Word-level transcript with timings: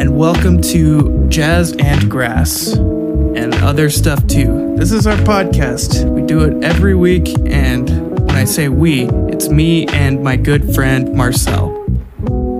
and 0.00 0.16
welcome 0.16 0.62
to 0.62 1.28
Jazz 1.28 1.76
and 1.78 2.10
Grass 2.10 2.72
and 2.72 3.52
other 3.56 3.90
stuff 3.90 4.26
too. 4.26 4.74
This 4.78 4.92
is 4.92 5.06
our 5.06 5.18
podcast. 5.18 6.10
We 6.10 6.22
do 6.22 6.40
it 6.40 6.64
every 6.64 6.94
week, 6.94 7.28
and 7.44 8.18
when 8.18 8.30
I 8.30 8.44
say 8.46 8.70
we, 8.70 9.10
it's 9.28 9.50
me 9.50 9.86
and 9.88 10.24
my 10.24 10.36
good 10.36 10.74
friend 10.74 11.12
Marcel. 11.12 11.84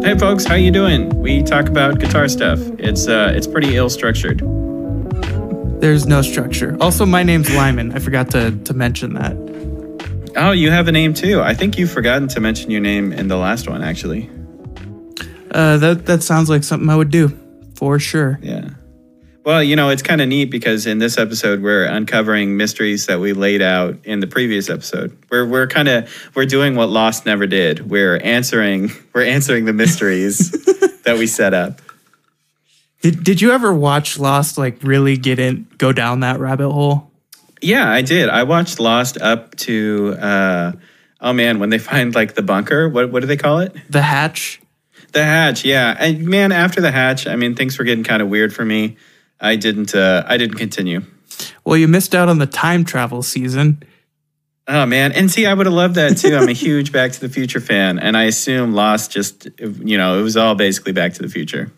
Hey 0.02 0.18
folks, 0.18 0.44
how 0.44 0.54
you 0.54 0.70
doing? 0.70 1.08
We 1.18 1.42
talk 1.42 1.66
about 1.68 1.98
guitar 1.98 2.28
stuff. 2.28 2.58
It's 2.78 3.08
uh 3.08 3.32
it's 3.34 3.46
pretty 3.46 3.74
ill 3.74 3.88
structured. 3.88 4.40
There's 5.80 6.06
no 6.06 6.20
structure. 6.20 6.76
Also, 6.78 7.06
my 7.06 7.22
name's 7.22 7.50
Lyman. 7.54 7.92
I 7.94 8.00
forgot 8.00 8.30
to, 8.32 8.50
to 8.50 8.74
mention 8.74 9.14
that. 9.14 10.32
Oh, 10.36 10.50
you 10.50 10.70
have 10.70 10.88
a 10.88 10.92
name 10.92 11.14
too. 11.14 11.40
I 11.40 11.54
think 11.54 11.78
you've 11.78 11.90
forgotten 11.90 12.28
to 12.28 12.40
mention 12.40 12.70
your 12.70 12.82
name 12.82 13.14
in 13.14 13.28
the 13.28 13.38
last 13.38 13.66
one 13.66 13.82
actually. 13.82 14.28
Uh, 15.50 15.76
that 15.78 16.06
that 16.06 16.22
sounds 16.22 16.48
like 16.48 16.64
something 16.64 16.88
I 16.88 16.96
would 16.96 17.10
do 17.10 17.36
for 17.74 17.98
sure. 17.98 18.38
Yeah. 18.42 18.70
Well, 19.44 19.62
you 19.62 19.74
know, 19.74 19.88
it's 19.88 20.02
kind 20.02 20.20
of 20.20 20.28
neat 20.28 20.50
because 20.50 20.86
in 20.86 20.98
this 20.98 21.16
episode 21.16 21.62
we're 21.62 21.84
uncovering 21.84 22.56
mysteries 22.56 23.06
that 23.06 23.20
we 23.20 23.32
laid 23.32 23.62
out 23.62 23.96
in 24.04 24.20
the 24.20 24.26
previous 24.26 24.68
episode. 24.68 25.16
We're 25.30 25.46
we're 25.46 25.66
kind 25.66 25.88
of 25.88 26.30
we're 26.34 26.46
doing 26.46 26.76
what 26.76 26.90
Lost 26.90 27.24
never 27.24 27.46
did. 27.46 27.90
We're 27.90 28.18
answering 28.18 28.90
we're 29.14 29.24
answering 29.24 29.64
the 29.64 29.72
mysteries 29.72 30.50
that 31.04 31.16
we 31.18 31.26
set 31.26 31.54
up. 31.54 31.80
Did 33.00 33.24
Did 33.24 33.40
you 33.40 33.52
ever 33.52 33.72
watch 33.72 34.18
Lost? 34.18 34.58
Like 34.58 34.82
really 34.82 35.16
get 35.16 35.38
in, 35.38 35.66
go 35.78 35.92
down 35.92 36.20
that 36.20 36.38
rabbit 36.38 36.70
hole? 36.70 37.10
Yeah, 37.62 37.90
I 37.90 38.02
did. 38.02 38.28
I 38.28 38.42
watched 38.42 38.78
Lost 38.78 39.18
up 39.20 39.56
to 39.56 40.16
uh 40.20 40.72
oh 41.22 41.32
man, 41.32 41.58
when 41.58 41.70
they 41.70 41.78
find 41.78 42.14
like 42.14 42.34
the 42.34 42.42
bunker, 42.42 42.90
what 42.90 43.10
what 43.10 43.20
do 43.20 43.26
they 43.26 43.38
call 43.38 43.60
it? 43.60 43.74
The 43.88 44.02
hatch. 44.02 44.60
The 45.12 45.24
hatch, 45.24 45.64
yeah. 45.64 45.96
And 45.98 46.26
man, 46.26 46.52
after 46.52 46.80
the 46.80 46.90
hatch, 46.90 47.26
I 47.26 47.36
mean, 47.36 47.54
things 47.54 47.78
were 47.78 47.84
getting 47.84 48.04
kind 48.04 48.22
of 48.22 48.28
weird 48.28 48.54
for 48.54 48.64
me. 48.64 48.96
I 49.40 49.56
didn't. 49.56 49.94
Uh, 49.94 50.22
I 50.26 50.36
didn't 50.36 50.56
continue. 50.56 51.02
Well, 51.64 51.76
you 51.76 51.88
missed 51.88 52.14
out 52.14 52.28
on 52.28 52.38
the 52.38 52.46
time 52.46 52.84
travel 52.84 53.22
season. 53.22 53.82
Oh 54.68 54.86
man, 54.86 55.12
and 55.12 55.30
see, 55.30 55.46
I 55.46 55.54
would 55.54 55.66
have 55.66 55.74
loved 55.74 55.96
that 55.96 56.16
too. 56.18 56.36
I'm 56.36 56.48
a 56.48 56.52
huge 56.52 56.92
Back 56.92 57.12
to 57.12 57.20
the 57.20 57.28
Future 57.28 57.60
fan, 57.60 57.98
and 57.98 58.16
I 58.16 58.24
assume 58.24 58.72
Lost 58.72 59.10
just, 59.10 59.48
you 59.58 59.98
know, 59.98 60.18
it 60.18 60.22
was 60.22 60.36
all 60.36 60.54
basically 60.54 60.92
Back 60.92 61.14
to 61.14 61.22
the 61.22 61.28
Future. 61.28 61.72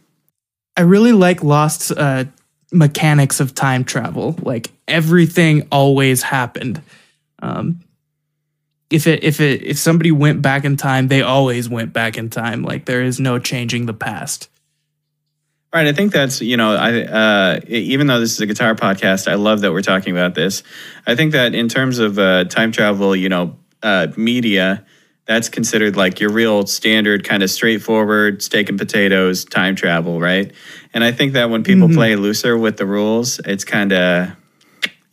I 0.77 0.83
really 0.83 1.13
like 1.13 1.43
Lost's 1.43 1.91
uh, 1.91 2.25
mechanics 2.71 3.41
of 3.41 3.55
time 3.55 3.85
travel. 3.85 4.37
Like 4.43 4.71
everything 4.89 5.69
always 5.71 6.23
happened. 6.23 6.83
Um, 7.41 7.81
if 8.93 9.07
it 9.07 9.25
if 9.25 9.41
it 9.41 9.63
if 9.63 9.79
somebody 9.79 10.13
went 10.13 10.43
back 10.43 10.65
in 10.65 10.77
time, 10.77 11.09
they 11.09 11.23
always 11.23 11.69
went 11.69 11.93
back 11.93 12.19
in 12.19 12.31
time. 12.31 12.63
Like 12.63 12.85
there 12.85 13.03
is 13.03 13.19
no 13.19 13.39
changing 13.39 13.87
the 13.87 13.95
past. 13.95 14.49
Right. 15.75 15.87
I 15.87 15.93
think 15.95 16.13
that's 16.13 16.43
you 16.43 16.59
know 16.59 16.77
I 16.77 17.03
uh, 17.03 17.61
even 17.67 18.07
though 18.07 18.21
this 18.21 18.33
is 18.33 18.41
a 18.41 18.47
guitar 18.47 18.75
podcast, 18.75 19.31
I 19.31 19.35
love 19.35 19.63
that 19.63 19.73
we're 19.73 19.81
talking 19.81 20.13
about 20.13 20.35
this. 20.35 20.63
I 21.07 21.15
think 21.15 21.33
that 21.33 21.55
in 21.55 21.69
terms 21.69 21.99
of 21.99 22.19
uh, 22.19 22.45
time 22.45 22.73
travel, 22.73 23.17
you 23.17 23.31
know, 23.31 23.57
uh, 23.83 24.09
media, 24.17 24.85
that's 25.25 25.49
considered 25.49 25.97
like 25.97 26.21
your 26.21 26.31
real 26.31 26.67
standard 26.67 27.25
kind 27.25 27.43
of 27.43 27.51
straightforward 27.51 28.43
steak 28.43 28.69
and 28.69 28.79
potatoes 28.79 29.47
time 29.47 29.75
travel, 29.75 30.21
right? 30.21 30.53
And 30.93 31.03
I 31.03 31.13
think 31.13 31.33
that 31.33 31.49
when 31.49 31.65
people 31.65 31.89
mm-hmm. 31.89 31.97
play 31.97 32.17
looser 32.17 32.59
with 32.59 32.77
the 32.77 32.85
rules, 32.85 33.39
it's 33.39 33.65
kind 33.65 33.93
of 33.93 34.37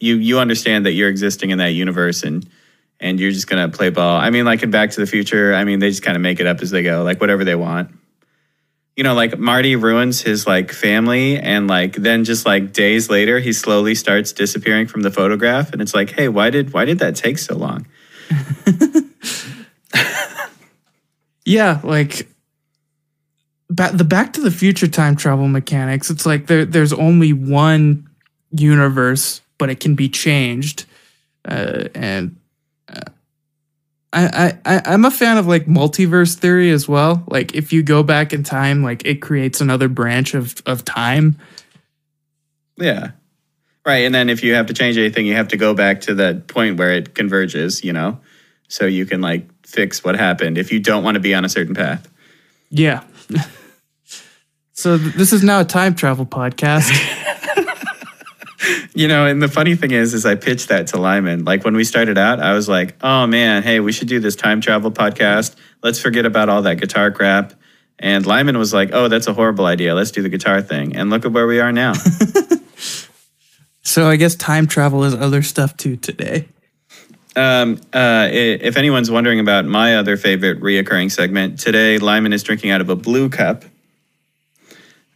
you 0.01 0.15
you 0.15 0.39
understand 0.39 0.85
that 0.85 0.91
you're 0.91 1.09
existing 1.09 1.51
in 1.51 1.59
that 1.59 1.71
universe 1.71 2.23
and 2.23 2.49
and 2.99 3.19
you're 3.19 3.31
just 3.31 3.47
gonna 3.47 3.69
play 3.69 3.89
ball. 3.89 4.17
I 4.17 4.29
mean, 4.29 4.45
like 4.45 4.63
in 4.63 4.71
Back 4.71 4.91
to 4.91 5.01
the 5.01 5.07
Future, 5.07 5.53
I 5.53 5.63
mean, 5.63 5.79
they 5.79 5.89
just 5.89 6.03
kind 6.03 6.15
of 6.15 6.21
make 6.21 6.39
it 6.39 6.47
up 6.47 6.61
as 6.61 6.71
they 6.71 6.83
go, 6.83 7.03
like 7.03 7.19
whatever 7.19 7.43
they 7.43 7.55
want 7.55 7.91
you 8.99 9.03
know, 9.03 9.13
like 9.13 9.39
Marty 9.39 9.77
ruins 9.77 10.21
his 10.21 10.45
like 10.45 10.73
family 10.73 11.39
and 11.39 11.69
like 11.69 11.93
then 11.93 12.25
just 12.25 12.45
like 12.45 12.73
days 12.73 13.09
later 13.09 13.39
he 13.39 13.53
slowly 13.53 13.95
starts 13.95 14.33
disappearing 14.33 14.87
from 14.87 15.03
the 15.03 15.09
photograph 15.09 15.71
and 15.71 15.81
it's 15.81 15.95
like, 15.95 16.11
hey, 16.11 16.27
why 16.27 16.49
did 16.49 16.73
why 16.73 16.83
did 16.83 16.99
that 16.99 17.15
take 17.15 17.37
so 17.37 17.55
long? 17.55 17.87
yeah, 21.45 21.79
like 21.81 22.27
ba- 23.69 23.91
the 23.93 24.03
Back 24.03 24.33
to 24.33 24.41
the 24.41 24.51
Future 24.51 24.89
time 24.89 25.15
travel 25.15 25.47
mechanics. 25.47 26.09
It's 26.09 26.25
like 26.25 26.47
there 26.47 26.65
there's 26.65 26.91
only 26.91 27.31
one 27.31 28.05
universe, 28.51 29.39
but 29.57 29.69
it 29.69 29.79
can 29.79 29.95
be 29.95 30.09
changed, 30.09 30.83
uh, 31.45 31.85
and 31.95 32.35
I, 34.11 34.57
I 34.65 34.81
I'm 34.85 35.05
a 35.05 35.11
fan 35.11 35.37
of 35.37 35.45
like 35.45 35.65
multiverse 35.65 36.35
theory 36.35 36.71
as 36.71 36.87
well. 36.87 37.23
Like 37.27 37.53
if 37.53 37.71
you 37.71 37.83
go 37.83 38.01
back 38.01 38.33
in 38.33 38.43
time, 38.43 38.83
like 38.83 39.05
it 39.05 39.21
creates 39.21 39.61
another 39.61 39.87
branch 39.87 40.33
of 40.33 40.55
of 40.65 40.83
time. 40.83 41.37
Yeah. 42.77 43.11
Right. 43.85 44.05
And 44.05 44.13
then 44.13 44.29
if 44.29 44.43
you 44.43 44.55
have 44.55 44.67
to 44.67 44.73
change 44.73 44.97
anything, 44.97 45.25
you 45.25 45.35
have 45.35 45.47
to 45.49 45.57
go 45.57 45.73
back 45.73 46.01
to 46.01 46.15
that 46.15 46.47
point 46.47 46.77
where 46.77 46.91
it 46.91 47.15
converges, 47.15 47.83
you 47.83 47.93
know? 47.93 48.19
So 48.67 48.85
you 48.85 49.05
can 49.05 49.21
like 49.21 49.47
fix 49.65 50.03
what 50.03 50.15
happened 50.15 50.57
if 50.57 50.71
you 50.71 50.79
don't 50.79 51.03
want 51.03 51.15
to 51.15 51.19
be 51.19 51.33
on 51.33 51.45
a 51.45 51.49
certain 51.49 51.73
path. 51.73 52.07
Yeah. 52.69 53.03
so 54.73 54.97
th- 54.97 55.15
this 55.15 55.33
is 55.33 55.43
now 55.43 55.61
a 55.61 55.65
time 55.65 55.95
travel 55.95 56.25
podcast. 56.25 56.89
you 58.93 59.07
know, 59.07 59.25
and 59.25 59.41
the 59.41 59.47
funny 59.47 59.75
thing 59.75 59.91
is, 59.91 60.13
is 60.13 60.25
I 60.25 60.35
pitched 60.35 60.69
that 60.69 60.87
to 60.87 60.97
Lyman. 60.97 61.45
Like 61.45 61.63
when 61.63 61.75
we 61.75 61.83
started 61.83 62.17
out, 62.17 62.39
I 62.39 62.53
was 62.53 62.67
like, 62.67 62.95
"Oh 63.01 63.27
man, 63.27 63.63
hey, 63.63 63.79
we 63.79 63.91
should 63.91 64.07
do 64.07 64.19
this 64.19 64.35
time 64.35 64.61
travel 64.61 64.91
podcast. 64.91 65.55
Let's 65.83 65.99
forget 65.99 66.25
about 66.25 66.49
all 66.49 66.61
that 66.63 66.75
guitar 66.75 67.11
crap." 67.11 67.53
And 67.97 68.25
Lyman 68.25 68.57
was 68.57 68.73
like, 68.73 68.89
"Oh, 68.93 69.07
that's 69.07 69.27
a 69.27 69.33
horrible 69.33 69.65
idea. 69.65 69.93
Let's 69.95 70.11
do 70.11 70.21
the 70.21 70.29
guitar 70.29 70.61
thing." 70.61 70.95
And 70.95 71.09
look 71.09 71.25
at 71.25 71.31
where 71.31 71.47
we 71.47 71.59
are 71.59 71.71
now. 71.71 71.93
so 73.81 74.07
I 74.07 74.15
guess 74.15 74.35
time 74.35 74.67
travel 74.67 75.03
is 75.03 75.13
other 75.13 75.41
stuff 75.41 75.77
too 75.77 75.95
today. 75.95 76.47
Um, 77.35 77.79
uh, 77.93 78.27
if 78.31 78.75
anyone's 78.75 79.09
wondering 79.09 79.39
about 79.39 79.65
my 79.65 79.95
other 79.97 80.17
favorite 80.17 80.59
reoccurring 80.59 81.11
segment, 81.11 81.59
today 81.59 81.97
Lyman 81.97 82.33
is 82.33 82.43
drinking 82.43 82.71
out 82.71 82.81
of 82.81 82.89
a 82.89 82.95
blue 82.95 83.29
cup. 83.29 83.63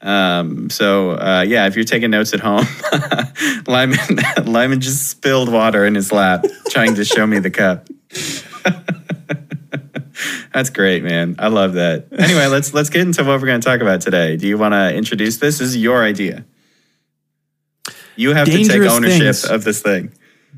Um, 0.03 0.69
so 0.69 1.11
uh, 1.11 1.45
yeah, 1.47 1.65
if 1.67 1.75
you're 1.75 1.85
taking 1.85 2.11
notes 2.11 2.33
at 2.33 2.41
home, 2.41 2.65
Lyman 3.67 3.99
Lyman 4.43 4.81
just 4.81 5.07
spilled 5.07 5.49
water 5.49 5.85
in 5.85 5.95
his 5.95 6.11
lap, 6.11 6.45
trying 6.69 6.95
to 6.95 7.05
show 7.05 7.25
me 7.25 7.39
the 7.39 7.49
cup. 7.49 7.87
That's 10.53 10.69
great, 10.69 11.03
man. 11.03 11.35
I 11.39 11.47
love 11.47 11.73
that. 11.73 12.07
Anyway, 12.11 12.45
let's 12.47 12.73
let's 12.73 12.89
get 12.89 13.01
into 13.01 13.23
what 13.23 13.39
we're 13.39 13.47
going 13.47 13.61
to 13.61 13.65
talk 13.65 13.81
about 13.81 14.01
today. 14.01 14.35
Do 14.35 14.47
you 14.47 14.57
want 14.57 14.73
to 14.73 14.93
introduce 14.93 15.37
this? 15.37 15.59
This 15.59 15.69
is 15.69 15.77
your 15.77 16.03
idea. 16.03 16.45
You 18.15 18.33
have 18.33 18.45
Dangerous 18.45 18.67
to 18.67 18.79
take 18.79 18.91
ownership 18.91 19.21
things. 19.21 19.45
of 19.45 19.63
this 19.63 19.81
thing. 19.81 20.11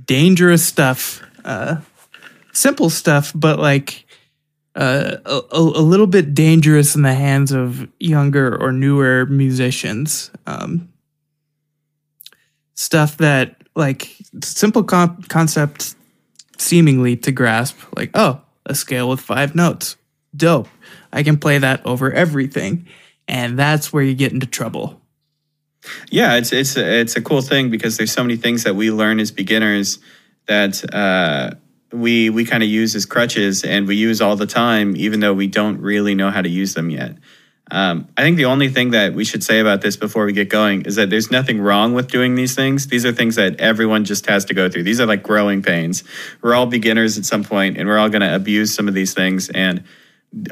Dangerous 0.06 0.66
stuff. 0.66 1.22
Uh, 1.46 1.78
simple 2.52 2.90
stuff, 2.90 3.32
but 3.36 3.60
like 3.60 4.05
uh, 4.75 5.18
a, 5.25 5.58
a, 5.58 5.59
little 5.59 6.08
bit 6.08 6.34
dangerous 6.34 6.96
in 6.96 7.02
the 7.02 7.13
hands 7.13 7.52
of 7.52 7.88
younger 8.00 8.62
or 8.62 8.72
newer 8.72 9.25
musicians. 9.25 10.31
Um, 10.46 10.90
stuff 12.74 13.18
that, 13.18 13.56
like, 13.75 14.16
simple 14.44 14.84
con- 14.84 15.24
concept 15.24 15.96
seemingly 16.58 17.16
to 17.18 17.31
grasp, 17.31 17.78
like, 17.96 18.12
oh, 18.14 18.41
a 18.66 18.75
scale 18.75 19.08
with 19.08 19.22
five 19.22 19.56
notes. 19.56 19.96
Dope. 20.35 20.68
I 21.14 21.24
can 21.24 21.38
play 21.38 21.58
that 21.58 21.85
over 21.85 22.12
everything. 22.12 22.88
And 23.28 23.58
that's 23.58 23.94
where 23.94 24.03
you 24.03 24.14
get 24.14 24.34
into 24.34 24.46
trouble. 24.46 25.02
Yeah, 26.09 26.35
it's 26.35 26.52
it's 26.52 26.78
a, 26.78 27.00
it's 27.00 27.16
a 27.16 27.22
cool 27.22 27.41
thing 27.41 27.69
because 27.69 27.97
there's 27.97 28.12
so 28.12 28.24
many 28.24 28.38
things 28.38 28.64
that 28.64 28.75
we 28.75 28.91
learn 28.91 29.19
as 29.19 29.31
beginners 29.31 30.00
that 30.47 30.84
uh, 30.94 31.52
we 31.91 32.29
we 32.29 32.46
kind 32.46 32.64
of 32.64 32.70
use 32.70 32.96
as 32.96 33.05
crutches 33.05 33.64
and 33.64 33.87
we 33.87 33.96
use 33.96 34.22
all 34.22 34.35
the 34.35 34.47
time, 34.47 34.96
even 34.97 35.20
though 35.20 35.34
we 35.34 35.47
don't 35.47 35.79
really 35.79 36.16
know 36.16 36.32
how 36.32 36.41
to 36.41 36.49
use 36.49 36.73
them 36.73 36.90
yet. 36.90 37.17
Um, 37.72 38.08
I 38.16 38.22
think 38.22 38.37
the 38.37 38.46
only 38.46 38.70
thing 38.70 38.91
that 38.91 39.14
we 39.14 39.26
should 39.26 39.43
say 39.43 39.59
about 39.59 39.82
this 39.82 39.97
before 39.97 40.26
we 40.26 40.34
get 40.34 40.49
going 40.49 40.84
is 40.84 40.96
that 40.96 41.09
there's 41.09 41.32
nothing 41.32 41.59
wrong 41.59 41.93
with 41.96 42.09
doing 42.09 42.35
these 42.35 42.53
things. 42.53 42.87
These 42.87 43.05
are 43.05 43.11
things 43.11 43.35
that 43.35 43.59
everyone 43.59 44.05
just 44.05 44.28
has 44.28 44.46
to 44.46 44.53
go 44.53 44.70
through. 44.70 44.84
These 44.84 45.02
are 45.02 45.08
like 45.08 45.23
growing 45.23 45.64
pains. 45.64 46.03
We're 46.43 46.53
all 46.53 46.67
beginners 46.67 47.17
at 47.17 47.26
some 47.26 47.43
point, 47.43 47.78
and 47.78 47.88
we're 47.88 47.97
all 47.97 48.09
going 48.09 48.22
to 48.22 48.35
abuse 48.35 48.73
some 48.73 48.88
of 48.88 48.93
these 48.93 49.16
things. 49.16 49.49
And 49.49 49.84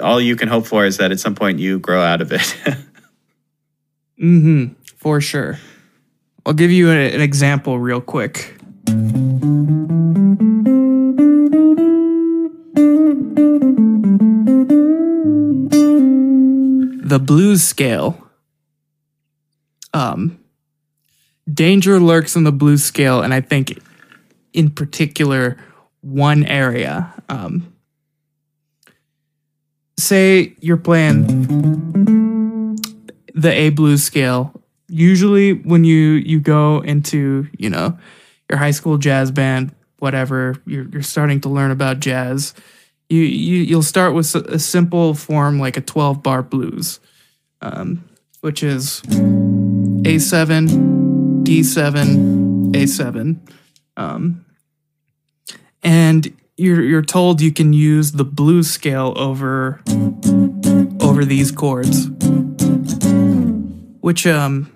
all 0.02 0.20
you 0.20 0.36
can 0.36 0.48
hope 0.48 0.66
for 0.66 0.86
is 0.86 0.98
that 0.98 1.12
at 1.12 1.20
some 1.20 1.36
point 1.36 1.60
you 1.60 1.78
grow 1.78 2.02
out 2.02 2.22
of 2.22 2.32
it. 2.32 2.42
mm-hmm. 4.20 4.74
For 4.98 5.22
sure. 5.22 5.60
I'll 6.46 6.54
give 6.54 6.72
you 6.72 6.90
an 6.90 7.22
example 7.22 7.78
real 7.78 8.02
quick. 8.02 8.56
The 17.14 17.20
blues 17.20 17.64
scale. 17.64 18.28
Um, 19.94 20.40
danger 21.48 22.00
lurks 22.00 22.36
in 22.36 22.44
the 22.44 22.52
blues 22.52 22.84
scale, 22.84 23.22
and 23.22 23.32
I 23.32 23.40
think 23.40 23.80
in 24.52 24.72
particular 24.72 25.60
one 26.02 26.44
area. 26.44 27.14
Um, 27.30 27.72
say 29.96 30.56
you're 30.60 30.76
playing 30.76 32.80
the 33.36 33.52
A 33.52 33.70
blues 33.70 34.02
scale. 34.02 34.60
Usually, 34.88 35.54
when 35.54 35.84
you 35.84 36.14
you 36.14 36.40
go 36.40 36.82
into 36.82 37.48
you 37.60 37.70
know 37.70 37.96
your 38.50 38.58
high 38.58 38.72
school 38.72 38.98
jazz 38.98 39.30
band, 39.30 39.72
whatever 40.00 40.56
you're 40.66 40.90
you're 40.90 41.04
starting 41.04 41.42
to 41.42 41.50
learn 41.50 41.70
about 41.70 42.00
jazz, 42.00 42.56
you 43.10 43.22
you 43.22 43.58
you'll 43.64 43.84
start 43.84 44.14
with 44.14 44.34
a 44.36 44.60
simple 44.60 45.14
form 45.14 45.60
like 45.60 45.78
a 45.78 45.82
twelve 45.82 46.24
bar 46.24 46.42
blues, 46.44 47.00
um, 47.62 48.04
which 48.42 48.64
is 48.64 49.02
A 50.06 50.18
seven, 50.20 51.44
D 51.44 51.64
seven, 51.64 52.76
A 52.76 52.86
seven, 52.88 53.42
um, 53.98 54.46
and 55.84 56.34
you're 56.58 56.82
you're 56.84 57.02
told 57.02 57.42
you 57.42 57.52
can 57.52 57.74
use 57.74 58.14
the 58.14 58.26
blues 58.26 58.70
scale 58.70 59.14
over 59.18 59.82
over 61.02 61.26
these 61.26 61.52
chords 61.52 62.08
which 64.02 64.28
um 64.28 64.72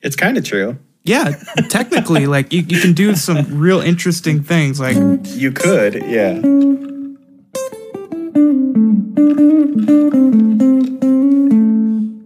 It's 0.00 0.14
kind 0.16 0.36
of 0.38 0.44
true. 0.44 0.78
yeah 1.02 1.32
technically 1.68 2.26
like 2.26 2.52
you, 2.52 2.62
you 2.62 2.80
can 2.80 2.92
do 2.92 3.16
some 3.16 3.58
real 3.58 3.80
interesting 3.80 4.42
things 4.42 4.78
like 4.78 4.96
You 5.24 5.50
could, 5.50 5.94
yeah. 6.06 6.40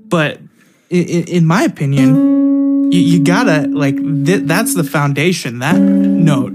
But 0.09 0.41
in, 0.91 1.25
in 1.25 1.47
my 1.47 1.63
opinion 1.63 2.91
you, 2.93 3.01
you 3.01 3.25
gotta 3.25 3.67
like 3.69 3.97
th- 3.97 4.43
that's 4.45 4.75
the 4.75 4.85
foundation 4.85 5.59
that 5.61 5.79
note. 5.79 6.53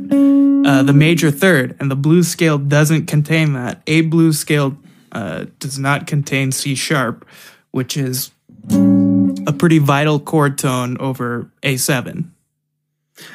Uh, 0.67 0.83
the 0.83 0.93
major 0.93 1.31
third 1.31 1.75
and 1.79 1.89
the 1.89 1.95
blues 1.95 2.27
scale 2.27 2.57
doesn't 2.57 3.05
contain 3.05 3.53
that. 3.53 3.81
A 3.87 4.01
blues 4.01 4.37
scale 4.37 4.77
uh, 5.13 5.45
does 5.59 5.79
not 5.79 6.07
contain 6.07 6.51
c 6.51 6.75
sharp 6.75 7.25
which 7.71 7.95
is 7.97 8.31
a 8.69 9.53
pretty 9.57 9.79
vital 9.79 10.19
chord 10.19 10.57
tone 10.57 10.97
over 10.99 11.49
a7 11.63 12.29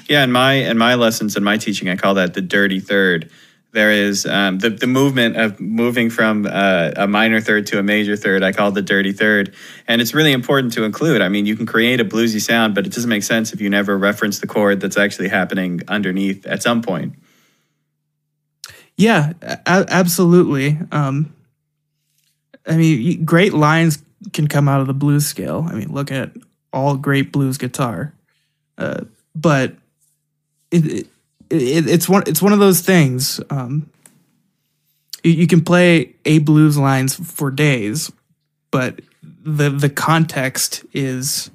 Yeah, 0.09 0.23
in 0.25 0.31
my 0.33 0.53
in 0.55 0.79
my 0.79 0.95
lessons 0.95 1.37
in 1.37 1.43
my 1.43 1.57
teaching, 1.57 1.89
I 1.89 1.97
call 1.97 2.15
that 2.15 2.35
the 2.35 2.43
dirty 2.43 2.81
third. 2.81 3.31
There 3.73 3.91
is 3.91 4.27
um, 4.27 4.59
the 4.59 4.69
the 4.69 4.87
movement 4.87 5.37
of 5.37 5.59
moving 5.59 6.11
from 6.11 6.47
uh, 6.47 6.91
a 6.95 7.07
minor 7.07 7.41
third 7.41 7.67
to 7.69 7.79
a 7.79 7.83
major 7.83 8.17
third. 8.17 8.43
I 8.43 8.53
call 8.53 8.71
the 8.71 8.83
dirty 8.83 9.13
third, 9.13 9.55
and 9.89 10.03
it's 10.03 10.13
really 10.13 10.33
important 10.33 10.75
to 10.75 10.85
include. 10.85 11.23
I 11.23 11.31
mean, 11.31 11.47
you 11.47 11.57
can 11.57 11.65
create 11.65 11.99
a 11.99 12.05
bluesy 12.05 12.41
sound, 12.41 12.75
but 12.75 12.87
it 12.87 12.93
doesn't 12.93 13.09
make 13.09 13.23
sense 13.23 13.55
if 13.55 13.63
you 13.63 13.71
never 13.71 13.97
reference 13.97 14.41
the 14.41 14.47
chord 14.47 14.81
that's 14.81 14.99
actually 14.99 15.29
happening 15.29 15.81
underneath 15.89 16.47
at 16.47 16.63
some 16.63 16.83
point. 16.83 17.15
Yeah, 18.99 19.33
a- 19.43 19.87
absolutely. 19.89 20.79
Um, 20.91 21.35
I 22.67 22.77
mean, 22.77 23.25
great 23.25 23.55
lines 23.55 24.03
can 24.35 24.49
come 24.49 24.69
out 24.69 24.83
of 24.83 24.87
the 24.87 24.95
blues 24.95 25.27
scale. 25.27 25.67
I 25.69 25.75
mean, 25.75 25.93
look 25.93 26.13
at 26.13 26.33
all 26.73 26.97
great 26.97 27.33
blues 27.33 27.59
guitar. 27.59 28.13
Uh, 28.77 29.05
but 29.35 29.75
it, 30.71 30.87
it, 30.87 31.07
it 31.53 31.89
it's 31.89 32.09
one 32.09 32.25
it's 32.27 32.43
one 32.43 32.53
of 32.53 32.59
those 32.59 32.81
things. 32.81 33.41
Um, 33.51 33.91
you, 35.23 35.33
you 35.33 35.47
can 35.47 35.63
play 35.63 36.15
a 36.25 36.39
blues 36.39 36.79
lines 36.79 37.15
for 37.15 37.51
days, 37.51 38.11
but 38.71 39.01
the 39.23 39.71
the 39.71 39.91
context 39.91 40.85
is 40.93 41.51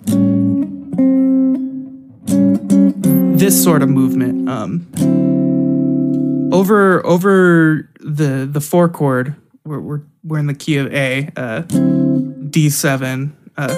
this 3.37 3.63
sort 3.63 3.81
of 3.81 3.89
movement. 3.89 4.49
Um, 4.49 4.87
over 6.53 7.05
over 7.05 7.89
the 7.99 8.47
the 8.49 8.61
four 8.61 8.87
chord 8.87 9.35
we're 9.65 9.79
we're, 9.79 10.01
we're 10.23 10.39
in 10.39 10.47
the 10.47 10.53
key 10.53 10.77
of 10.77 10.93
A 10.93 11.29
uh, 11.35 11.63
D7 11.63 13.33
uh, 13.57 13.75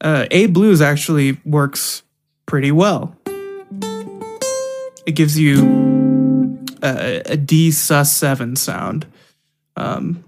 uh, 0.00 0.26
A 0.30 0.46
blues 0.46 0.80
actually 0.80 1.38
works 1.44 2.02
pretty 2.50 2.72
well. 2.72 3.16
It 5.06 5.12
gives 5.14 5.38
you 5.38 6.58
a, 6.82 7.22
a 7.24 7.36
D 7.36 7.70
sus 7.70 8.12
7 8.12 8.56
sound. 8.56 9.06
Um, 9.76 10.24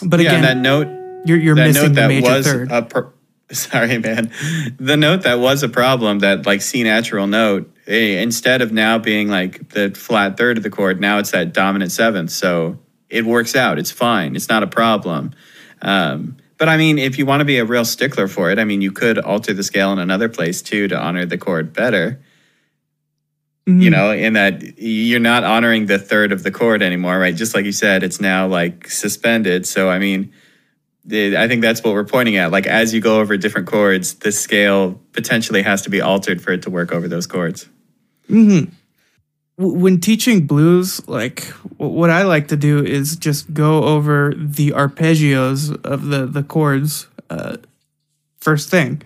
but 0.00 0.20
yeah, 0.20 0.28
again 0.30 0.42
that 0.42 0.56
note 0.58 0.86
you're, 1.26 1.38
you're 1.38 1.56
that 1.56 1.66
missing 1.66 1.82
note 1.82 1.88
the 1.88 1.94
that 2.02 2.06
major 2.06 2.30
was 2.30 2.46
third. 2.46 2.70
a 2.70 2.82
pro- 2.82 3.12
sorry 3.50 3.98
man. 3.98 4.30
The 4.78 4.96
note 4.96 5.22
that 5.22 5.40
was 5.40 5.64
a 5.64 5.68
problem 5.68 6.20
that 6.20 6.46
like 6.46 6.62
c 6.62 6.84
natural 6.84 7.26
note 7.26 7.68
eh, 7.88 8.22
instead 8.22 8.62
of 8.62 8.70
now 8.70 8.98
being 8.98 9.26
like 9.26 9.70
the 9.70 9.90
flat 9.90 10.36
third 10.36 10.56
of 10.56 10.62
the 10.62 10.70
chord 10.70 11.00
now 11.00 11.18
it's 11.18 11.32
that 11.32 11.52
dominant 11.52 11.90
seventh. 11.90 12.30
So 12.30 12.78
it 13.10 13.24
works 13.24 13.56
out. 13.56 13.80
It's 13.80 13.90
fine. 13.90 14.36
It's 14.36 14.48
not 14.48 14.62
a 14.62 14.68
problem. 14.68 15.32
Um, 15.82 16.36
but 16.58 16.68
i 16.68 16.76
mean 16.76 16.98
if 16.98 17.18
you 17.18 17.24
want 17.24 17.40
to 17.40 17.44
be 17.44 17.58
a 17.58 17.64
real 17.64 17.84
stickler 17.84 18.28
for 18.28 18.50
it 18.50 18.58
i 18.58 18.64
mean 18.64 18.82
you 18.82 18.92
could 18.92 19.18
alter 19.18 19.54
the 19.54 19.62
scale 19.62 19.92
in 19.92 19.98
another 19.98 20.28
place 20.28 20.60
too 20.62 20.86
to 20.88 20.98
honor 20.98 21.24
the 21.24 21.38
chord 21.38 21.72
better. 21.72 22.20
Mhm. 23.68 23.82
you 23.82 23.90
know 23.90 24.10
in 24.12 24.32
that 24.32 24.78
you're 24.78 25.20
not 25.20 25.44
honoring 25.44 25.86
the 25.86 25.98
third 25.98 26.32
of 26.32 26.42
the 26.42 26.50
chord 26.50 26.82
anymore 26.82 27.18
right? 27.18 27.36
Just 27.36 27.54
like 27.54 27.64
you 27.66 27.72
said 27.72 28.02
it's 28.02 28.20
now 28.20 28.46
like 28.46 28.88
suspended. 28.90 29.66
So 29.66 29.90
i 29.90 29.98
mean 29.98 30.32
i 31.10 31.46
think 31.48 31.62
that's 31.62 31.82
what 31.84 31.92
we're 31.94 32.04
pointing 32.04 32.36
at. 32.36 32.50
Like 32.50 32.66
as 32.66 32.92
you 32.94 33.00
go 33.00 33.20
over 33.20 33.36
different 33.36 33.66
chords 33.66 34.14
the 34.14 34.32
scale 34.32 35.00
potentially 35.12 35.62
has 35.62 35.82
to 35.82 35.90
be 35.90 36.00
altered 36.00 36.40
for 36.42 36.52
it 36.52 36.62
to 36.62 36.70
work 36.70 36.92
over 36.92 37.08
those 37.08 37.26
chords. 37.26 37.68
Mm-hmm. 38.30 38.72
When 39.60 40.00
teaching 40.00 40.46
blues, 40.46 41.06
like 41.08 41.46
what 41.78 42.10
I 42.10 42.22
like 42.22 42.46
to 42.48 42.56
do 42.56 42.84
is 42.84 43.16
just 43.16 43.52
go 43.52 43.82
over 43.82 44.32
the 44.36 44.70
arpeggios 44.70 45.84
of 45.84 46.04
the 46.06 46.26
the 46.26 46.44
chords 46.44 47.08
uh, 47.28 47.56
first 48.38 48.70
thing. 48.70 49.02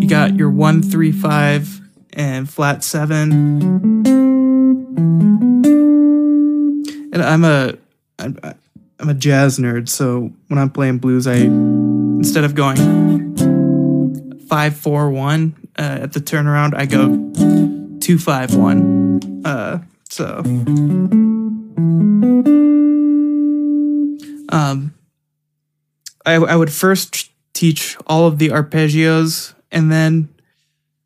You 0.00 0.08
got 0.08 0.34
your 0.34 0.50
one, 0.50 0.82
three, 0.82 1.12
five, 1.12 1.80
and 2.14 2.50
flat 2.50 2.82
seven. 2.82 3.62
And 7.12 7.22
I'm 7.22 7.44
a 7.44 7.74
I'm, 8.18 8.40
I'm 8.98 9.08
a 9.08 9.14
jazz 9.14 9.56
nerd, 9.60 9.88
so 9.88 10.32
when 10.48 10.58
I'm 10.58 10.70
playing 10.70 10.98
blues, 10.98 11.28
I 11.28 11.36
instead 11.36 12.42
of 12.42 12.56
going 12.56 13.36
five 14.48 14.74
four 14.74 15.10
one 15.10 15.54
uh, 15.78 15.98
at 16.02 16.12
the 16.12 16.20
turnaround. 16.20 16.74
I 16.74 16.86
go 16.86 17.98
two 18.00 18.18
five 18.18 18.54
one. 18.54 19.20
Uh, 19.44 19.78
so 20.08 20.42
um, 24.50 24.94
I 26.26 26.34
I 26.34 26.56
would 26.56 26.72
first 26.72 27.30
teach 27.52 27.96
all 28.06 28.26
of 28.26 28.38
the 28.38 28.48
arpeggios, 28.48 29.54
and 29.70 29.90
then 29.90 30.28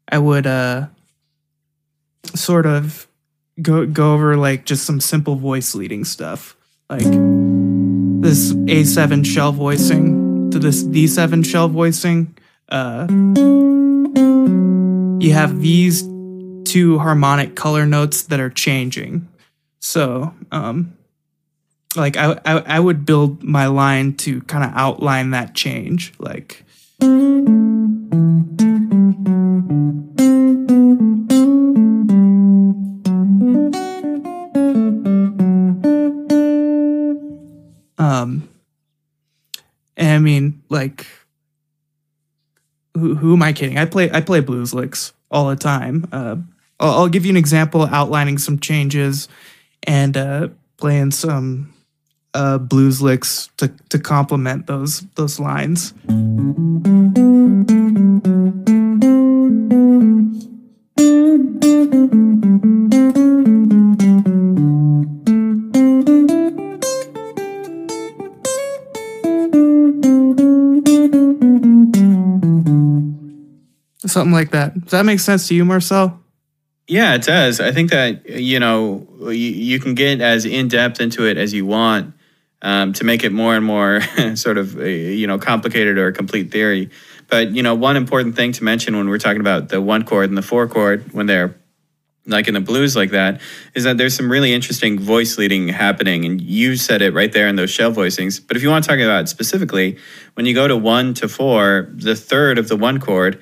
I 0.08 0.18
would 0.18 0.46
uh 0.46 0.86
sort 2.34 2.66
of 2.66 3.06
go 3.60 3.86
go 3.86 4.14
over 4.14 4.36
like 4.36 4.64
just 4.64 4.84
some 4.84 5.00
simple 5.00 5.36
voice 5.36 5.74
leading 5.74 6.04
stuff, 6.04 6.56
like 6.88 7.04
this 8.24 8.52
A7 8.52 9.26
shell 9.26 9.52
voicing 9.52 10.50
to 10.50 10.58
this 10.58 10.82
D7 10.82 11.44
shell 11.44 11.68
voicing. 11.68 12.34
Uh, 12.70 13.06
you 15.24 15.32
have 15.32 15.62
these 15.62 16.02
two 16.64 16.98
harmonic 16.98 17.56
color 17.56 17.86
notes 17.86 18.24
that 18.24 18.40
are 18.40 18.50
changing. 18.50 19.26
So, 19.80 20.34
um, 20.52 20.98
like 21.96 22.18
I, 22.18 22.38
I, 22.44 22.58
I 22.58 22.80
would 22.80 23.06
build 23.06 23.42
my 23.42 23.66
line 23.68 24.14
to 24.18 24.42
kind 24.42 24.64
of 24.64 24.72
outline 24.74 25.30
that 25.30 25.54
change. 25.54 26.12
Like, 26.18 26.62
um, 37.96 38.46
and 39.96 40.10
I 40.10 40.18
mean, 40.18 40.62
like, 40.68 41.06
who, 42.94 43.14
who 43.16 43.34
am 43.34 43.42
I 43.42 43.52
kidding? 43.52 43.78
I 43.78 43.84
play 43.84 44.10
I 44.12 44.20
play 44.20 44.40
blues 44.40 44.72
licks 44.72 45.12
all 45.30 45.48
the 45.48 45.56
time. 45.56 46.08
Uh, 46.12 46.36
I'll, 46.80 46.92
I'll 46.92 47.08
give 47.08 47.24
you 47.24 47.30
an 47.30 47.36
example, 47.36 47.82
outlining 47.82 48.38
some 48.38 48.58
changes, 48.58 49.28
and 49.82 50.16
uh, 50.16 50.48
playing 50.76 51.10
some 51.10 51.74
uh, 52.34 52.58
blues 52.58 53.02
licks 53.02 53.50
to 53.56 53.68
to 53.88 53.98
complement 53.98 54.66
those 54.66 55.00
those 55.16 55.40
lines. 55.40 55.94
Something 74.14 74.32
like 74.32 74.52
that. 74.52 74.80
Does 74.80 74.92
that 74.92 75.04
make 75.04 75.18
sense 75.18 75.48
to 75.48 75.56
you, 75.56 75.64
Marcel? 75.64 76.20
Yeah, 76.86 77.16
it 77.16 77.22
does. 77.22 77.58
I 77.58 77.72
think 77.72 77.90
that 77.90 78.30
you 78.30 78.60
know 78.60 79.08
you, 79.22 79.32
you 79.32 79.80
can 79.80 79.94
get 79.94 80.20
as 80.20 80.46
in 80.46 80.68
depth 80.68 81.00
into 81.00 81.26
it 81.26 81.36
as 81.36 81.52
you 81.52 81.66
want, 81.66 82.14
um, 82.62 82.92
to 82.92 83.02
make 83.02 83.24
it 83.24 83.32
more 83.32 83.56
and 83.56 83.66
more 83.66 84.02
sort 84.36 84.56
of 84.56 84.78
uh, 84.78 84.84
you 84.84 85.26
know 85.26 85.38
complicated 85.38 85.98
or 85.98 86.06
a 86.06 86.12
complete 86.12 86.52
theory. 86.52 86.90
But 87.28 87.50
you 87.50 87.64
know, 87.64 87.74
one 87.74 87.96
important 87.96 88.36
thing 88.36 88.52
to 88.52 88.62
mention 88.62 88.96
when 88.96 89.08
we're 89.08 89.18
talking 89.18 89.40
about 89.40 89.70
the 89.70 89.80
one 89.80 90.04
chord 90.04 90.28
and 90.28 90.38
the 90.38 90.42
four 90.42 90.68
chord 90.68 91.12
when 91.12 91.26
they're 91.26 91.56
like 92.24 92.46
in 92.46 92.54
the 92.54 92.60
blues 92.60 92.94
like 92.94 93.10
that 93.10 93.40
is 93.74 93.82
that 93.82 93.98
there's 93.98 94.14
some 94.14 94.30
really 94.30 94.54
interesting 94.54 94.96
voice 94.96 95.38
leading 95.38 95.66
happening 95.66 96.24
and 96.24 96.40
you 96.40 96.76
said 96.76 97.02
it 97.02 97.12
right 97.12 97.32
there 97.32 97.48
in 97.48 97.56
those 97.56 97.68
shell 97.68 97.92
voicings 97.92 98.40
but 98.46 98.56
if 98.56 98.62
you 98.62 98.70
want 98.70 98.82
to 98.82 98.88
talk 98.88 98.98
about 98.98 99.24
it 99.24 99.28
specifically 99.28 99.98
when 100.32 100.46
you 100.46 100.54
go 100.54 100.66
to 100.66 100.74
one 100.74 101.12
to 101.12 101.28
four 101.28 101.90
the 101.92 102.16
third 102.16 102.56
of 102.56 102.68
the 102.68 102.76
one 102.76 102.98
chord 102.98 103.38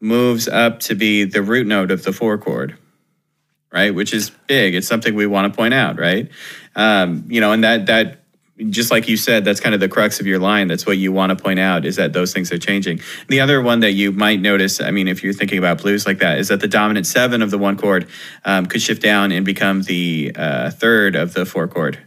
moves 0.00 0.48
up 0.48 0.80
to 0.80 0.94
be 0.94 1.24
the 1.24 1.42
root 1.42 1.66
note 1.66 1.90
of 1.90 2.02
the 2.04 2.12
four 2.12 2.38
chord 2.38 2.76
right 3.72 3.94
which 3.94 4.12
is 4.12 4.30
big 4.46 4.74
it's 4.74 4.88
something 4.88 5.14
we 5.14 5.26
want 5.26 5.52
to 5.52 5.56
point 5.56 5.74
out 5.74 5.98
right 5.98 6.30
um, 6.76 7.24
you 7.28 7.40
know 7.40 7.52
and 7.52 7.64
that 7.64 7.86
that 7.86 8.20
just 8.68 8.90
like 8.90 9.08
you 9.08 9.16
said, 9.16 9.44
that's 9.44 9.60
kind 9.60 9.74
of 9.74 9.80
the 9.80 9.88
crux 9.88 10.20
of 10.20 10.26
your 10.26 10.38
line. 10.38 10.68
That's 10.68 10.84
what 10.84 10.98
you 10.98 11.12
want 11.12 11.30
to 11.30 11.42
point 11.42 11.58
out 11.58 11.84
is 11.84 11.96
that 11.96 12.12
those 12.12 12.32
things 12.32 12.52
are 12.52 12.58
changing. 12.58 13.00
The 13.28 13.40
other 13.40 13.62
one 13.62 13.80
that 13.80 13.92
you 13.92 14.12
might 14.12 14.40
notice, 14.40 14.80
I 14.80 14.90
mean, 14.90 15.08
if 15.08 15.24
you're 15.24 15.32
thinking 15.32 15.58
about 15.58 15.80
blues 15.80 16.06
like 16.06 16.18
that, 16.18 16.38
is 16.38 16.48
that 16.48 16.60
the 16.60 16.68
dominant 16.68 17.06
seven 17.06 17.40
of 17.42 17.50
the 17.50 17.58
one 17.58 17.76
chord 17.78 18.06
um, 18.44 18.66
could 18.66 18.82
shift 18.82 19.00
down 19.00 19.32
and 19.32 19.46
become 19.46 19.82
the 19.82 20.32
uh, 20.36 20.70
third 20.70 21.16
of 21.16 21.32
the 21.32 21.46
four 21.46 21.68
chord. 21.68 21.98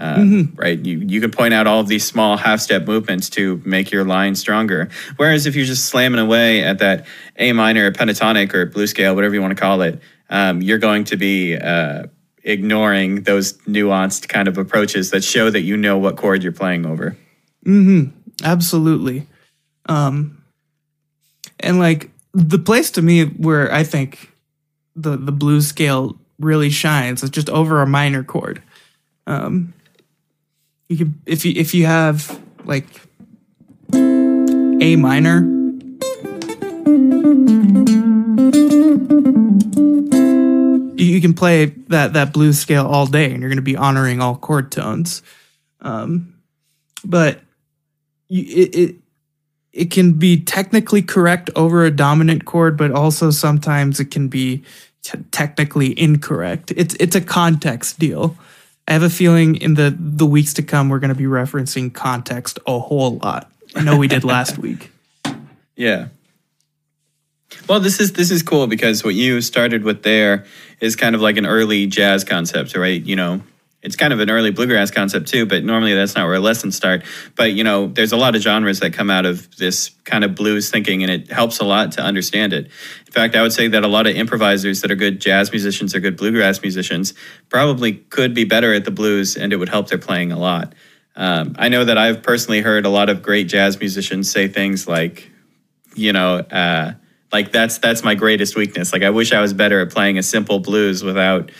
Uh, 0.00 0.16
mm-hmm. 0.16 0.54
Right, 0.56 0.84
you 0.84 0.98
you 1.00 1.20
can 1.20 1.30
point 1.30 1.52
out 1.52 1.66
all 1.66 1.80
of 1.80 1.86
these 1.88 2.06
small 2.06 2.38
half 2.38 2.60
step 2.60 2.86
movements 2.86 3.28
to 3.30 3.60
make 3.66 3.90
your 3.90 4.02
line 4.04 4.34
stronger. 4.34 4.88
Whereas 5.16 5.44
if 5.44 5.54
you're 5.54 5.66
just 5.66 5.84
slamming 5.84 6.20
away 6.20 6.64
at 6.64 6.78
that 6.78 7.06
A 7.36 7.52
minor, 7.52 7.92
pentatonic, 7.92 8.54
or 8.54 8.64
blues 8.64 8.90
scale, 8.90 9.14
whatever 9.14 9.34
you 9.34 9.42
want 9.42 9.54
to 9.54 9.60
call 9.60 9.82
it, 9.82 10.00
um, 10.30 10.62
you're 10.62 10.78
going 10.78 11.04
to 11.04 11.18
be 11.18 11.54
uh, 11.54 12.04
ignoring 12.42 13.24
those 13.24 13.58
nuanced 13.68 14.28
kind 14.28 14.48
of 14.48 14.56
approaches 14.56 15.10
that 15.10 15.22
show 15.22 15.50
that 15.50 15.62
you 15.62 15.76
know 15.76 15.98
what 15.98 16.16
chord 16.16 16.42
you're 16.42 16.50
playing 16.52 16.86
over. 16.86 17.14
Mm-hmm. 17.66 18.16
Absolutely. 18.42 19.26
Um, 19.84 20.42
and 21.58 21.78
like 21.78 22.10
the 22.32 22.58
place 22.58 22.90
to 22.92 23.02
me 23.02 23.24
where 23.24 23.70
I 23.70 23.84
think 23.84 24.32
the 24.96 25.18
the 25.18 25.32
blues 25.32 25.66
scale 25.66 26.16
really 26.38 26.70
shines 26.70 27.22
is 27.22 27.28
just 27.28 27.50
over 27.50 27.82
a 27.82 27.86
minor 27.86 28.24
chord. 28.24 28.62
Um, 29.26 29.74
you 30.90 30.96
can 30.96 31.22
if 31.24 31.44
you 31.44 31.52
if 31.56 31.72
you 31.72 31.86
have 31.86 32.38
like 32.64 32.86
A 33.94 34.96
minor 34.96 35.60
you 41.00 41.20
can 41.20 41.32
play 41.32 41.66
that 41.88 42.12
that 42.12 42.32
blues 42.32 42.58
scale 42.58 42.86
all 42.86 43.06
day, 43.06 43.30
and 43.30 43.40
you're 43.40 43.48
going 43.48 43.56
to 43.56 43.62
be 43.62 43.76
honoring 43.76 44.20
all 44.20 44.36
chord 44.36 44.70
tones. 44.70 45.22
Um, 45.80 46.34
but 47.04 47.40
it, 48.28 48.74
it 48.74 48.96
it 49.72 49.90
can 49.90 50.14
be 50.14 50.40
technically 50.40 51.02
correct 51.02 51.50
over 51.54 51.84
a 51.84 51.90
dominant 51.90 52.44
chord, 52.44 52.76
but 52.76 52.90
also 52.90 53.30
sometimes 53.30 54.00
it 54.00 54.10
can 54.10 54.28
be 54.28 54.64
t- 55.02 55.18
technically 55.30 55.98
incorrect. 55.98 56.72
It's 56.76 56.94
it's 56.94 57.14
a 57.14 57.20
context 57.20 57.98
deal. 57.98 58.36
I 58.88 58.92
have 58.92 59.02
a 59.02 59.10
feeling 59.10 59.56
in 59.56 59.74
the 59.74 59.94
the 59.98 60.26
weeks 60.26 60.54
to 60.54 60.62
come 60.62 60.88
we're 60.88 60.98
going 60.98 61.10
to 61.10 61.14
be 61.14 61.24
referencing 61.24 61.92
context 61.92 62.58
a 62.66 62.78
whole 62.78 63.18
lot. 63.18 63.50
I 63.74 63.82
know 63.82 63.96
we 63.96 64.08
did 64.08 64.24
last 64.24 64.58
week. 64.66 64.90
Yeah. 65.76 66.08
Well, 67.68 67.80
this 67.80 68.00
is 68.00 68.12
this 68.12 68.30
is 68.30 68.42
cool 68.42 68.66
because 68.66 69.04
what 69.04 69.14
you 69.14 69.40
started 69.40 69.84
with 69.84 70.02
there 70.02 70.44
is 70.80 70.96
kind 70.96 71.14
of 71.14 71.20
like 71.20 71.36
an 71.36 71.46
early 71.46 71.86
jazz 71.86 72.24
concept, 72.24 72.76
right? 72.76 73.02
You 73.02 73.16
know, 73.16 73.42
it's 73.82 73.96
kind 73.96 74.12
of 74.12 74.20
an 74.20 74.28
early 74.28 74.50
bluegrass 74.50 74.90
concept 74.90 75.28
too, 75.28 75.46
but 75.46 75.64
normally 75.64 75.94
that's 75.94 76.14
not 76.14 76.26
where 76.26 76.38
lessons 76.38 76.76
start. 76.76 77.02
But 77.34 77.52
you 77.52 77.64
know, 77.64 77.86
there's 77.86 78.12
a 78.12 78.16
lot 78.16 78.36
of 78.36 78.42
genres 78.42 78.80
that 78.80 78.92
come 78.92 79.10
out 79.10 79.24
of 79.24 79.56
this 79.56 79.90
kind 80.04 80.24
of 80.24 80.34
blues 80.34 80.70
thinking, 80.70 81.02
and 81.02 81.10
it 81.10 81.30
helps 81.30 81.60
a 81.60 81.64
lot 81.64 81.92
to 81.92 82.02
understand 82.02 82.52
it. 82.52 82.66
In 83.06 83.12
fact, 83.12 83.34
I 83.34 83.42
would 83.42 83.52
say 83.52 83.68
that 83.68 83.82
a 83.82 83.88
lot 83.88 84.06
of 84.06 84.14
improvisers 84.14 84.82
that 84.82 84.90
are 84.90 84.96
good 84.96 85.20
jazz 85.20 85.50
musicians 85.50 85.94
or 85.94 86.00
good 86.00 86.16
bluegrass 86.16 86.60
musicians 86.62 87.14
probably 87.48 87.94
could 87.94 88.34
be 88.34 88.44
better 88.44 88.74
at 88.74 88.84
the 88.84 88.90
blues, 88.90 89.36
and 89.36 89.52
it 89.52 89.56
would 89.56 89.70
help 89.70 89.88
their 89.88 89.98
playing 89.98 90.32
a 90.32 90.38
lot. 90.38 90.74
Um, 91.16 91.56
I 91.58 91.68
know 91.68 91.84
that 91.84 91.98
I've 91.98 92.22
personally 92.22 92.60
heard 92.60 92.86
a 92.86 92.88
lot 92.88 93.08
of 93.08 93.22
great 93.22 93.48
jazz 93.48 93.78
musicians 93.78 94.30
say 94.30 94.48
things 94.48 94.86
like, 94.86 95.30
you 95.94 96.12
know, 96.12 96.36
uh, 96.36 96.92
like 97.32 97.52
that's 97.52 97.78
that's 97.78 98.02
my 98.02 98.14
greatest 98.14 98.56
weakness. 98.56 98.92
Like 98.92 99.02
I 99.02 99.10
wish 99.10 99.32
I 99.32 99.40
was 99.40 99.52
better 99.52 99.80
at 99.80 99.90
playing 99.90 100.18
a 100.18 100.22
simple 100.22 100.60
blues 100.60 101.02
without, 101.02 101.50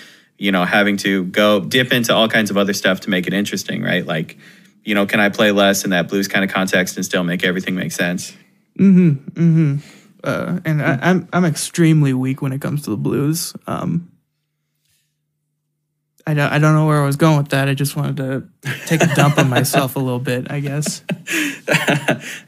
you 0.41 0.51
know, 0.51 0.65
having 0.65 0.97
to 0.97 1.25
go 1.27 1.61
dip 1.61 1.93
into 1.93 2.15
all 2.15 2.27
kinds 2.27 2.51
of 2.51 2.57
other 2.57 2.73
stuff 2.73 3.01
to 3.01 3.11
make 3.11 3.27
it 3.27 3.35
interesting, 3.35 3.83
right? 3.83 4.07
Like, 4.07 4.39
you 4.83 4.95
know, 4.95 5.05
can 5.05 5.21
I 5.21 5.29
play 5.29 5.53
less 5.53 5.85
in 5.85 5.91
that 5.91 6.09
blues 6.09 6.29
kind 6.29 6.43
of 6.43 6.51
context 6.51 6.97
and 6.97 7.05
still 7.05 7.23
make 7.23 7.45
everything 7.45 7.75
make 7.75 7.93
sense? 7.93 8.33
Mm-hmm. 8.79 9.11
Mm-hmm. 9.11 9.77
Uh, 10.25 10.61
and 10.65 10.83
I, 10.83 10.99
I'm 11.03 11.29
I'm 11.35 11.45
extremely 11.45 12.15
weak 12.15 12.41
when 12.41 12.53
it 12.53 12.61
comes 12.63 12.83
to 12.85 12.91
the 12.91 12.97
blues. 12.97 13.55
Um, 13.67 14.11
I 16.27 16.33
don't, 16.33 16.51
I 16.53 16.59
don't 16.59 16.75
know 16.75 16.87
where 16.87 17.03
I 17.03 17.07
was 17.07 17.17
going 17.17 17.37
with 17.37 17.49
that. 17.49 17.69
I 17.69 17.75
just 17.75 17.97
wanted 17.97 18.17
to 18.19 18.49
take 18.87 19.03
a 19.03 19.15
dump 19.15 19.37
on 19.37 19.49
myself 19.49 19.97
a 19.97 19.99
little 19.99 20.21
bit, 20.21 20.51
I 20.51 20.61
guess. 20.61 21.03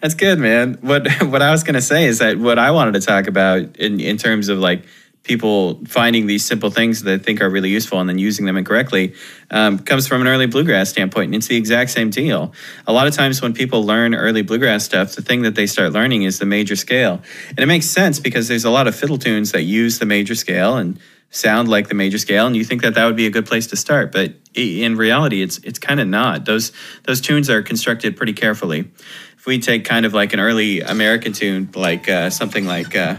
That's 0.01 0.15
good, 0.15 0.39
man. 0.39 0.79
What 0.81 1.09
what 1.25 1.43
I 1.43 1.51
was 1.51 1.63
going 1.63 1.75
to 1.75 1.83
say 1.83 2.07
is 2.07 2.21
that 2.21 2.39
what 2.39 2.59
I 2.59 2.71
wanted 2.71 2.95
to 2.95 3.01
talk 3.01 3.27
about 3.27 3.77
in 3.77 4.01
in 4.01 4.17
terms 4.17 4.49
of 4.49 4.59
like 4.59 4.85
people 5.23 5.81
finding 5.87 6.27
these 6.27 6.45
simple 6.45 6.71
things 6.71 7.03
that 7.03 7.11
they 7.11 7.19
think 7.19 7.41
are 7.41 7.49
really 7.49 7.71
useful 7.71 8.01
and 8.01 8.09
then 8.09 8.19
using 8.19 8.45
them 8.45 8.57
incorrectly 8.57 9.15
um, 9.51 9.79
comes 9.79 10.07
from 10.07 10.21
an 10.21 10.27
early 10.27 10.47
bluegrass 10.47 10.91
standpoint. 10.91 11.27
And 11.27 11.37
it's 11.37 11.47
the 11.47 11.57
exact 11.57 11.91
same 11.91 12.11
deal. 12.11 12.53
A 12.87 12.93
lot 12.93 13.07
of 13.07 13.15
times 13.15 13.41
when 13.41 13.53
people 13.53 13.85
learn 13.85 14.15
early 14.15 14.43
bluegrass 14.43 14.85
stuff, 14.85 15.15
the 15.15 15.23
thing 15.23 15.43
that 15.43 15.55
they 15.55 15.67
start 15.67 15.93
learning 15.93 16.23
is 16.23 16.39
the 16.39 16.47
major 16.47 16.75
scale. 16.75 17.23
And 17.51 17.61
it 17.61 17.67
makes 17.67 17.87
sense 17.87 18.19
because 18.19 18.49
there's 18.49 18.65
a 18.65 18.71
lot 18.71 18.89
of 18.89 18.97
fiddle 18.97 19.19
tunes 19.19 19.53
that 19.53 19.63
use 19.63 19.99
the 19.99 20.07
major 20.07 20.35
scale 20.35 20.77
and 20.77 20.99
sound 21.31 21.67
like 21.67 21.89
the 21.89 21.95
major 21.95 22.19
scale 22.19 22.47
and 22.47 22.55
you 22.55 22.63
think 22.63 22.83
that 22.83 22.93
that 22.93 23.07
would 23.07 23.17
be 23.17 23.25
a 23.25 23.31
good 23.31 23.47
place 23.47 23.67
to 23.67 23.75
start 23.75 24.13
but 24.13 24.35
in 24.53 24.97
reality 24.97 25.41
it's 25.41 25.57
it's 25.65 25.79
kind 25.79 25.99
of 25.99 26.07
not 26.07 26.45
those 26.45 26.73
those 27.05 27.23
tunes 27.23 27.49
are 27.49 27.63
constructed 27.63 28.19
pretty 28.19 28.35
carefully 28.35 28.91
if 29.39 29.47
we 29.47 29.59
take 29.59 29.83
kind 29.83 30.05
of 30.05 30.13
like 30.13 30.35
an 30.35 30.41
early 30.41 30.83
american 30.83 31.33
tune 31.33 31.71
like 31.75 32.07
uh, 32.07 32.29
something 32.29 32.67
like 32.67 32.95
uh, 32.95 33.17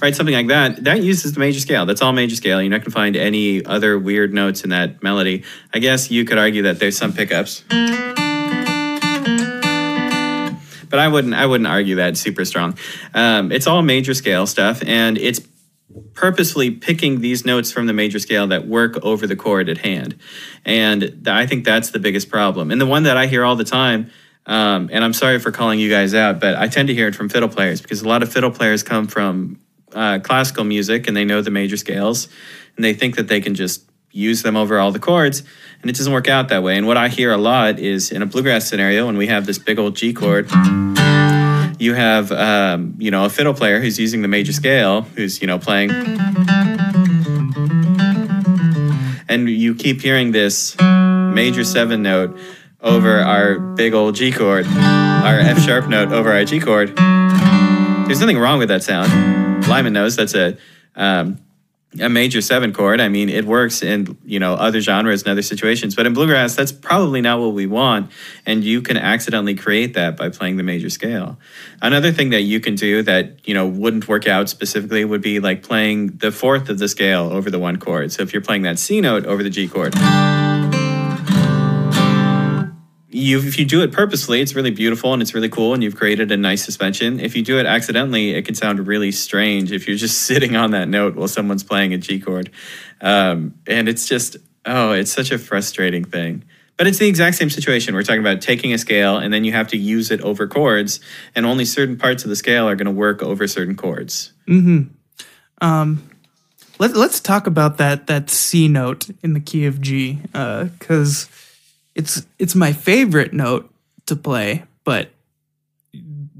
right 0.00 0.14
something 0.14 0.34
like 0.34 0.48
that 0.48 0.84
that 0.84 1.02
uses 1.02 1.32
the 1.32 1.40
major 1.40 1.60
scale 1.60 1.86
that's 1.86 2.02
all 2.02 2.12
major 2.12 2.36
scale 2.36 2.60
you're 2.60 2.70
not 2.70 2.78
going 2.78 2.84
to 2.84 2.90
find 2.90 3.16
any 3.16 3.64
other 3.64 3.98
weird 3.98 4.32
notes 4.32 4.64
in 4.64 4.70
that 4.70 5.02
melody 5.02 5.44
i 5.74 5.78
guess 5.78 6.10
you 6.10 6.24
could 6.24 6.38
argue 6.38 6.62
that 6.62 6.78
there's 6.78 6.96
some 6.96 7.12
pickups 7.12 7.64
but 10.90 10.98
I 10.98 11.08
wouldn't 11.08 11.34
I 11.34 11.46
wouldn't 11.46 11.68
argue 11.68 11.96
that 11.96 12.16
super 12.16 12.44
strong. 12.44 12.76
Um, 13.14 13.52
it's 13.52 13.66
all 13.66 13.82
major 13.82 14.14
scale 14.14 14.46
stuff, 14.46 14.82
and 14.86 15.18
it's 15.18 15.40
purposefully 16.14 16.70
picking 16.70 17.20
these 17.20 17.44
notes 17.44 17.72
from 17.72 17.86
the 17.86 17.92
major 17.92 18.18
scale 18.18 18.46
that 18.48 18.66
work 18.66 19.02
over 19.04 19.26
the 19.26 19.36
chord 19.36 19.68
at 19.68 19.78
hand, 19.78 20.18
and 20.64 21.26
I 21.26 21.46
think 21.46 21.64
that's 21.64 21.90
the 21.90 21.98
biggest 21.98 22.28
problem. 22.30 22.70
And 22.70 22.80
the 22.80 22.86
one 22.86 23.04
that 23.04 23.16
I 23.16 23.26
hear 23.26 23.44
all 23.44 23.56
the 23.56 23.64
time. 23.64 24.10
Um, 24.46 24.88
and 24.90 25.04
I'm 25.04 25.12
sorry 25.12 25.38
for 25.40 25.50
calling 25.50 25.78
you 25.78 25.90
guys 25.90 26.14
out, 26.14 26.40
but 26.40 26.56
I 26.56 26.68
tend 26.68 26.88
to 26.88 26.94
hear 26.94 27.06
it 27.06 27.14
from 27.14 27.28
fiddle 27.28 27.50
players 27.50 27.82
because 27.82 28.00
a 28.00 28.08
lot 28.08 28.22
of 28.22 28.32
fiddle 28.32 28.50
players 28.50 28.82
come 28.82 29.06
from 29.06 29.60
uh, 29.94 30.18
classical 30.20 30.64
music 30.64 31.08
and 31.08 31.16
they 31.16 31.24
know 31.24 31.42
the 31.42 31.50
major 31.50 31.76
scales 31.76 32.28
and 32.76 32.84
they 32.84 32.94
think 32.94 33.16
that 33.16 33.28
they 33.28 33.40
can 33.40 33.54
just 33.54 33.84
use 34.10 34.42
them 34.42 34.56
over 34.56 34.78
all 34.78 34.90
the 34.90 34.98
chords 34.98 35.42
and 35.80 35.90
it 35.90 35.96
doesn't 35.96 36.12
work 36.12 36.28
out 36.28 36.48
that 36.48 36.62
way. 36.62 36.76
And 36.76 36.86
what 36.86 36.96
I 36.96 37.08
hear 37.08 37.32
a 37.32 37.36
lot 37.36 37.78
is 37.78 38.10
in 38.10 38.22
a 38.22 38.26
bluegrass 38.26 38.68
scenario, 38.68 39.06
when 39.06 39.16
we 39.16 39.28
have 39.28 39.46
this 39.46 39.58
big 39.58 39.78
old 39.78 39.96
G 39.96 40.12
chord, 40.12 40.50
you 41.78 41.94
have 41.94 42.32
um, 42.32 42.96
you 42.98 43.10
know 43.10 43.24
a 43.24 43.30
fiddle 43.30 43.54
player 43.54 43.80
who's 43.80 43.98
using 43.98 44.22
the 44.22 44.28
major 44.28 44.52
scale, 44.52 45.02
who's 45.02 45.40
you 45.40 45.46
know 45.46 45.58
playing, 45.58 45.90
and 49.28 49.48
you 49.48 49.74
keep 49.74 50.00
hearing 50.00 50.32
this 50.32 50.76
major 50.80 51.64
seven 51.64 52.02
note 52.02 52.36
over 52.80 53.20
our 53.20 53.58
big 53.58 53.94
old 53.94 54.16
G 54.16 54.32
chord, 54.32 54.66
our 54.66 55.38
F 55.38 55.60
sharp 55.60 55.88
note 55.88 56.12
over 56.12 56.32
our 56.32 56.44
G 56.44 56.58
chord. 56.58 56.96
There's 56.96 58.20
nothing 58.20 58.38
wrong 58.38 58.58
with 58.58 58.68
that 58.68 58.82
sound. 58.82 59.37
Lyman 59.68 59.92
knows 59.92 60.16
that's 60.16 60.34
a 60.34 60.56
um, 60.96 61.38
a 62.00 62.08
major 62.08 62.42
seven 62.42 62.72
chord. 62.72 63.00
I 63.00 63.08
mean, 63.08 63.28
it 63.28 63.44
works 63.46 63.82
in 63.82 64.18
you 64.24 64.38
know 64.38 64.54
other 64.54 64.80
genres 64.80 65.22
and 65.22 65.30
other 65.30 65.42
situations, 65.42 65.94
but 65.94 66.06
in 66.06 66.12
bluegrass, 66.12 66.54
that's 66.54 66.72
probably 66.72 67.20
not 67.20 67.40
what 67.40 67.54
we 67.54 67.66
want. 67.66 68.10
And 68.44 68.62
you 68.62 68.82
can 68.82 68.96
accidentally 68.96 69.54
create 69.54 69.94
that 69.94 70.16
by 70.16 70.28
playing 70.28 70.58
the 70.58 70.62
major 70.62 70.90
scale. 70.90 71.38
Another 71.80 72.12
thing 72.12 72.30
that 72.30 72.42
you 72.42 72.60
can 72.60 72.74
do 72.74 73.02
that 73.02 73.46
you 73.48 73.54
know 73.54 73.66
wouldn't 73.66 74.06
work 74.06 74.26
out 74.26 74.48
specifically 74.48 75.04
would 75.04 75.22
be 75.22 75.40
like 75.40 75.62
playing 75.62 76.18
the 76.18 76.30
fourth 76.30 76.68
of 76.68 76.78
the 76.78 76.88
scale 76.88 77.30
over 77.32 77.50
the 77.50 77.58
one 77.58 77.78
chord. 77.78 78.12
So 78.12 78.22
if 78.22 78.32
you're 78.32 78.42
playing 78.42 78.62
that 78.62 78.78
C 78.78 79.00
note 79.00 79.24
over 79.24 79.42
the 79.42 79.50
G 79.50 79.66
chord. 79.66 79.94
You 83.10 83.38
if 83.38 83.58
you 83.58 83.64
do 83.64 83.82
it 83.82 83.92
purposely, 83.92 84.40
it's 84.40 84.54
really 84.54 84.70
beautiful 84.70 85.12
and 85.12 85.22
it's 85.22 85.34
really 85.34 85.48
cool, 85.48 85.74
and 85.74 85.82
you've 85.82 85.96
created 85.96 86.30
a 86.30 86.36
nice 86.36 86.64
suspension. 86.64 87.20
If 87.20 87.34
you 87.34 87.42
do 87.42 87.58
it 87.58 87.66
accidentally, 87.66 88.30
it 88.30 88.44
can 88.44 88.54
sound 88.54 88.86
really 88.86 89.12
strange 89.12 89.72
if 89.72 89.88
you're 89.88 89.96
just 89.96 90.22
sitting 90.26 90.56
on 90.56 90.72
that 90.72 90.88
note 90.88 91.16
while 91.16 91.28
someone's 91.28 91.64
playing 91.64 91.94
a 91.94 91.98
G 91.98 92.20
chord, 92.20 92.50
um, 93.00 93.54
and 93.66 93.88
it's 93.88 94.06
just 94.06 94.36
oh, 94.66 94.92
it's 94.92 95.12
such 95.12 95.30
a 95.30 95.38
frustrating 95.38 96.04
thing. 96.04 96.44
But 96.76 96.86
it's 96.86 96.98
the 96.98 97.08
exact 97.08 97.36
same 97.36 97.50
situation. 97.50 97.94
We're 97.94 98.04
talking 98.04 98.20
about 98.20 98.40
taking 98.40 98.72
a 98.72 98.78
scale 98.78 99.16
and 99.16 99.34
then 99.34 99.42
you 99.42 99.50
have 99.50 99.66
to 99.68 99.76
use 99.76 100.12
it 100.12 100.20
over 100.20 100.46
chords, 100.46 101.00
and 101.34 101.46
only 101.46 101.64
certain 101.64 101.96
parts 101.96 102.24
of 102.24 102.30
the 102.30 102.36
scale 102.36 102.68
are 102.68 102.76
going 102.76 102.86
to 102.86 102.92
work 102.92 103.22
over 103.22 103.48
certain 103.48 103.74
chords. 103.74 104.32
Um, 105.60 106.08
let, 106.78 106.94
let's 106.94 107.20
talk 107.20 107.46
about 107.46 107.78
that 107.78 108.06
that 108.06 108.30
C 108.30 108.68
note 108.68 109.08
in 109.22 109.32
the 109.32 109.40
key 109.40 109.66
of 109.66 109.80
G, 109.80 110.20
because 110.32 111.28
it's 111.98 112.24
it's 112.38 112.54
my 112.54 112.72
favorite 112.72 113.34
note 113.34 113.70
to 114.06 114.16
play, 114.16 114.62
but 114.84 115.10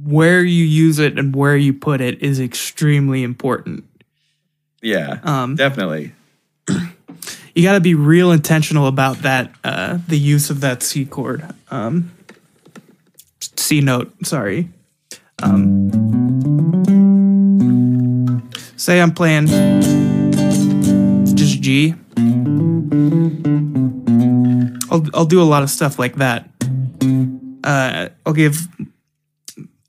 where 0.03 0.43
you 0.43 0.65
use 0.65 0.99
it 0.99 1.19
and 1.19 1.35
where 1.37 1.57
you 1.57 1.75
put 1.75 2.01
it 2.01 2.23
is 2.23 2.41
extremely 2.41 3.23
important. 3.23 3.85
Yeah, 4.81 5.19
Um, 5.25 5.57
definitely. 5.57 6.13
you 7.55 7.63
got 7.63 7.73
to 7.73 7.81
be 7.81 7.95
real 7.95 8.31
intentional 8.31 8.87
about 8.87 9.19
that 9.23 9.53
uh, 9.65 9.99
the 10.07 10.17
use 10.19 10.49
of 10.51 10.61
that 10.61 10.83
c 10.83 11.05
chord 11.05 11.45
um, 11.71 12.13
c 13.41 13.81
note 13.81 14.13
sorry 14.25 14.69
um, 15.43 15.91
say 18.77 19.01
i'm 19.01 19.13
playing 19.13 19.47
just 21.35 21.61
g 21.61 21.95
I'll, 24.91 25.07
I'll 25.15 25.27
do 25.27 25.43
a 25.43 25.45
lot 25.45 25.63
of 25.63 25.71
stuff 25.71 25.99
like 25.99 26.17
that 26.17 26.49
uh, 27.65 28.09
i'll 28.27 28.33
give 28.33 28.69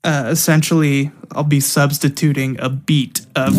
uh, 0.04 0.26
essentially 0.28 1.10
i'll 1.32 1.44
be 1.44 1.60
substituting 1.60 2.58
a 2.60 2.68
beat 2.68 3.26
of 3.36 3.54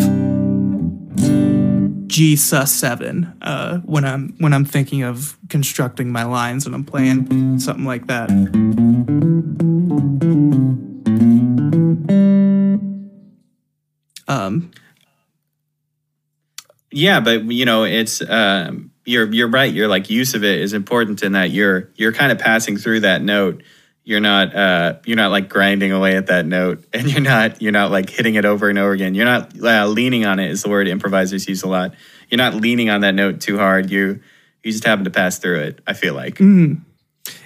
G 2.12 2.36
sus 2.36 2.70
seven 2.70 3.32
uh, 3.40 3.78
when 3.78 4.04
I'm 4.04 4.34
when 4.36 4.52
I'm 4.52 4.66
thinking 4.66 5.02
of 5.02 5.38
constructing 5.48 6.12
my 6.12 6.24
lines 6.24 6.66
and 6.66 6.74
I'm 6.74 6.84
playing 6.84 7.58
something 7.58 7.86
like 7.86 8.06
that. 8.08 8.28
Um, 14.28 14.70
Yeah, 16.92 17.20
but 17.20 17.44
you 17.44 17.64
know, 17.64 17.84
it's 17.84 18.20
um, 18.28 18.91
you're 19.04 19.32
you're 19.32 19.48
right. 19.48 19.72
Your 19.72 19.88
like 19.88 20.10
use 20.10 20.34
of 20.34 20.44
it 20.44 20.60
is 20.60 20.72
important 20.72 21.22
in 21.22 21.32
that 21.32 21.50
you're 21.50 21.90
you're 21.96 22.12
kind 22.12 22.32
of 22.32 22.38
passing 22.38 22.76
through 22.76 23.00
that 23.00 23.22
note. 23.22 23.62
You're 24.04 24.20
not 24.20 24.54
uh, 24.54 24.94
you're 25.04 25.16
not 25.16 25.30
like 25.30 25.48
grinding 25.48 25.92
away 25.92 26.16
at 26.16 26.26
that 26.26 26.46
note, 26.46 26.84
and 26.92 27.10
you're 27.10 27.20
not 27.20 27.60
you're 27.60 27.72
not 27.72 27.90
like 27.90 28.10
hitting 28.10 28.34
it 28.34 28.44
over 28.44 28.68
and 28.68 28.78
over 28.78 28.92
again. 28.92 29.14
You're 29.14 29.26
not 29.26 29.58
uh, 29.60 29.86
leaning 29.86 30.24
on 30.24 30.38
it. 30.38 30.50
Is 30.50 30.62
the 30.62 30.68
word 30.68 30.88
improvisers 30.88 31.48
use 31.48 31.62
a 31.62 31.68
lot. 31.68 31.94
You're 32.28 32.38
not 32.38 32.54
leaning 32.54 32.90
on 32.90 33.02
that 33.02 33.14
note 33.14 33.40
too 33.40 33.58
hard. 33.58 33.90
You 33.90 34.20
you 34.62 34.72
just 34.72 34.84
happen 34.84 35.04
to 35.04 35.10
pass 35.10 35.38
through 35.38 35.60
it. 35.60 35.80
I 35.86 35.92
feel 35.92 36.14
like. 36.14 36.40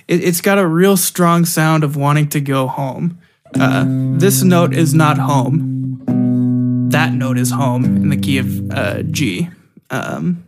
it, 0.08 0.22
it's 0.24 0.40
got 0.40 0.58
a 0.58 0.66
real 0.66 0.96
strong 0.96 1.44
sound 1.44 1.84
of 1.84 1.96
wanting 1.96 2.28
to 2.30 2.40
go 2.40 2.66
home. 2.66 3.18
Uh, 3.58 3.84
this 4.18 4.42
note 4.42 4.74
is 4.74 4.92
not 4.92 5.18
home. 5.18 6.88
That 6.90 7.12
note 7.12 7.38
is 7.38 7.50
home 7.50 7.84
in 7.84 8.10
the 8.10 8.16
key 8.16 8.38
of 8.38 8.70
uh, 8.70 9.02
G. 9.02 9.48
Um, 9.90 10.45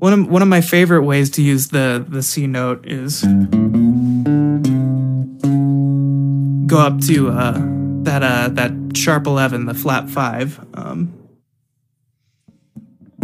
one 0.00 0.14
of 0.14 0.28
one 0.28 0.40
of 0.40 0.48
my 0.48 0.62
favorite 0.62 1.02
ways 1.02 1.28
to 1.30 1.42
use 1.42 1.68
the 1.68 2.04
the 2.08 2.22
C 2.22 2.46
note 2.46 2.86
is 2.86 3.22
go 6.66 6.78
up 6.78 7.00
to 7.02 7.28
uh, 7.28 7.58
that 8.04 8.22
uh, 8.22 8.48
that 8.48 8.96
sharp 8.96 9.26
eleven, 9.26 9.66
the 9.66 9.74
flat 9.74 10.08
five. 10.08 10.58
Um, 10.72 11.12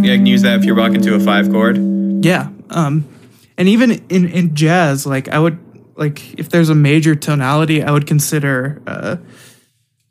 Yeah, 0.00 0.12
I 0.12 0.16
can 0.16 0.26
use 0.26 0.42
that 0.42 0.58
if 0.58 0.66
you're 0.66 0.76
walking 0.76 1.00
to 1.00 1.14
a 1.14 1.20
five 1.20 1.50
chord. 1.50 1.78
Yeah. 2.22 2.50
Um, 2.68 3.08
and 3.56 3.68
even 3.68 3.92
in, 4.10 4.28
in 4.28 4.54
jazz, 4.54 5.06
like 5.06 5.28
I 5.28 5.38
would 5.38 5.58
like 5.96 6.38
if 6.38 6.50
there's 6.50 6.68
a 6.68 6.74
major 6.74 7.14
tonality, 7.14 7.82
I 7.82 7.90
would 7.90 8.06
consider 8.06 8.82
uh, 8.86 9.16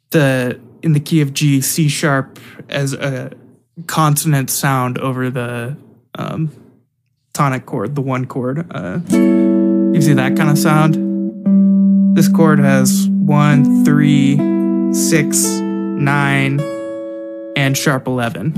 the 0.09 0.59
in 0.81 0.93
the 0.93 0.99
key 0.99 1.21
of 1.21 1.31
G 1.31 1.61
C 1.61 1.87
sharp 1.87 2.39
as 2.69 2.93
a 2.93 3.31
consonant 3.85 4.49
sound 4.49 4.97
over 4.97 5.29
the 5.29 5.77
um, 6.15 6.51
tonic 7.33 7.65
chord, 7.65 7.95
the 7.95 8.01
one 8.01 8.25
chord. 8.25 8.65
Uh, 8.71 8.97
gives 8.97 10.07
you 10.07 10.15
that 10.15 10.35
kind 10.35 10.49
of 10.49 10.57
sound. 10.57 12.17
This 12.17 12.27
chord 12.27 12.59
has 12.59 13.07
one, 13.09 13.85
three, 13.85 14.35
six, 14.93 15.45
nine, 15.45 16.59
and 17.55 17.77
sharp 17.77 18.07
eleven. 18.07 18.53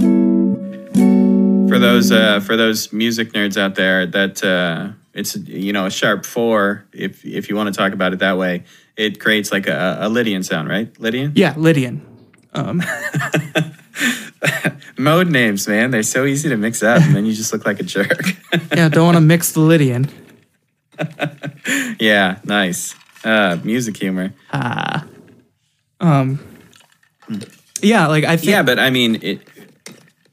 For 1.68 1.80
those 1.80 2.12
uh, 2.12 2.40
for 2.40 2.56
those 2.56 2.94
music 2.94 3.34
nerds 3.34 3.58
out 3.58 3.76
there, 3.76 4.06
that 4.06 4.44
uh, 4.44 4.90
it's 5.14 5.36
you 5.36 5.74
know 5.74 5.86
a 5.88 5.92
sharp 5.92 6.26
four. 6.26 6.86
If 6.94 7.26
if 7.26 7.50
you 7.50 7.56
want 7.56 7.74
to 7.74 7.78
talk 7.78 7.94
about 7.94 8.14
it 8.14 8.20
that 8.20 8.38
way, 8.38 8.64
it 8.96 9.20
creates 9.20 9.52
like 9.52 9.68
a, 9.68 9.98
a 10.02 10.10
Lydian 10.10 10.44
sound, 10.44 10.70
right? 10.70 10.98
Lydian. 11.00 11.34
Yeah, 11.36 11.54
Lydian. 11.58 12.06
Um, 12.54 12.82
Mode 14.98 15.28
names, 15.30 15.68
man, 15.68 15.92
they're 15.92 16.04
so 16.04 16.26
easy 16.26 16.50
to 16.50 16.58
mix 16.58 16.82
up, 16.84 17.02
and 17.02 17.16
then 17.16 17.26
you 17.26 17.34
just 17.34 17.54
look 17.54 17.66
like 17.66 17.80
a 17.80 17.84
jerk. 17.84 18.22
yeah, 18.76 18.90
don't 18.90 19.06
want 19.06 19.18
to 19.18 19.22
mix 19.22 19.52
the 19.52 19.60
Lydian. 19.60 20.10
yeah, 22.00 22.40
nice. 22.44 22.96
Uh, 23.24 23.58
music 23.64 23.98
humor. 23.98 24.34
Ah. 24.52 25.06
Um. 26.00 26.40
Yeah, 27.82 28.08
like 28.08 28.24
I 28.24 28.38
think 28.38 28.50
Yeah, 28.50 28.64
but 28.64 28.80
I 28.80 28.90
mean, 28.90 29.20
it. 29.22 29.42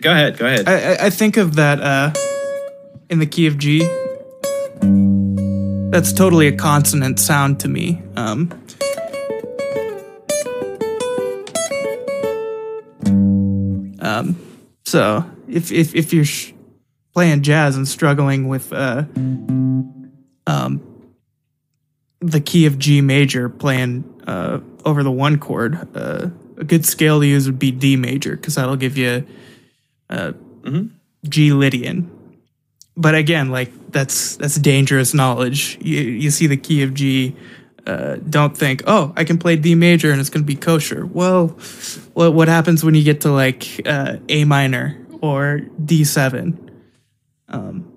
Go 0.01 0.11
ahead. 0.13 0.39
Go 0.39 0.47
ahead. 0.47 0.69
I, 0.69 0.93
I- 0.95 1.07
I 1.07 1.11
think 1.11 1.37
of 1.37 1.57
that 1.57 1.81
uh, 1.81 2.13
in 3.11 3.19
the 3.19 3.27
key 3.27 3.47
of 3.47 3.59
G. 3.59 3.81
That's 5.91 6.13
totally 6.13 6.49
a 6.49 6.53
consonant 6.57 7.21
sound 7.21 7.61
to 7.61 7.69
me. 7.69 8.03
Um, 8.17 8.51
um, 14.05 14.37
so 14.85 15.25
if 15.49 15.73
if 15.73 15.95
if 15.95 16.13
you're 16.13 16.25
sh- 16.25 16.53
playing 17.13 17.43
jazz 17.43 17.77
and 17.77 17.89
struggling 17.89 18.49
with 18.49 18.73
uh, 18.73 19.05
um, 20.47 20.81
the 22.21 22.41
key 22.41 22.67
of 22.67 22.79
G 22.79 23.01
major 23.01 23.49
playing 23.49 24.05
uh, 24.27 24.61
over 24.85 25.03
the 25.03 25.11
one 25.11 25.39
chord, 25.39 25.89
uh, 25.97 26.29
a 26.59 26.65
good 26.65 26.85
scale 26.85 27.21
to 27.21 27.27
use 27.27 27.47
would 27.47 27.59
be 27.59 27.71
D 27.71 27.97
major 27.97 28.37
because 28.37 28.57
that'll 28.57 28.77
give 28.77 28.99
you 28.99 29.27
G 31.29 31.53
Lydian. 31.53 32.11
But 32.97 33.15
again, 33.15 33.51
like 33.51 33.73
that's 33.91 34.37
that's 34.37 34.57
dangerous 34.57 35.15
knowledge. 35.15 35.79
You 35.81 36.01
you 36.01 36.31
see 36.31 36.47
the 36.47 36.57
key 36.57 36.83
of 36.83 36.95
G, 36.95 37.35
uh, 37.87 38.17
don't 38.17 38.57
think, 38.57 38.83
oh, 38.87 39.13
I 39.17 39.25
can 39.25 39.39
play 39.39 39.57
D 39.57 39.75
major 39.75 40.11
and 40.11 40.21
it's 40.21 40.31
going 40.31 40.43
to 40.43 40.47
be 40.47 40.57
kosher. 40.57 41.05
Well, 41.07 41.49
what 42.15 42.35
what 42.35 42.49
happens 42.49 42.85
when 42.85 42.95
you 42.95 43.03
get 43.05 43.23
to 43.23 43.33
like 43.33 43.81
uh, 43.87 44.17
A 44.29 44.45
minor 44.45 45.07
or 45.21 45.61
D 45.85 46.05
seven? 46.05 46.71
Um, 47.49 47.93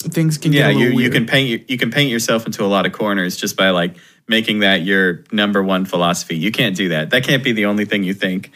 things 0.00 0.38
can 0.38 0.52
yeah, 0.52 0.68
get 0.68 0.76
a 0.76 0.78
you 0.78 0.84
little 0.86 1.00
you 1.02 1.10
can 1.10 1.26
paint 1.26 1.48
your- 1.48 1.60
you 1.68 1.76
can 1.76 1.90
paint 1.90 2.10
yourself 2.10 2.46
into 2.46 2.64
a 2.64 2.66
lot 2.66 2.86
of 2.86 2.92
corners 2.92 3.36
just 3.36 3.56
by 3.56 3.70
like 3.70 3.96
making 4.26 4.60
that 4.60 4.82
your 4.82 5.24
number 5.32 5.62
one 5.62 5.84
philosophy. 5.84 6.36
You 6.36 6.50
can't 6.52 6.76
do 6.76 6.88
that. 6.90 7.10
That 7.10 7.24
can't 7.24 7.44
be 7.44 7.52
the 7.52 7.66
only 7.66 7.84
thing 7.84 8.04
you 8.04 8.14
think. 8.14 8.50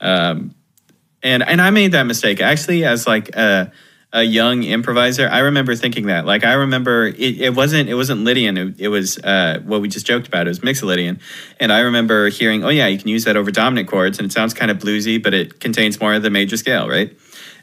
Um, 0.00 0.54
and 1.22 1.42
and 1.42 1.60
I 1.60 1.70
made 1.70 1.92
that 1.92 2.04
mistake 2.04 2.40
actually 2.40 2.84
as 2.84 3.06
like 3.06 3.34
a 3.36 3.72
a 4.12 4.22
young 4.24 4.64
improviser. 4.64 5.28
I 5.28 5.40
remember 5.40 5.76
thinking 5.76 6.06
that. 6.06 6.26
Like 6.26 6.44
I 6.44 6.54
remember 6.54 7.06
it, 7.06 7.40
it 7.40 7.54
wasn't 7.54 7.88
it 7.88 7.94
wasn't 7.94 8.22
Lydian. 8.22 8.56
It, 8.56 8.80
it 8.80 8.88
was 8.88 9.18
uh, 9.18 9.60
what 9.64 9.80
we 9.80 9.88
just 9.88 10.06
joked 10.06 10.26
about. 10.26 10.46
It 10.46 10.50
was 10.50 10.60
Mixolydian. 10.60 11.20
And 11.60 11.72
I 11.72 11.80
remember 11.80 12.28
hearing, 12.28 12.64
oh 12.64 12.70
yeah, 12.70 12.88
you 12.88 12.98
can 12.98 13.08
use 13.08 13.24
that 13.24 13.36
over 13.36 13.50
dominant 13.50 13.88
chords, 13.88 14.18
and 14.18 14.26
it 14.26 14.32
sounds 14.32 14.52
kind 14.52 14.70
of 14.70 14.78
bluesy, 14.78 15.22
but 15.22 15.32
it 15.32 15.60
contains 15.60 16.00
more 16.00 16.14
of 16.14 16.22
the 16.22 16.30
major 16.30 16.56
scale, 16.56 16.88
right? 16.88 17.16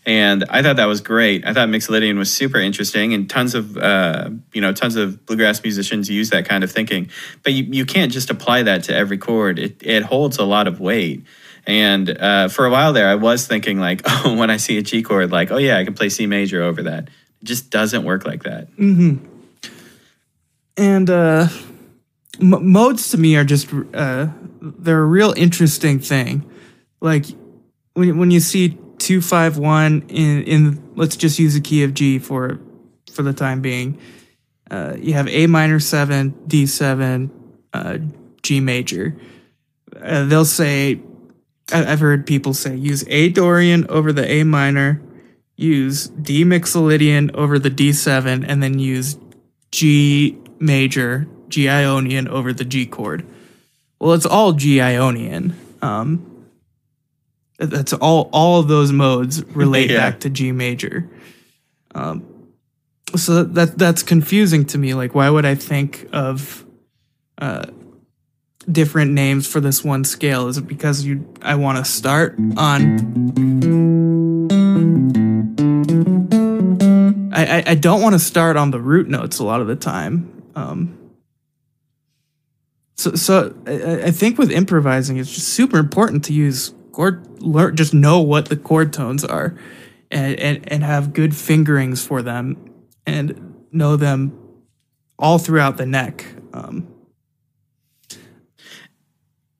And 0.05 0.45
I 0.49 0.63
thought 0.63 0.77
that 0.77 0.86
was 0.86 1.01
great. 1.01 1.45
I 1.45 1.53
thought 1.53 1.67
Mixolydian 1.67 2.17
was 2.17 2.31
super 2.31 2.60
interesting, 2.60 3.13
and 3.13 3.29
tons 3.29 3.53
of 3.53 3.75
uh, 3.75 4.29
you 4.53 4.62
know 4.62 4.71
tons 4.71 4.95
of 4.95 5.25
bluegrass 5.25 5.62
musicians 5.62 6.10
use 6.10 6.29
that 6.29 6.47
kind 6.47 6.63
of 6.63 6.71
thinking. 6.71 7.10
But 7.43 7.51
you, 7.51 7.65
you 7.65 7.86
can't 7.86 8.12
just 8.12 8.29
apply 8.29 8.63
that 8.63 8.83
to 8.83 8.95
every 8.95 9.17
chord. 9.17 9.60
It 9.60 9.75
it 9.81 10.03
holds 10.03 10.38
a 10.38 10.45
lot 10.45 10.65
of 10.67 10.79
weight. 10.79 11.25
And 11.67 12.10
uh, 12.10 12.47
for 12.47 12.65
a 12.65 12.69
while 12.71 12.93
there, 12.93 13.08
I 13.10 13.15
was 13.15 13.45
thinking 13.45 13.77
like, 13.80 14.01
oh, 14.06 14.36
when 14.36 14.49
I 14.49 14.58
see 14.58 14.77
a 14.77 14.82
G 14.82 15.03
chord, 15.03 15.32
like, 15.32 15.51
oh 15.51 15.58
yeah, 15.58 15.77
I 15.77 15.84
can 15.84 15.93
play 15.93 16.10
C 16.10 16.25
major 16.25 16.63
over 16.63 16.84
that. 16.84 17.03
It 17.41 17.45
just 17.45 17.69
doesn't 17.69 18.03
work 18.03 18.25
like 18.25 18.43
that. 18.43 18.69
and 20.77 21.10
uh, 21.10 21.47
m- 22.41 22.71
modes 22.71 23.10
to 23.10 23.17
me 23.17 23.36
are 23.36 23.43
just 23.43 23.67
uh, 23.93 24.27
they're 24.62 25.01
a 25.01 25.06
real 25.06 25.34
interesting 25.36 25.99
thing. 25.99 26.49
Like 27.01 27.25
when 27.93 28.17
when 28.17 28.32
you 28.32 28.39
see 28.39 28.77
two 28.97 29.21
five 29.21 29.58
one 29.58 30.03
in 30.10 30.43
in 30.43 30.91
let's 30.95 31.15
just 31.15 31.38
use 31.38 31.53
the 31.53 31.62
key 31.62 31.84
of 31.84 31.93
G 31.93 32.17
for 32.19 32.60
for 33.12 33.23
the 33.23 33.34
time 33.34 33.62
being. 33.62 33.99
uh, 34.71 34.95
you 34.99 35.13
have 35.13 35.27
A 35.27 35.47
minor 35.47 35.80
seven, 35.80 36.34
D 36.47 36.65
seven, 36.65 37.32
uh, 37.73 37.97
G 38.41 38.60
major. 38.60 39.15
Uh, 39.99 40.25
they'll 40.25 40.45
say, 40.45 40.99
I've 41.71 41.99
heard 41.99 42.25
people 42.25 42.53
say, 42.53 42.75
use 42.75 43.03
A 43.08 43.30
Dorian 43.30 43.86
over 43.89 44.13
the 44.13 44.30
A 44.30 44.43
minor, 44.43 45.01
use 45.56 46.08
D 46.08 46.43
Mixolydian 46.45 47.34
over 47.36 47.60
the 47.60 47.69
D7, 47.69 48.45
and 48.47 48.63
then 48.63 48.80
use 48.80 49.17
G 49.71 50.38
major, 50.60 51.27
G 51.49 51.67
Ionian 51.67 52.27
over 52.30 52.53
the 52.53 52.63
G 52.65 52.86
chord. 52.86 53.25
Well, 53.99 54.13
it's 54.13 54.25
all 54.25 54.53
G 54.53 54.80
Ionian. 54.80 55.56
Um, 55.82 56.45
that's 57.60 57.91
all. 57.93 58.30
All 58.32 58.60
of 58.60 58.67
those 58.67 58.91
modes 58.91 59.43
relate 59.47 59.89
Yeah. 59.89 59.97
back 60.12 60.19
to 60.21 60.30
G 60.30 60.51
major. 60.51 61.10
Um, 61.95 62.25
so 63.15 63.43
that 63.43 63.77
that's 63.77 64.03
confusing 64.03 64.65
to 64.67 64.77
me. 64.77 64.93
Like, 64.93 65.15
why 65.15 65.30
would 65.30 65.45
I 65.45 65.56
think 65.56 66.08
of 66.13 66.65
uh, 67.39 67.65
different 68.71 69.12
names 69.12 69.47
for 69.47 69.60
this 69.60 69.84
one 69.84 70.03
scale? 70.03 70.47
Is 70.47 70.58
it 70.58 70.67
because 70.67 71.06
you 71.06 71.34
I 71.41 71.56
want 71.56 71.77
to 71.77 71.86
start 71.86 72.38
on? 72.58 73.27
I 77.34 77.60
I, 77.60 77.63
I 77.67 77.75
don't 77.75 78.01
want 78.01 78.13
to 78.13 78.19
start 78.19 78.58
on 78.58 78.71
the 78.71 78.82
root 78.82 79.08
notes 79.08 79.39
a 79.39 79.43
lot 79.43 79.62
of 79.62 79.67
the 79.67 79.75
time. 79.75 80.43
Um, 80.56 80.97
so 82.95 83.15
so 83.15 83.56
I, 83.65 84.08
I 84.08 84.12
think 84.12 84.38
with 84.38 84.51
improvising, 84.51 85.17
it's 85.17 85.34
just 85.34 85.49
super 85.49 85.77
important 85.77 86.25
to 86.25 86.34
use 86.34 86.73
chord. 86.91 87.41
Learn, 87.41 87.75
just 87.75 87.93
know 87.93 88.21
what 88.21 88.49
the 88.49 88.58
chord 88.58 88.91
tones 88.91 89.23
are, 89.23 89.56
and 90.12 90.39
and 90.39 90.71
and 90.71 90.84
have 90.84 91.13
good 91.13 91.36
fingerings 91.36 92.06
for 92.06 92.21
them, 92.21 92.58
and 93.06 93.56
know 93.71 93.95
them 93.95 94.38
all 95.19 95.38
throughout 95.38 95.77
the 95.77 95.86
neck. 95.86 96.25
Um, 96.53 96.88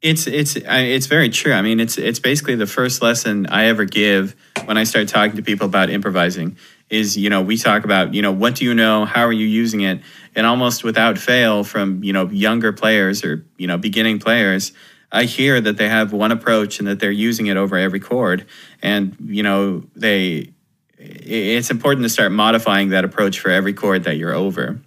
It's 0.02 0.28
it's 0.28 0.56
it's 0.56 1.08
very 1.08 1.30
true. 1.30 1.54
I 1.54 1.62
mean, 1.64 1.80
it's 1.80 1.98
it's 1.98 2.20
basically 2.20 2.56
the 2.56 2.68
first 2.68 3.02
lesson 3.02 3.48
I 3.48 3.66
ever 3.66 3.86
give 3.86 4.36
when 4.66 4.78
I 4.78 4.84
start 4.84 5.08
talking 5.08 5.36
to 5.38 5.42
people 5.42 5.66
about 5.66 5.90
improvising. 5.90 6.58
Is 6.90 7.18
you 7.18 7.30
know 7.30 7.42
we 7.42 7.58
talk 7.58 7.84
about 7.84 8.14
you 8.14 8.22
know 8.22 8.32
what 8.32 8.56
do 8.56 8.66
you 8.66 8.76
know, 8.76 9.06
how 9.06 9.24
are 9.24 9.34
you 9.34 9.48
using 9.48 9.82
it, 9.82 10.02
and 10.36 10.46
almost 10.46 10.84
without 10.84 11.18
fail 11.18 11.64
from 11.64 12.04
you 12.04 12.14
know 12.14 12.30
younger 12.30 12.72
players 12.72 13.24
or 13.24 13.44
you 13.58 13.66
know 13.66 13.78
beginning 13.78 14.20
players, 14.20 14.72
I 15.12 15.24
hear 15.24 15.60
that 15.60 15.78
they 15.78 15.90
have 15.90 16.14
one 16.14 16.32
approach 16.32 16.78
and 16.78 16.88
that 16.88 17.00
they're 17.00 17.12
using 17.12 17.48
it 17.48 17.58
over 17.58 17.76
every 17.76 18.00
chord, 18.00 18.46
and 18.84 19.16
you 19.26 19.42
know 19.42 19.84
they. 19.96 20.54
It's 21.00 21.70
important 21.70 22.04
to 22.06 22.10
start 22.10 22.32
modifying 22.32 22.90
that 22.90 23.04
approach 23.04 23.40
for 23.40 23.50
every 23.50 23.74
chord 23.74 24.04
that 24.06 24.18
you're 24.18 24.34
over 24.34 24.80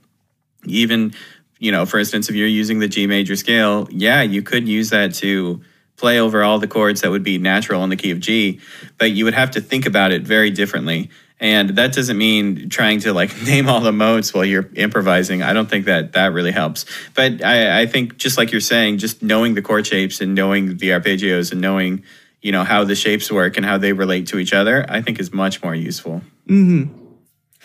even 0.64 1.14
you 1.60 1.70
know 1.70 1.86
for 1.86 1.98
instance 2.00 2.28
if 2.28 2.34
you're 2.34 2.48
using 2.48 2.80
the 2.80 2.88
g 2.88 3.06
major 3.06 3.36
scale 3.36 3.86
yeah 3.90 4.22
you 4.22 4.42
could 4.42 4.66
use 4.66 4.90
that 4.90 5.14
to 5.14 5.60
play 5.96 6.18
over 6.18 6.42
all 6.42 6.58
the 6.58 6.66
chords 6.66 7.02
that 7.02 7.10
would 7.10 7.22
be 7.22 7.38
natural 7.38 7.84
in 7.84 7.90
the 7.90 7.96
key 7.96 8.10
of 8.10 8.18
g 8.18 8.58
but 8.98 9.12
you 9.12 9.24
would 9.24 9.34
have 9.34 9.52
to 9.52 9.60
think 9.60 9.86
about 9.86 10.10
it 10.10 10.22
very 10.22 10.50
differently 10.50 11.08
and 11.38 11.70
that 11.70 11.92
doesn't 11.94 12.18
mean 12.18 12.68
trying 12.68 12.98
to 13.00 13.12
like 13.12 13.30
name 13.52 13.68
all 13.68 13.80
the 13.80 13.92
modes 13.92 14.32
while 14.34 14.44
you're 14.44 14.68
improvising 14.74 15.42
i 15.42 15.52
don't 15.52 15.68
think 15.70 15.84
that 15.86 16.12
that 16.14 16.32
really 16.32 16.52
helps 16.52 16.84
but 17.14 17.44
i, 17.44 17.82
I 17.82 17.86
think 17.86 18.16
just 18.16 18.36
like 18.38 18.50
you're 18.52 18.60
saying 18.60 18.98
just 18.98 19.22
knowing 19.22 19.54
the 19.54 19.62
chord 19.62 19.86
shapes 19.86 20.20
and 20.20 20.34
knowing 20.34 20.78
the 20.78 20.90
arpeggios 20.90 21.52
and 21.52 21.60
knowing 21.60 22.02
you 22.42 22.52
know 22.52 22.64
how 22.64 22.84
the 22.84 22.94
shapes 22.94 23.30
work 23.30 23.58
and 23.58 23.66
how 23.66 23.76
they 23.78 23.92
relate 23.92 24.26
to 24.28 24.38
each 24.38 24.54
other 24.54 24.86
i 24.88 25.02
think 25.02 25.20
is 25.20 25.32
much 25.32 25.62
more 25.62 25.74
useful 25.74 26.22
Mm-hmm. 26.48 26.82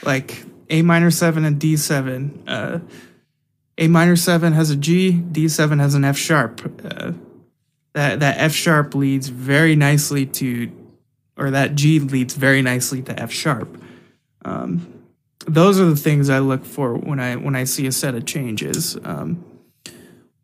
like 0.06 0.44
A 0.70 0.82
minor 0.84 1.10
seven 1.10 1.46
and 1.46 1.58
D 1.60 1.76
seven. 1.78 2.44
Uh, 2.48 2.80
a 3.78 3.88
minor 3.88 4.16
seven 4.16 4.54
has 4.54 4.70
a 4.70 4.76
G, 4.76 5.12
D 5.12 5.48
seven 5.48 5.80
has 5.80 5.96
an 5.96 6.04
F 6.06 6.18
sharp. 6.18 6.62
Uh, 6.84 7.14
that 7.94 8.20
that 8.20 8.38
F 8.40 8.54
sharp 8.54 8.94
leads 8.96 9.28
very 9.30 9.76
nicely 9.76 10.26
to, 10.26 10.72
or 11.38 11.52
that 11.52 11.76
G 11.76 12.00
leads 12.00 12.34
very 12.34 12.62
nicely 12.62 13.02
to 13.04 13.20
F 13.20 13.32
sharp. 13.32 13.82
Um, 14.44 14.92
those 15.48 15.80
are 15.80 15.86
the 15.86 15.96
things 15.96 16.30
I 16.30 16.40
look 16.40 16.66
for 16.66 16.96
when 16.96 17.20
I 17.20 17.36
when 17.36 17.56
I 17.56 17.64
see 17.66 17.86
a 17.88 17.92
set 17.92 18.16
of 18.16 18.26
changes. 18.26 18.98
Um, 19.04 19.44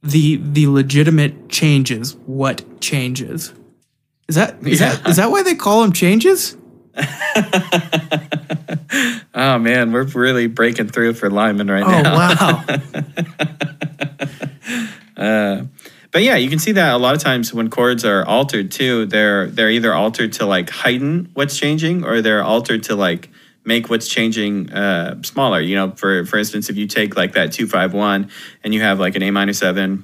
the 0.04 0.38
the 0.38 0.67
legitimate 0.67 1.50
changes. 1.50 2.15
What 2.26 2.82
changes? 2.82 3.54
Is 4.28 4.36
that 4.36 4.56
is 4.65 4.80
that 4.80 5.02
Yeah. 5.04 5.10
is 5.10 5.15
that 5.17 5.32
why 5.32 5.44
they 5.44 5.56
call 5.56 5.82
them 5.82 5.91
changes? 5.94 6.56
oh 9.34 9.58
man 9.60 9.91
we're 9.91 10.04
really 10.04 10.47
breaking 10.47 10.89
through 10.89 11.13
for 11.13 11.30
lyman 11.30 11.69
right 11.69 11.88
now. 11.88 11.99
Oh 11.99 12.01
now 12.01 12.17
wow! 12.17 12.65
But 16.12 16.23
yeah, 16.23 16.36
you 16.36 16.49
can 16.49 16.60
see 16.60 16.73
that 16.73 16.93
a 16.93 16.97
lot 16.97 17.15
of 17.15 17.21
times 17.21 17.54
when 17.54 17.69
chords 17.69 18.04
are 18.04 18.25
altered 18.25 18.69
too, 18.69 19.06
they're 19.06 19.47
they're 19.47 19.69
either 19.69 19.93
altered 19.93 20.34
to 20.34 20.45
like 20.45 20.69
heighten 20.69 21.30
what's 21.34 21.58
changing 21.58 22.04
or 22.04 22.21
they're 22.21 22.43
altered 22.43 22.84
to 22.84 22.95
like 22.95 23.30
make 23.63 23.89
what's 23.89 24.10
changing 24.10 24.71
uh, 24.73 25.21
smaller. 25.23 25.62
You 25.62 25.75
know, 25.75 25.91
for 25.91 26.25
for 26.25 26.38
instance, 26.38 26.69
if 26.69 26.75
you 26.75 26.86
take 26.86 27.15
like 27.15 27.34
that 27.34 27.54
two 27.54 27.65
five 27.65 27.93
one 27.93 28.30
and 28.63 28.73
you 28.73 28.82
have 28.82 28.99
like 28.99 29.15
an 29.15 29.23
A 29.23 29.32
minor 29.32 29.54
seven, 29.54 30.04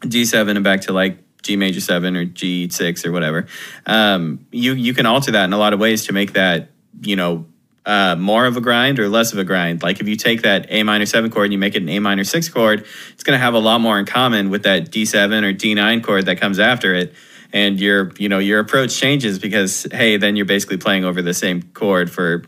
D 0.00 0.24
seven, 0.24 0.56
and 0.56 0.64
back 0.64 0.80
to 0.82 0.92
like 0.92 1.18
G 1.46 1.56
major 1.56 1.80
seven 1.80 2.16
or 2.16 2.24
G 2.24 2.68
six 2.68 3.06
or 3.06 3.12
whatever, 3.12 3.46
um, 3.86 4.46
you 4.50 4.72
you 4.72 4.92
can 4.94 5.06
alter 5.06 5.30
that 5.32 5.44
in 5.44 5.52
a 5.52 5.58
lot 5.58 5.72
of 5.72 5.80
ways 5.80 6.06
to 6.06 6.12
make 6.12 6.32
that 6.32 6.70
you 7.00 7.16
know 7.16 7.46
uh, 7.86 8.16
more 8.16 8.46
of 8.46 8.56
a 8.56 8.60
grind 8.60 8.98
or 8.98 9.08
less 9.08 9.32
of 9.32 9.38
a 9.38 9.44
grind. 9.44 9.82
Like 9.82 10.00
if 10.00 10.08
you 10.08 10.16
take 10.16 10.42
that 10.42 10.66
A 10.70 10.82
minor 10.82 11.06
seven 11.06 11.30
chord 11.30 11.44
and 11.44 11.52
you 11.52 11.58
make 11.58 11.76
it 11.76 11.82
an 11.82 11.88
A 11.88 12.00
minor 12.00 12.24
six 12.24 12.48
chord, 12.48 12.84
it's 13.12 13.22
going 13.22 13.38
to 13.38 13.42
have 13.42 13.54
a 13.54 13.60
lot 13.60 13.80
more 13.80 13.98
in 13.98 14.04
common 14.04 14.50
with 14.50 14.64
that 14.64 14.90
D 14.90 15.04
seven 15.04 15.44
or 15.44 15.52
D 15.52 15.74
nine 15.74 16.02
chord 16.02 16.26
that 16.26 16.40
comes 16.40 16.58
after 16.58 16.94
it. 16.94 17.14
And 17.52 17.80
your, 17.80 18.10
you 18.18 18.28
know, 18.28 18.40
your 18.40 18.58
approach 18.58 18.98
changes 18.98 19.38
because 19.38 19.86
hey, 19.92 20.16
then 20.16 20.34
you're 20.34 20.46
basically 20.46 20.78
playing 20.78 21.04
over 21.04 21.22
the 21.22 21.32
same 21.32 21.62
chord 21.62 22.10
for, 22.10 22.42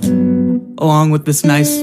along 0.78 1.10
with 1.10 1.24
this 1.24 1.42
nice 1.42 1.82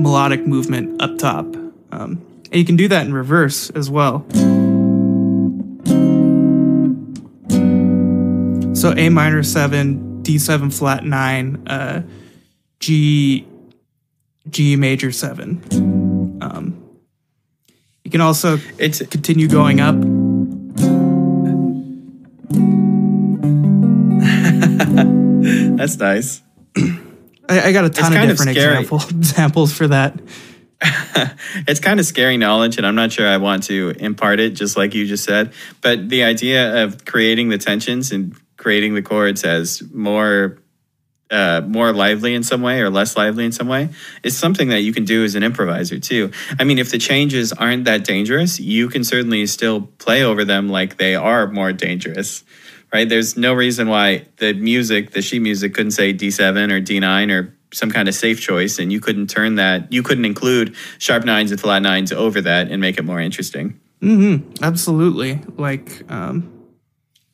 melodic 0.00 0.46
movement 0.46 1.02
up 1.02 1.18
top. 1.18 1.44
Um, 1.92 2.24
and 2.50 2.54
you 2.54 2.64
can 2.64 2.76
do 2.76 2.88
that 2.88 3.04
in 3.04 3.12
reverse 3.12 3.68
as 3.70 3.90
well. 3.90 4.24
So 8.74 8.94
A 8.96 9.10
minor 9.10 9.42
seven, 9.42 10.11
D 10.22 10.38
seven 10.38 10.70
flat 10.70 11.04
nine, 11.04 11.66
uh, 11.66 12.02
G 12.80 13.46
G 14.48 14.76
major 14.76 15.12
seven. 15.12 16.38
Um, 16.40 16.82
you 18.04 18.10
can 18.10 18.20
also 18.20 18.58
It's 18.78 19.04
continue 19.06 19.48
going 19.48 19.80
up. 19.80 19.94
that's 25.76 25.96
nice. 25.98 26.42
I, 27.48 27.68
I 27.68 27.72
got 27.72 27.84
a 27.84 27.90
ton 27.90 28.12
of 28.12 28.18
kind 28.18 28.30
of 28.30 28.36
different 28.36 28.56
example 28.56 29.00
examples 29.10 29.72
for 29.72 29.88
that. 29.88 30.20
it's 31.68 31.80
kind 31.80 32.00
of 32.00 32.06
scary 32.06 32.36
knowledge, 32.36 32.76
and 32.76 32.86
I'm 32.86 32.94
not 32.94 33.12
sure 33.12 33.28
I 33.28 33.36
want 33.36 33.64
to 33.64 33.94
impart 33.98 34.40
it, 34.40 34.50
just 34.50 34.76
like 34.76 34.94
you 34.94 35.06
just 35.06 35.24
said. 35.24 35.52
But 35.80 36.08
the 36.08 36.24
idea 36.24 36.84
of 36.84 37.04
creating 37.04 37.50
the 37.50 37.58
tensions 37.58 38.10
and 38.10 38.36
creating 38.62 38.94
the 38.94 39.02
chords 39.02 39.42
as 39.44 39.82
more 39.92 40.58
uh, 41.32 41.62
more 41.66 41.92
lively 41.92 42.34
in 42.34 42.42
some 42.42 42.60
way 42.60 42.80
or 42.80 42.90
less 42.90 43.16
lively 43.16 43.46
in 43.46 43.52
some 43.52 43.66
way 43.66 43.88
is 44.22 44.36
something 44.36 44.68
that 44.68 44.82
you 44.82 44.92
can 44.92 45.04
do 45.04 45.24
as 45.24 45.34
an 45.34 45.42
improviser 45.42 45.98
too. 45.98 46.30
I 46.60 46.64
mean, 46.64 46.78
if 46.78 46.90
the 46.90 46.98
changes 46.98 47.52
aren't 47.54 47.86
that 47.86 48.04
dangerous, 48.04 48.60
you 48.60 48.88
can 48.90 49.02
certainly 49.02 49.46
still 49.46 49.80
play 49.98 50.22
over 50.22 50.44
them 50.44 50.68
like 50.68 50.98
they 50.98 51.14
are 51.14 51.46
more 51.46 51.72
dangerous. 51.72 52.44
Right? 52.92 53.08
There's 53.08 53.38
no 53.38 53.54
reason 53.54 53.88
why 53.88 54.26
the 54.36 54.52
music, 54.52 55.12
the 55.12 55.22
sheet 55.22 55.40
music, 55.40 55.72
couldn't 55.72 55.92
say 55.92 56.12
D7 56.12 56.70
or 56.70 56.82
D9 56.82 57.32
or 57.32 57.56
some 57.72 57.90
kind 57.90 58.06
of 58.06 58.14
safe 58.14 58.38
choice, 58.38 58.78
and 58.78 58.92
you 58.92 59.00
couldn't 59.00 59.28
turn 59.28 59.54
that. 59.54 59.90
You 59.90 60.02
couldn't 60.02 60.26
include 60.26 60.76
sharp 60.98 61.24
nines 61.24 61.50
and 61.50 61.58
flat 61.58 61.80
nines 61.80 62.12
over 62.12 62.42
that 62.42 62.70
and 62.70 62.82
make 62.82 62.98
it 62.98 63.04
more 63.04 63.18
interesting. 63.18 63.80
Mm-hmm. 64.02 64.62
Absolutely. 64.62 65.40
Like, 65.56 66.02
um, 66.12 66.61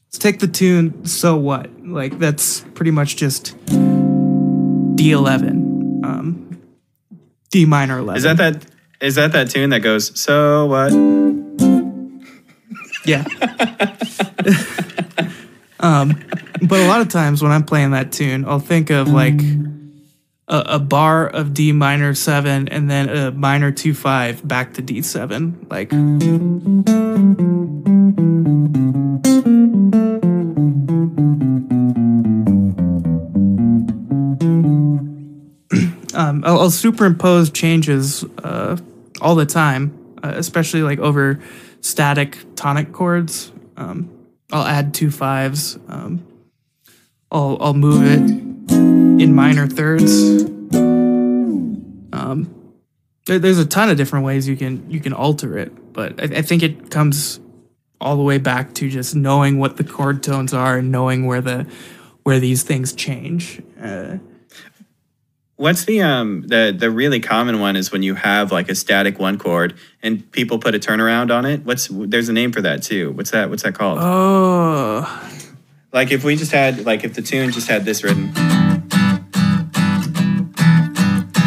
let's 0.09 0.18
take 0.18 0.38
the 0.38 0.49
tune. 0.49 1.05
So 1.05 1.37
what? 1.37 1.68
Like 1.85 2.18
that's 2.18 2.61
pretty 2.75 2.92
much 2.92 3.16
just 3.16 3.55
D11, 3.66 6.05
um, 6.05 6.62
D 7.51 7.66
minor 7.66 7.99
11. 7.99 8.16
Is 8.16 8.23
that 8.23 8.38
that? 8.38 8.64
Is 9.01 9.14
that 9.16 9.33
that 9.33 9.51
tune 9.51 9.68
that 9.71 9.81
goes? 9.81 10.18
So 10.18 10.66
what? 10.66 10.92
Yeah. 13.05 13.25
um, 15.81 16.25
but 16.62 16.81
a 16.81 16.88
lot 16.88 17.01
of 17.01 17.09
times 17.09 17.42
when 17.42 17.53
I'm 17.53 17.64
playing 17.64 17.92
that 17.92 18.11
tune, 18.11 18.44
I'll 18.44 18.59
think 18.59 18.90
of 18.90 19.09
like 19.09 19.40
a, 20.49 20.64
a 20.66 20.79
bar 20.79 21.29
of 21.29 21.55
D 21.55 21.73
minor 21.73 22.14
seven 22.14 22.68
and 22.68 22.90
then 22.90 23.09
a 23.09 23.31
minor 23.31 23.71
two 23.71 23.94
five 23.94 24.47
back 24.47 24.75
to 24.75 24.83
D 24.83 25.01
seven. 25.03 25.66
Like. 25.71 25.90
Um, 36.18 36.42
I'll, 36.44 36.59
I'll 36.62 36.70
superimpose 36.70 37.48
changes 37.50 38.24
uh, 38.42 38.76
all 39.20 39.37
the 39.37 39.46
time, 39.46 40.16
uh, 40.20 40.33
especially 40.35 40.83
like 40.83 40.98
over 40.98 41.40
static 41.81 42.37
tonic 42.57 42.90
chords. 42.92 43.52
Um, 43.76 44.11
I'll 44.50 44.66
add 44.66 44.94
two 44.94 45.12
fives. 45.12 45.78
Um, 45.87 46.26
I'll 47.31 47.57
I'll 47.61 47.74
move 47.74 48.02
it 48.04 48.18
in 48.72 49.33
minor 49.33 49.68
thirds. 49.68 50.42
Um, 52.12 52.72
there, 53.26 53.38
there's 53.38 53.61
a 53.61 53.66
ton 53.66 53.88
of 53.88 53.96
different 53.96 54.24
ways 54.24 54.48
you 54.48 54.57
can 54.57 54.90
you 54.90 54.98
can 54.98 55.12
alter 55.12 55.57
it, 55.57 55.92
but 55.92 56.20
I, 56.20 56.38
I 56.38 56.42
think 56.42 56.64
it 56.64 56.90
comes 56.90 57.38
all 58.00 58.16
the 58.16 58.24
way 58.24 58.38
back 58.38 58.74
to 58.74 58.90
just 58.90 59.14
knowing 59.14 59.61
what 59.61 59.76
the 59.76 59.85
chord 59.85 60.24
tones 60.24 60.52
are 60.52 60.78
and 60.78 60.90
knowing 60.90 61.26
where 61.26 61.40
the 61.40 61.64
where 62.24 62.40
these 62.40 62.64
things 62.64 62.92
change. 62.92 63.62
Uh, 63.81 64.18
What's 65.59 65.85
the 65.87 66.03
um 66.03 66.42
the 66.47 66.73
the 66.77 66.88
really 66.88 67.18
common 67.18 67.59
one 67.59 67.75
is 67.75 67.90
when 67.90 68.05
you 68.05 68.14
have 68.14 68.53
like 68.53 68.68
a 68.68 68.77
static 68.77 69.18
one 69.18 69.38
chord 69.38 69.75
and 70.05 70.31
people 70.31 70.61
put 70.61 70.77
a 70.77 70.79
turnaround 70.79 71.35
on 71.35 71.44
it. 71.44 71.64
What's 71.64 71.88
there's 71.90 72.29
a 72.29 72.33
name 72.33 72.53
for 72.53 72.61
that 72.61 72.85
too. 72.85 73.11
What's 73.11 73.33
that? 73.33 73.51
What's 73.51 73.64
that 73.64 73.75
called? 73.75 73.99
oh, 74.01 75.31
Like 75.92 76.12
if 76.12 76.23
we 76.23 76.37
just 76.37 76.53
had 76.53 76.87
like 76.87 77.03
if 77.03 77.14
the 77.14 77.23
tune 77.23 77.51
just 77.51 77.66
had 77.66 77.85
this 77.85 78.05
written, 78.05 78.31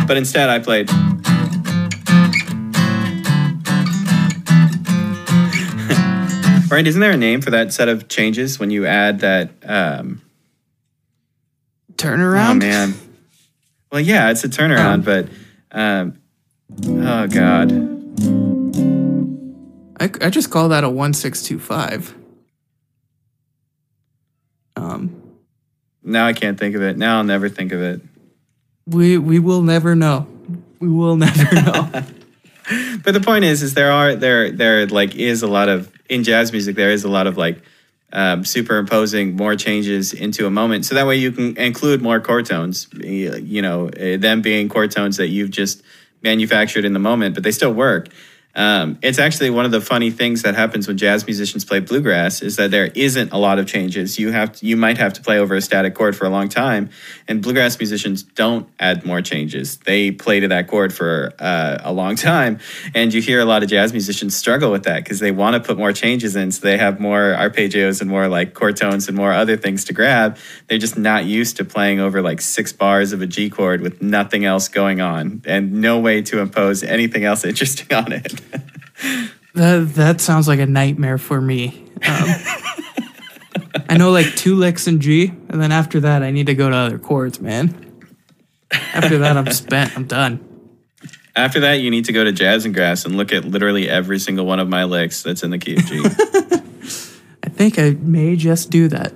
but 0.05 0.17
instead 0.17 0.49
I 0.49 0.59
played. 0.59 0.89
right? 6.69 6.85
Isn't 6.85 6.99
there 6.99 7.11
a 7.11 7.17
name 7.17 7.39
for 7.39 7.51
that 7.51 7.71
set 7.71 7.87
of 7.87 8.09
changes 8.09 8.59
when 8.59 8.71
you 8.71 8.85
add 8.85 9.21
that? 9.21 9.51
Um, 9.63 10.21
turnaround. 11.95 12.49
Oh 12.49 12.53
man. 12.55 12.93
Well, 13.91 14.01
yeah, 14.01 14.29
it's 14.31 14.43
a 14.43 14.49
turnaround, 14.49 14.93
Um. 14.93 15.01
but 15.01 15.27
um, 15.71 16.19
oh 16.87 17.27
god. 17.27 17.71
I, 19.99 20.25
I 20.25 20.29
just 20.29 20.49
call 20.49 20.69
that 20.69 20.83
a 20.83 20.89
one 20.89 21.13
six 21.13 21.43
two 21.43 21.59
five. 21.59 22.15
Um, 24.75 25.21
Now 26.03 26.25
I 26.25 26.33
can't 26.33 26.57
think 26.59 26.75
of 26.75 26.81
it. 26.81 26.97
Now 26.97 27.17
I'll 27.17 27.23
never 27.23 27.49
think 27.49 27.71
of 27.71 27.81
it. 27.81 28.01
we 28.87 29.17
we 29.17 29.39
will 29.39 29.61
never 29.61 29.95
know. 29.95 30.27
We 30.79 30.87
will 30.87 31.15
never 31.27 31.53
know. 31.55 31.89
But 33.03 33.13
the 33.13 33.19
point 33.21 33.43
is, 33.43 33.61
is 33.61 33.73
there 33.73 33.91
are 33.91 34.15
there 34.15 34.51
there 34.51 34.87
like 34.87 35.15
is 35.15 35.43
a 35.43 35.47
lot 35.47 35.67
of 35.69 35.91
in 36.09 36.23
jazz 36.23 36.51
music. 36.51 36.75
There 36.75 36.91
is 36.91 37.03
a 37.03 37.09
lot 37.09 37.27
of 37.27 37.37
like 37.37 37.61
um, 38.13 38.43
superimposing 38.45 39.35
more 39.35 39.55
changes 39.55 40.13
into 40.13 40.45
a 40.45 40.49
moment, 40.49 40.85
so 40.85 40.95
that 40.95 41.07
way 41.07 41.15
you 41.15 41.31
can 41.31 41.57
include 41.57 42.01
more 42.01 42.19
chord 42.19 42.45
tones. 42.45 42.87
You 42.93 43.61
know, 43.61 43.87
eh, 43.89 44.17
them 44.17 44.41
being 44.41 44.69
chord 44.69 44.91
tones 44.91 45.17
that 45.17 45.27
you've 45.27 45.51
just 45.51 45.81
manufactured 46.21 46.85
in 46.85 46.93
the 46.93 46.99
moment, 46.99 47.35
but 47.35 47.43
they 47.43 47.51
still 47.51 47.73
work. 47.73 48.09
Um, 48.55 48.97
it's 49.01 49.19
actually 49.19 49.49
one 49.49 49.65
of 49.65 49.71
the 49.71 49.81
funny 49.81 50.11
things 50.11 50.41
that 50.41 50.55
happens 50.55 50.87
when 50.87 50.97
jazz 50.97 51.25
musicians 51.25 51.63
play 51.63 51.79
bluegrass 51.79 52.41
is 52.41 52.57
that 52.57 52.71
there 52.71 52.87
isn't 52.95 53.31
a 53.31 53.37
lot 53.37 53.59
of 53.59 53.67
changes. 53.67 54.19
You 54.19 54.31
have 54.31 54.53
to, 54.53 54.65
you 54.65 54.75
might 54.75 54.97
have 54.97 55.13
to 55.13 55.21
play 55.21 55.39
over 55.39 55.55
a 55.55 55.61
static 55.61 55.95
chord 55.95 56.15
for 56.15 56.25
a 56.25 56.29
long 56.29 56.49
time, 56.49 56.89
and 57.27 57.41
bluegrass 57.41 57.79
musicians 57.79 58.23
don't 58.23 58.67
add 58.79 59.05
more 59.05 59.21
changes. 59.21 59.77
They 59.77 60.11
play 60.11 60.41
to 60.41 60.49
that 60.49 60.67
chord 60.67 60.93
for 60.93 61.33
uh, 61.39 61.77
a 61.81 61.93
long 61.93 62.15
time, 62.17 62.59
and 62.93 63.13
you 63.13 63.21
hear 63.21 63.39
a 63.39 63.45
lot 63.45 63.63
of 63.63 63.69
jazz 63.69 63.93
musicians 63.93 64.35
struggle 64.35 64.71
with 64.71 64.83
that 64.83 65.03
because 65.03 65.19
they 65.19 65.31
want 65.31 65.53
to 65.55 65.59
put 65.59 65.77
more 65.77 65.93
changes 65.93 66.35
in, 66.35 66.51
so 66.51 66.61
they 66.61 66.77
have 66.77 66.99
more 66.99 67.35
arpeggios 67.37 68.01
and 68.01 68.09
more 68.09 68.27
like 68.27 68.53
chord 68.53 68.75
tones 68.75 69.07
and 69.07 69.15
more 69.15 69.31
other 69.31 69.55
things 69.55 69.85
to 69.85 69.93
grab. 69.93 70.37
They're 70.67 70.77
just 70.77 70.97
not 70.97 71.25
used 71.25 71.57
to 71.57 71.65
playing 71.65 71.99
over 71.99 72.21
like 72.21 72.41
six 72.41 72.73
bars 72.73 73.13
of 73.13 73.21
a 73.21 73.27
G 73.27 73.49
chord 73.49 73.81
with 73.81 74.01
nothing 74.01 74.43
else 74.43 74.67
going 74.67 74.99
on 74.99 75.41
and 75.45 75.73
no 75.73 75.99
way 75.99 76.21
to 76.23 76.39
impose 76.39 76.83
anything 76.83 77.23
else 77.23 77.45
interesting 77.51 77.95
on 77.95 78.11
it. 78.11 78.40
that 79.53 79.93
that 79.95 80.21
sounds 80.21 80.47
like 80.47 80.59
a 80.59 80.65
nightmare 80.65 81.17
for 81.17 81.41
me. 81.41 81.85
Um, 82.07 82.35
I 83.89 83.97
know 83.97 84.11
like 84.11 84.35
two 84.35 84.55
licks 84.55 84.87
in 84.87 85.01
G, 85.01 85.27
and 85.49 85.61
then 85.61 85.71
after 85.71 85.99
that, 86.01 86.23
I 86.23 86.31
need 86.31 86.47
to 86.47 86.55
go 86.55 86.69
to 86.69 86.75
other 86.75 86.97
chords, 86.97 87.39
man. 87.39 88.03
After 88.71 89.17
that, 89.19 89.37
I'm 89.37 89.51
spent. 89.51 89.95
I'm 89.95 90.05
done. 90.05 90.47
After 91.35 91.61
that, 91.61 91.75
you 91.75 91.89
need 91.89 92.05
to 92.05 92.13
go 92.13 92.23
to 92.23 92.31
Jazz 92.31 92.65
and 92.65 92.73
Grass 92.73 93.05
and 93.05 93.15
look 93.15 93.31
at 93.31 93.45
literally 93.45 93.89
every 93.89 94.19
single 94.19 94.45
one 94.45 94.59
of 94.59 94.67
my 94.67 94.83
licks 94.83 95.23
that's 95.23 95.43
in 95.43 95.51
the 95.51 95.57
key 95.57 95.75
of 95.75 95.85
G. 95.85 96.01
I 97.43 97.49
think 97.49 97.79
I 97.79 97.91
may 97.91 98.35
just 98.35 98.69
do 98.69 98.87
that. 98.89 99.13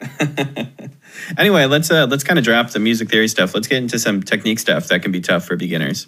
anyway, 1.38 1.66
let's 1.66 1.90
uh, 1.90 2.06
let's 2.06 2.24
kind 2.24 2.38
of 2.38 2.44
drop 2.44 2.70
the 2.70 2.78
music 2.78 3.10
theory 3.10 3.28
stuff. 3.28 3.54
Let's 3.54 3.68
get 3.68 3.78
into 3.78 3.98
some 3.98 4.22
technique 4.22 4.58
stuff 4.58 4.88
that 4.88 5.02
can 5.02 5.12
be 5.12 5.20
tough 5.20 5.44
for 5.44 5.56
beginners. 5.56 6.06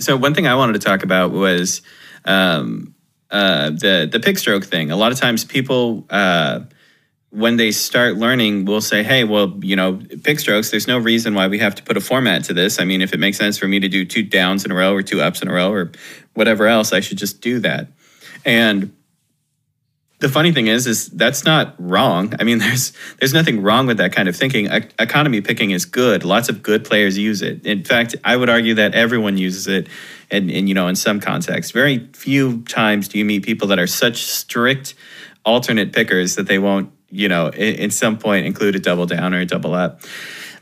So 0.00 0.16
one 0.16 0.34
thing 0.34 0.46
I 0.46 0.54
wanted 0.54 0.74
to 0.74 0.78
talk 0.78 1.02
about 1.02 1.32
was 1.32 1.82
um, 2.24 2.94
uh, 3.30 3.70
the 3.70 4.08
the 4.10 4.20
pick 4.20 4.38
stroke 4.38 4.64
thing. 4.64 4.90
A 4.90 4.96
lot 4.96 5.12
of 5.12 5.18
times, 5.18 5.44
people 5.44 6.06
uh, 6.10 6.60
when 7.30 7.56
they 7.56 7.72
start 7.72 8.16
learning, 8.16 8.64
will 8.64 8.80
say, 8.80 9.02
"Hey, 9.02 9.24
well, 9.24 9.58
you 9.62 9.76
know, 9.76 10.00
pick 10.22 10.38
strokes. 10.38 10.70
There's 10.70 10.86
no 10.86 10.98
reason 10.98 11.34
why 11.34 11.48
we 11.48 11.58
have 11.58 11.74
to 11.76 11.82
put 11.82 11.96
a 11.96 12.00
format 12.00 12.44
to 12.44 12.54
this. 12.54 12.80
I 12.80 12.84
mean, 12.84 13.02
if 13.02 13.12
it 13.12 13.20
makes 13.20 13.38
sense 13.38 13.58
for 13.58 13.66
me 13.68 13.80
to 13.80 13.88
do 13.88 14.04
two 14.04 14.22
downs 14.22 14.64
in 14.64 14.70
a 14.70 14.74
row 14.74 14.94
or 14.94 15.02
two 15.02 15.20
ups 15.20 15.42
in 15.42 15.48
a 15.48 15.52
row 15.52 15.72
or 15.72 15.92
whatever 16.34 16.66
else, 16.66 16.92
I 16.92 17.00
should 17.00 17.18
just 17.18 17.40
do 17.40 17.58
that." 17.60 17.88
And 18.44 18.92
the 20.20 20.28
funny 20.28 20.52
thing 20.52 20.66
is 20.66 20.86
is 20.86 21.08
that's 21.08 21.44
not 21.44 21.74
wrong. 21.78 22.34
I 22.38 22.44
mean 22.44 22.58
there's 22.64 22.92
there's 23.18 23.32
nothing 23.32 23.62
wrong 23.62 23.86
with 23.86 23.98
that 23.98 24.12
kind 24.12 24.28
of 24.28 24.36
thinking. 24.36 24.66
E- 24.66 24.88
economy 24.98 25.40
picking 25.40 25.70
is 25.70 25.84
good. 25.84 26.24
Lots 26.24 26.48
of 26.48 26.62
good 26.62 26.84
players 26.84 27.16
use 27.16 27.42
it. 27.42 27.64
In 27.66 27.84
fact 27.84 28.16
i 28.24 28.36
would 28.36 28.48
argue 28.48 28.74
that 28.74 28.94
everyone 28.94 29.38
uses 29.38 29.66
it 29.66 29.88
and, 30.30 30.50
and 30.50 30.68
you 30.68 30.74
know 30.74 30.88
in 30.88 30.96
some 30.96 31.20
contexts 31.20 31.72
very 31.72 32.08
few 32.12 32.62
times 32.62 33.08
do 33.08 33.18
you 33.18 33.24
meet 33.24 33.44
people 33.44 33.68
that 33.68 33.78
are 33.78 33.86
such 33.86 34.24
strict 34.24 34.94
alternate 35.44 35.92
pickers 35.92 36.34
that 36.36 36.46
they 36.46 36.58
won't 36.58 36.92
you 37.10 37.28
know 37.28 37.48
in, 37.48 37.74
in 37.76 37.90
some 37.90 38.18
point 38.18 38.46
include 38.46 38.76
a 38.76 38.80
double 38.80 39.06
down 39.06 39.34
or 39.34 39.40
a 39.40 39.46
double 39.46 39.74
up. 39.74 40.00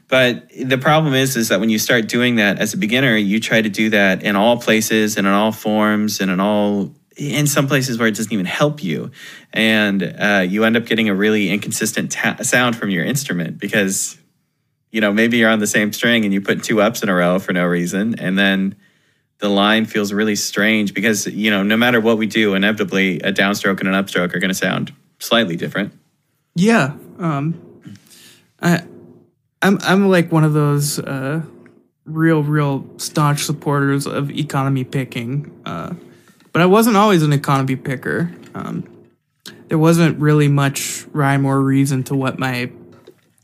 But 0.09 0.49
the 0.51 0.79
problem 0.79 1.15
is 1.15 1.37
is 1.37 1.49
that 1.49 1.59
when 1.59 1.71
you 1.71 1.81
start 1.81 2.09
doing 2.09 2.37
that 2.37 2.59
as 2.59 2.75
a 2.75 2.77
beginner 2.77 3.17
you 3.17 3.41
try 3.41 3.61
to 3.61 3.69
do 3.69 3.91
that 3.91 4.23
in 4.23 4.37
all 4.37 4.57
places 4.59 5.17
and 5.17 5.27
in 5.27 5.33
all 5.33 5.53
forms 5.53 6.21
and 6.21 6.31
in 6.31 6.39
all 6.41 6.95
in 7.17 7.47
some 7.47 7.67
places 7.67 7.99
where 7.99 8.09
it 8.09 8.15
doesn't 8.15 8.33
even 8.33 8.47
help 8.47 8.83
you 8.83 9.11
and 9.53 10.03
uh, 10.03 10.45
you 10.47 10.65
end 10.65 10.77
up 10.77 10.85
getting 10.85 11.09
a 11.09 11.15
really 11.15 11.51
inconsistent 11.51 12.13
ta- 12.13 12.37
sound 12.43 12.77
from 12.77 12.91
your 12.91 13.05
instrument 13.05 13.59
because 13.59 14.19
you 14.91 15.01
know 15.01 15.13
maybe 15.13 15.39
you're 15.39 15.51
on 15.51 15.59
the 15.59 15.67
same 15.67 15.93
string 15.93 16.25
and 16.25 16.35
you 16.35 16.41
put 16.41 16.63
two 16.63 16.81
ups 16.81 17.03
in 17.03 17.09
a 17.09 17.15
row 17.15 17.39
for 17.39 17.53
no 17.53 17.65
reason 17.65 18.19
and 18.19 18.39
then 18.39 18.75
the 19.39 19.49
line 19.49 19.85
feels 19.85 20.13
really 20.13 20.37
strange 20.37 20.95
because 20.95 21.27
you 21.27 21.51
know 21.51 21.63
no 21.63 21.77
matter 21.77 22.01
what 22.01 22.19
we 22.19 22.27
do 22.27 22.55
inevitably 22.55 23.19
a 23.21 23.33
downstroke 23.33 23.81
and 23.81 23.89
an 23.89 23.95
upstroke 23.95 24.35
are 24.35 24.39
going 24.39 24.49
to 24.49 24.55
sound 24.55 24.93
slightly 25.19 25.57
different 25.57 25.93
Yeah. 26.57 26.95
Um, 27.19 27.63
I, 28.61 28.83
I'm 29.61 29.79
I'm 29.83 30.09
like 30.09 30.33
one 30.33 30.43
of 30.43 30.55
those 30.55 30.99
uh, 30.99 31.43
real, 32.07 32.43
real 32.43 32.87
staunch 32.97 33.45
supporters 33.45 34.07
of 34.07 34.31
economy 34.31 34.83
picking. 34.85 35.53
Uh, 35.67 35.95
but 36.57 36.63
I 36.63 36.67
wasn't 36.67 36.97
always 36.97 37.23
an 37.23 37.35
economy 37.35 37.77
picker. 37.77 38.33
Um, 38.55 38.89
there 39.69 39.77
wasn't 39.77 40.19
really 40.19 40.49
much 40.49 41.05
rhyme 41.13 41.45
or 41.45 41.61
reason 41.61 42.03
to 42.05 42.15
what 42.15 42.39
my 42.39 42.71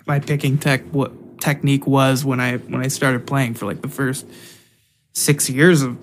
my 0.06 0.18
picking 0.18 0.56
tech 0.56 0.80
what 0.92 1.38
technique 1.38 1.86
was 1.86 2.24
when 2.24 2.40
I 2.40 2.56
when 2.56 2.80
I 2.80 2.88
started 2.88 3.26
playing 3.26 3.52
for 3.52 3.66
like 3.66 3.82
the 3.82 3.88
first 3.88 4.26
six 5.12 5.50
years 5.50 5.82
of 5.82 5.98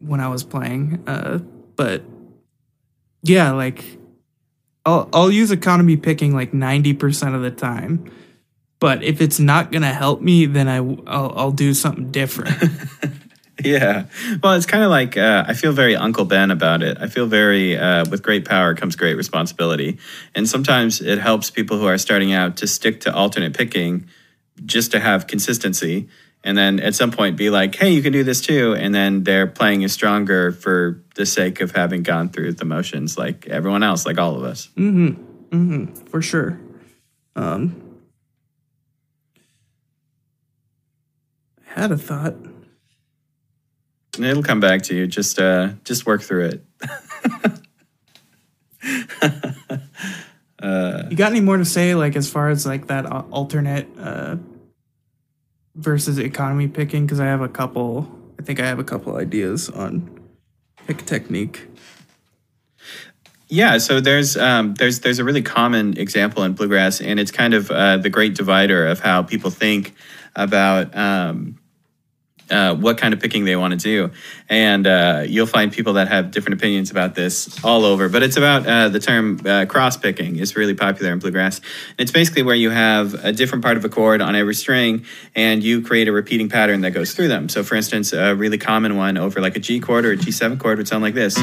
when 0.00 0.20
I 0.20 0.28
was 0.28 0.44
playing. 0.44 1.02
Uh, 1.06 1.38
but 1.76 2.02
yeah, 3.22 3.52
like 3.52 3.82
I'll 4.84 5.08
I'll 5.14 5.30
use 5.30 5.50
economy 5.50 5.96
picking 5.96 6.34
like 6.34 6.52
ninety 6.52 6.92
percent 6.92 7.34
of 7.34 7.40
the 7.40 7.50
time, 7.50 8.12
But 8.80 9.02
if 9.02 9.22
it's 9.22 9.40
not 9.40 9.72
gonna 9.72 9.94
help 9.94 10.20
me, 10.20 10.44
then 10.44 10.68
I 10.68 10.76
I'll, 10.76 11.32
I'll 11.34 11.52
do 11.52 11.72
something 11.72 12.10
different. 12.10 12.62
Yeah. 13.64 14.06
Well, 14.42 14.54
it's 14.54 14.66
kind 14.66 14.84
of 14.84 14.90
like 14.90 15.16
uh, 15.16 15.44
I 15.46 15.54
feel 15.54 15.72
very 15.72 15.96
Uncle 15.96 16.24
Ben 16.24 16.50
about 16.50 16.82
it. 16.82 16.98
I 17.00 17.08
feel 17.08 17.26
very, 17.26 17.76
uh, 17.76 18.04
with 18.10 18.22
great 18.22 18.44
power 18.44 18.74
comes 18.74 18.96
great 18.96 19.16
responsibility. 19.16 19.98
And 20.34 20.48
sometimes 20.48 21.00
it 21.00 21.18
helps 21.18 21.50
people 21.50 21.78
who 21.78 21.86
are 21.86 21.98
starting 21.98 22.32
out 22.32 22.56
to 22.58 22.66
stick 22.66 23.00
to 23.02 23.14
alternate 23.14 23.54
picking 23.54 24.08
just 24.64 24.92
to 24.92 25.00
have 25.00 25.26
consistency. 25.26 26.08
And 26.42 26.56
then 26.56 26.80
at 26.80 26.94
some 26.94 27.10
point 27.10 27.36
be 27.36 27.50
like, 27.50 27.74
hey, 27.74 27.90
you 27.90 28.02
can 28.02 28.12
do 28.12 28.24
this 28.24 28.40
too. 28.40 28.74
And 28.74 28.94
then 28.94 29.24
they're 29.24 29.46
playing 29.46 29.82
you 29.82 29.88
stronger 29.88 30.52
for 30.52 31.02
the 31.14 31.26
sake 31.26 31.60
of 31.60 31.72
having 31.72 32.02
gone 32.02 32.30
through 32.30 32.54
the 32.54 32.64
motions 32.64 33.18
like 33.18 33.46
everyone 33.46 33.82
else, 33.82 34.06
like 34.06 34.18
all 34.18 34.36
of 34.36 34.44
us. 34.44 34.68
Mm 34.76 35.16
hmm. 35.50 35.56
Mm 35.56 35.88
hmm. 35.88 36.06
For 36.06 36.22
sure. 36.22 36.58
Um, 37.36 38.00
I 41.76 41.80
had 41.80 41.92
a 41.92 41.98
thought. 41.98 42.34
And 44.22 44.30
it'll 44.30 44.42
come 44.42 44.60
back 44.60 44.82
to 44.82 44.94
you. 44.94 45.06
Just, 45.06 45.38
uh, 45.38 45.70
just 45.84 46.06
work 46.06 46.22
through 46.22 46.46
it. 46.46 46.64
You 51.10 51.16
got 51.16 51.32
any 51.32 51.40
more 51.40 51.56
to 51.56 51.64
say, 51.64 51.96
like 51.96 52.14
as 52.14 52.30
far 52.30 52.50
as 52.50 52.64
like 52.64 52.86
that 52.86 53.04
alternate 53.04 53.88
uh, 53.98 54.36
versus 55.74 56.18
economy 56.18 56.68
picking? 56.68 57.04
Because 57.04 57.18
I 57.18 57.26
have 57.26 57.40
a 57.40 57.48
couple. 57.48 58.08
I 58.38 58.42
think 58.42 58.60
I 58.60 58.66
have 58.66 58.78
a 58.78 58.84
couple 58.84 59.16
ideas 59.16 59.68
on 59.68 60.20
pick 60.86 61.04
technique. 61.04 61.66
Yeah, 63.48 63.78
so 63.78 64.00
there's 64.00 64.36
um, 64.36 64.74
there's 64.74 65.00
there's 65.00 65.18
a 65.18 65.24
really 65.24 65.42
common 65.42 65.98
example 65.98 66.44
in 66.44 66.52
bluegrass, 66.52 67.00
and 67.00 67.18
it's 67.18 67.32
kind 67.32 67.54
of 67.54 67.72
uh, 67.72 67.96
the 67.96 68.08
great 68.08 68.36
divider 68.36 68.86
of 68.86 69.00
how 69.00 69.24
people 69.24 69.50
think 69.50 69.92
about 70.36 70.96
um, 70.96 71.59
uh, 72.50 72.74
what 72.74 72.98
kind 72.98 73.14
of 73.14 73.20
picking 73.20 73.44
they 73.44 73.56
want 73.56 73.72
to 73.72 73.78
do, 73.78 74.10
and 74.48 74.86
uh, 74.86 75.24
you'll 75.26 75.46
find 75.46 75.72
people 75.72 75.94
that 75.94 76.08
have 76.08 76.30
different 76.30 76.58
opinions 76.58 76.90
about 76.90 77.14
this 77.14 77.62
all 77.64 77.84
over. 77.84 78.08
But 78.08 78.22
it's 78.22 78.36
about 78.36 78.66
uh, 78.66 78.88
the 78.88 79.00
term 79.00 79.40
uh, 79.44 79.66
cross 79.66 79.96
picking 79.96 80.36
is 80.36 80.56
really 80.56 80.74
popular 80.74 81.12
in 81.12 81.18
bluegrass. 81.18 81.60
It's 81.98 82.10
basically 82.10 82.42
where 82.42 82.54
you 82.54 82.70
have 82.70 83.14
a 83.24 83.32
different 83.32 83.64
part 83.64 83.76
of 83.76 83.84
a 83.84 83.88
chord 83.88 84.20
on 84.20 84.34
every 84.34 84.54
string, 84.54 85.04
and 85.34 85.62
you 85.62 85.82
create 85.82 86.08
a 86.08 86.12
repeating 86.12 86.48
pattern 86.48 86.80
that 86.82 86.92
goes 86.92 87.12
through 87.12 87.28
them. 87.28 87.48
So, 87.48 87.62
for 87.62 87.74
instance, 87.74 88.12
a 88.12 88.34
really 88.34 88.58
common 88.58 88.96
one 88.96 89.16
over 89.16 89.40
like 89.40 89.56
a 89.56 89.60
G 89.60 89.80
chord 89.80 90.04
or 90.04 90.12
a 90.12 90.16
G7 90.16 90.58
chord 90.58 90.78
would 90.78 90.88
sound 90.88 91.02
like 91.02 91.14
this. 91.14 91.36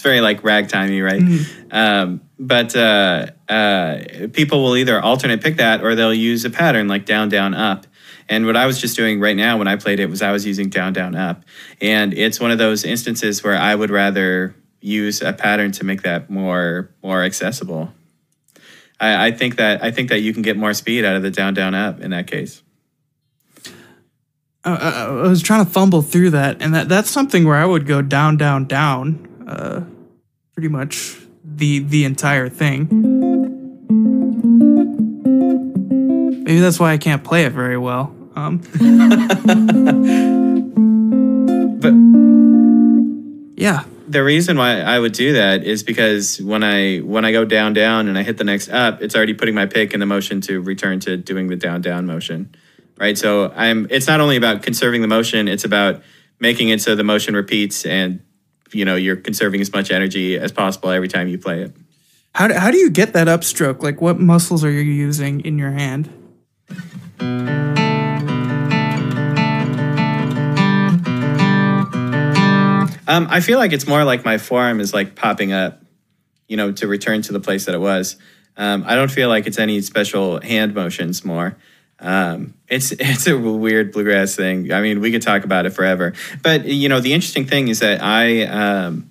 It's 0.00 0.06
very 0.06 0.22
like 0.22 0.40
ragtimey, 0.40 1.04
right? 1.04 1.22
Um, 1.70 2.22
but 2.38 2.74
uh, 2.74 3.26
uh, 3.50 4.28
people 4.32 4.62
will 4.62 4.78
either 4.78 4.98
alternate 4.98 5.42
pick 5.42 5.58
that 5.58 5.84
or 5.84 5.94
they'll 5.94 6.14
use 6.14 6.46
a 6.46 6.50
pattern 6.50 6.88
like 6.88 7.04
down, 7.04 7.28
down, 7.28 7.52
up. 7.52 7.86
And 8.26 8.46
what 8.46 8.56
I 8.56 8.64
was 8.64 8.80
just 8.80 8.96
doing 8.96 9.20
right 9.20 9.36
now 9.36 9.58
when 9.58 9.68
I 9.68 9.76
played 9.76 10.00
it 10.00 10.08
was 10.08 10.22
I 10.22 10.32
was 10.32 10.46
using 10.46 10.70
down, 10.70 10.94
down, 10.94 11.14
up. 11.14 11.44
And 11.82 12.14
it's 12.14 12.40
one 12.40 12.50
of 12.50 12.56
those 12.56 12.82
instances 12.82 13.44
where 13.44 13.58
I 13.58 13.74
would 13.74 13.90
rather 13.90 14.54
use 14.80 15.20
a 15.20 15.34
pattern 15.34 15.70
to 15.72 15.84
make 15.84 16.00
that 16.02 16.30
more 16.30 16.88
more 17.02 17.22
accessible. 17.22 17.92
I, 18.98 19.26
I 19.26 19.30
think 19.32 19.56
that 19.56 19.84
I 19.84 19.90
think 19.90 20.08
that 20.08 20.20
you 20.20 20.32
can 20.32 20.40
get 20.40 20.56
more 20.56 20.72
speed 20.72 21.04
out 21.04 21.14
of 21.14 21.22
the 21.22 21.30
down, 21.30 21.52
down, 21.52 21.74
up 21.74 22.00
in 22.00 22.10
that 22.12 22.26
case. 22.26 22.62
I, 24.64 24.74
I, 24.74 24.90
I 25.04 25.28
was 25.28 25.42
trying 25.42 25.64
to 25.64 25.70
fumble 25.70 26.00
through 26.00 26.30
that, 26.30 26.62
and 26.62 26.74
that 26.74 26.88
that's 26.88 27.10
something 27.10 27.44
where 27.44 27.56
I 27.56 27.66
would 27.66 27.86
go 27.86 28.00
down, 28.00 28.38
down, 28.38 28.64
down, 28.66 29.26
uh, 29.46 29.84
pretty 30.60 30.70
much 30.70 31.16
the 31.42 31.78
the 31.78 32.04
entire 32.04 32.50
thing. 32.50 32.86
Maybe 36.44 36.60
that's 36.60 36.78
why 36.78 36.92
I 36.92 36.98
can't 36.98 37.24
play 37.24 37.46
it 37.46 37.52
very 37.52 37.78
well. 37.78 38.14
Um, 38.36 38.60
But 41.80 41.94
yeah, 43.58 43.84
the 44.06 44.22
reason 44.22 44.58
why 44.58 44.80
I 44.80 44.98
would 44.98 45.12
do 45.12 45.32
that 45.32 45.64
is 45.64 45.82
because 45.82 46.38
when 46.42 46.62
I 46.62 46.98
when 46.98 47.24
I 47.24 47.32
go 47.32 47.46
down 47.46 47.72
down 47.72 48.06
and 48.06 48.18
I 48.18 48.22
hit 48.22 48.36
the 48.36 48.44
next 48.44 48.68
up, 48.68 49.00
it's 49.00 49.16
already 49.16 49.32
putting 49.32 49.54
my 49.54 49.64
pick 49.64 49.94
in 49.94 50.00
the 50.00 50.04
motion 50.04 50.42
to 50.42 50.60
return 50.60 51.00
to 51.00 51.16
doing 51.16 51.48
the 51.48 51.56
down 51.56 51.80
down 51.80 52.04
motion, 52.04 52.54
right? 52.98 53.16
So 53.16 53.50
I'm. 53.56 53.86
It's 53.88 54.06
not 54.06 54.20
only 54.20 54.36
about 54.36 54.60
conserving 54.60 55.00
the 55.00 55.08
motion; 55.08 55.48
it's 55.48 55.64
about 55.64 56.02
making 56.38 56.68
it 56.68 56.82
so 56.82 56.94
the 56.94 57.04
motion 57.04 57.34
repeats 57.34 57.86
and 57.86 58.20
you 58.74 58.84
know 58.84 58.96
you're 58.96 59.16
conserving 59.16 59.60
as 59.60 59.72
much 59.72 59.90
energy 59.90 60.38
as 60.38 60.52
possible 60.52 60.90
every 60.90 61.08
time 61.08 61.28
you 61.28 61.38
play 61.38 61.62
it. 61.62 61.72
how 62.34 62.48
do, 62.48 62.54
how 62.54 62.70
do 62.70 62.78
you 62.78 62.90
get 62.90 63.12
that 63.12 63.26
upstroke? 63.26 63.82
Like, 63.82 64.00
what 64.00 64.18
muscles 64.18 64.64
are 64.64 64.70
you 64.70 64.80
using 64.80 65.40
in 65.40 65.58
your 65.58 65.72
hand? 65.72 66.12
Um, 73.10 73.26
I 73.28 73.40
feel 73.40 73.58
like 73.58 73.72
it's 73.72 73.88
more 73.88 74.04
like 74.04 74.24
my 74.24 74.38
forearm 74.38 74.78
is 74.78 74.94
like 74.94 75.16
popping 75.16 75.52
up, 75.52 75.82
you 76.46 76.56
know, 76.56 76.70
to 76.70 76.86
return 76.86 77.22
to 77.22 77.32
the 77.32 77.40
place 77.40 77.64
that 77.64 77.74
it 77.74 77.80
was. 77.80 78.14
Um, 78.56 78.84
I 78.86 78.94
don't 78.94 79.10
feel 79.10 79.28
like 79.28 79.48
it's 79.48 79.58
any 79.58 79.80
special 79.80 80.40
hand 80.40 80.74
motions 80.74 81.24
more. 81.24 81.56
Um, 82.00 82.54
it's 82.68 82.92
it's 82.98 83.26
a 83.26 83.38
weird 83.38 83.92
bluegrass 83.92 84.34
thing. 84.34 84.72
I 84.72 84.80
mean, 84.80 85.00
we 85.00 85.12
could 85.12 85.22
talk 85.22 85.44
about 85.44 85.66
it 85.66 85.70
forever. 85.70 86.14
But 86.42 86.64
you 86.64 86.88
know, 86.88 87.00
the 87.00 87.12
interesting 87.12 87.46
thing 87.46 87.68
is 87.68 87.80
that 87.80 88.02
I 88.02 88.42
um, 88.44 89.10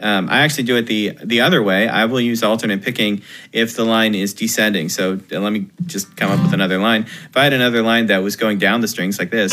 um, 0.00 0.28
I 0.30 0.40
actually 0.40 0.64
do 0.64 0.76
it 0.76 0.86
the 0.86 1.18
the 1.24 1.40
other 1.40 1.62
way. 1.62 1.88
I 1.88 2.04
will 2.04 2.20
use 2.20 2.42
alternate 2.42 2.82
picking 2.82 3.22
if 3.52 3.74
the 3.74 3.84
line 3.84 4.14
is 4.14 4.32
descending. 4.34 4.88
So 4.88 5.20
uh, 5.32 5.40
let 5.40 5.52
me 5.52 5.66
just 5.86 6.16
come 6.16 6.30
up 6.30 6.40
with 6.42 6.54
another 6.54 6.78
line. 6.78 7.02
If 7.02 7.36
I 7.36 7.44
had 7.44 7.52
another 7.52 7.82
line 7.82 8.06
that 8.06 8.18
was 8.18 8.36
going 8.36 8.58
down 8.58 8.80
the 8.80 8.88
strings 8.88 9.18
like 9.18 9.30
this. 9.30 9.52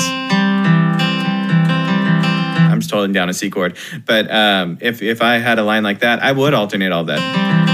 I'm 2.76 2.82
just 2.82 2.92
holding 2.92 3.14
down 3.14 3.30
a 3.30 3.34
C 3.34 3.50
chord. 3.50 3.78
But 4.06 4.30
um, 4.30 4.78
if 4.82 5.02
if 5.02 5.22
I 5.22 5.38
had 5.38 5.60
a 5.60 5.64
line 5.64 5.84
like 5.84 6.00
that, 6.00 6.22
I 6.22 6.32
would 6.32 6.54
alternate 6.54 6.92
all 6.92 7.06
that. 7.06 7.65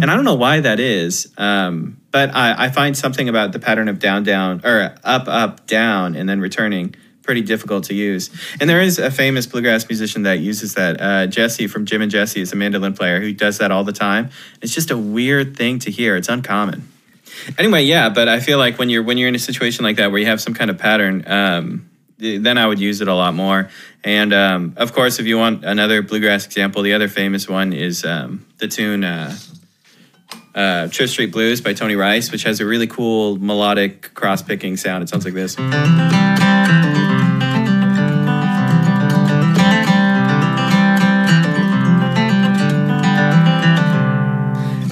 And 0.00 0.10
I 0.10 0.14
don't 0.14 0.24
know 0.24 0.34
why 0.34 0.60
that 0.60 0.80
is, 0.80 1.32
um, 1.36 2.00
but 2.10 2.34
I, 2.34 2.66
I 2.66 2.68
find 2.70 2.96
something 2.96 3.28
about 3.28 3.52
the 3.52 3.58
pattern 3.58 3.88
of 3.88 3.98
down 3.98 4.24
down 4.24 4.60
or 4.64 4.94
up 5.04 5.28
up 5.28 5.66
down 5.66 6.14
and 6.14 6.28
then 6.28 6.40
returning 6.40 6.94
pretty 7.28 7.42
difficult 7.42 7.84
to 7.84 7.94
use. 7.94 8.30
And 8.58 8.70
there 8.70 8.80
is 8.80 8.98
a 8.98 9.10
famous 9.10 9.46
bluegrass 9.46 9.86
musician 9.86 10.22
that 10.22 10.38
uses 10.38 10.74
that. 10.74 10.98
Uh, 10.98 11.26
Jesse 11.26 11.66
from 11.66 11.84
Jim 11.84 12.00
and 12.00 12.10
Jesse 12.10 12.40
is 12.40 12.54
a 12.54 12.56
mandolin 12.56 12.94
player 12.94 13.20
who 13.20 13.34
does 13.34 13.58
that 13.58 13.70
all 13.70 13.84
the 13.84 13.92
time. 13.92 14.30
It's 14.62 14.74
just 14.74 14.90
a 14.90 14.96
weird 14.96 15.54
thing 15.54 15.78
to 15.80 15.90
hear. 15.90 16.16
It's 16.16 16.30
uncommon. 16.30 16.88
Anyway, 17.58 17.82
yeah, 17.82 18.08
but 18.08 18.28
I 18.28 18.40
feel 18.40 18.56
like 18.56 18.78
when 18.78 18.88
you're 18.88 19.02
when 19.02 19.18
you're 19.18 19.28
in 19.28 19.34
a 19.34 19.38
situation 19.38 19.84
like 19.84 19.96
that 19.96 20.10
where 20.10 20.20
you 20.20 20.26
have 20.26 20.40
some 20.40 20.54
kind 20.54 20.70
of 20.70 20.78
pattern, 20.78 21.22
um, 21.26 21.90
then 22.18 22.56
I 22.56 22.66
would 22.66 22.80
use 22.80 23.02
it 23.02 23.08
a 23.08 23.14
lot 23.14 23.34
more. 23.34 23.68
And 24.02 24.32
um, 24.32 24.74
of 24.76 24.92
course, 24.94 25.18
if 25.18 25.26
you 25.26 25.36
want 25.36 25.64
another 25.64 26.02
bluegrass 26.02 26.46
example, 26.46 26.82
the 26.82 26.94
other 26.94 27.08
famous 27.08 27.46
one 27.46 27.74
is 27.74 28.04
um, 28.06 28.46
the 28.56 28.68
tune 28.68 29.04
uh, 29.04 29.36
uh, 30.54 30.88
"Church 30.88 31.10
Street 31.10 31.32
Blues" 31.32 31.60
by 31.60 31.72
Tony 31.72 31.96
Rice, 31.96 32.32
which 32.32 32.44
has 32.44 32.60
a 32.60 32.66
really 32.66 32.86
cool 32.86 33.36
melodic 33.38 34.14
cross 34.14 34.42
picking 34.42 34.76
sound. 34.76 35.02
It 35.02 35.08
sounds 35.08 35.24
like 35.24 35.34
this. 35.34 35.56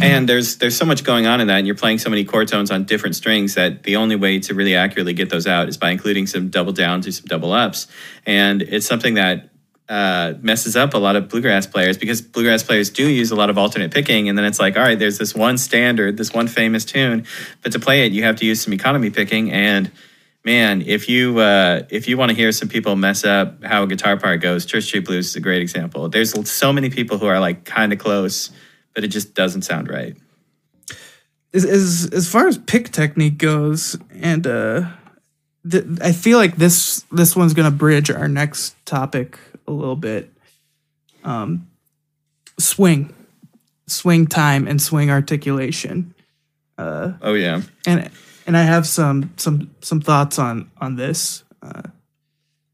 And 0.03 0.29
there's 0.29 0.57
there's 0.59 0.77
so 0.77 0.85
much 0.85 1.05
going 1.05 1.27
on 1.27 1.40
in 1.40 1.49
that, 1.49 1.59
and 1.59 1.66
you're 1.66 1.77
playing 1.77 1.99
so 1.99 2.09
many 2.09 2.25
chord 2.25 2.49
tones 2.49 2.71
on 2.71 2.85
different 2.85 3.16
strings 3.16 3.55
that 3.55 3.83
the 3.83 3.97
only 3.97 4.16
way 4.16 4.38
to 4.40 4.55
really 4.55 4.75
accurately 4.75 5.12
get 5.12 5.31
those 5.31 5.47
out 5.47 5.69
is 5.69 5.77
by 5.77 5.90
including 5.90 6.27
some 6.27 6.49
double 6.49 6.73
downs 6.73 7.07
or 7.07 7.12
some 7.12 7.27
double 7.27 7.53
ups. 7.53 7.87
And 8.25 8.63
it's 8.63 8.87
something 8.87 9.15
that 9.15 9.50
uh, 9.88 10.34
messes 10.40 10.74
up 10.74 10.94
a 10.94 10.98
lot 10.98 11.16
of 11.16 11.28
bluegrass 11.28 11.66
players 11.66 11.96
because 11.96 12.20
bluegrass 12.20 12.62
players 12.62 12.90
do 12.90 13.08
use 13.08 13.30
a 13.30 13.37
lot 13.37 13.50
of 13.50 13.58
alternate 13.58 13.92
picking, 13.92 14.28
and 14.28 14.37
then 14.37 14.44
it's 14.44 14.58
like, 14.58 14.76
all 14.76 14.82
right, 14.82 14.98
there's 14.98 15.18
this 15.18 15.34
one 15.34 15.56
standard, 15.58 16.16
this 16.16 16.32
one 16.32 16.48
famous 16.48 16.84
tune, 16.84 17.24
but 17.62 17.72
to 17.72 17.78
play 17.78 18.04
it, 18.04 18.12
you 18.12 18.24
have 18.24 18.37
to 18.37 18.44
use 18.44 18.60
some 18.60 18.72
economy 18.72 19.10
picking. 19.10 19.52
And 19.52 19.90
man, 20.44 20.82
if 20.82 21.08
you 21.08 21.38
uh, 21.38 21.82
if 21.88 22.08
you 22.08 22.16
want 22.16 22.30
to 22.30 22.37
hear 22.37 22.50
some 22.50 22.68
people 22.68 22.96
mess 22.96 23.24
up 23.24 23.62
how 23.62 23.84
a 23.84 23.87
guitar 23.87 24.16
part 24.16 24.40
goes, 24.40 24.66
Church 24.66 24.84
Street 24.84 25.04
Blues 25.04 25.28
is 25.28 25.37
a 25.37 25.40
great 25.40 25.62
example. 25.62 26.08
There's 26.08 26.50
so 26.50 26.72
many 26.72 26.90
people 26.90 27.18
who 27.18 27.26
are 27.26 27.38
like 27.38 27.64
kind 27.64 27.92
of 27.92 28.00
close, 28.00 28.50
but 28.92 29.04
it 29.04 29.08
just 29.08 29.34
doesn't 29.34 29.62
sound 29.62 29.88
right. 29.88 30.16
as 31.52 31.64
as 31.64 32.08
as 32.12 32.28
far 32.28 32.48
as 32.48 32.58
pick 32.58 32.90
technique 32.90 33.38
goes, 33.38 33.96
and 34.10 34.46
uh, 34.48 34.88
th- 35.70 35.84
I 36.00 36.10
feel 36.10 36.38
like 36.38 36.56
this 36.56 37.04
this 37.12 37.37
one's 37.37 37.54
gonna 37.54 37.70
bridge 37.70 38.10
our 38.10 38.26
next 38.26 38.74
topic 38.84 39.38
a 39.67 39.73
little 39.73 39.96
bit. 39.96 40.31
Um, 41.25 41.69
swing, 42.58 43.14
swing 43.87 44.27
time, 44.27 44.67
and 44.69 44.81
swing 44.81 45.10
articulation, 45.10 46.14
Oh 46.79 47.35
yeah. 47.35 47.62
and 47.87 48.10
and 48.46 48.56
I 48.56 48.62
have 48.62 48.87
some 48.87 49.33
some 49.37 49.75
some 49.81 50.00
thoughts 50.00 50.38
on 50.38 50.71
on 50.79 50.96
this. 50.96 51.42
Uh, 51.62 51.83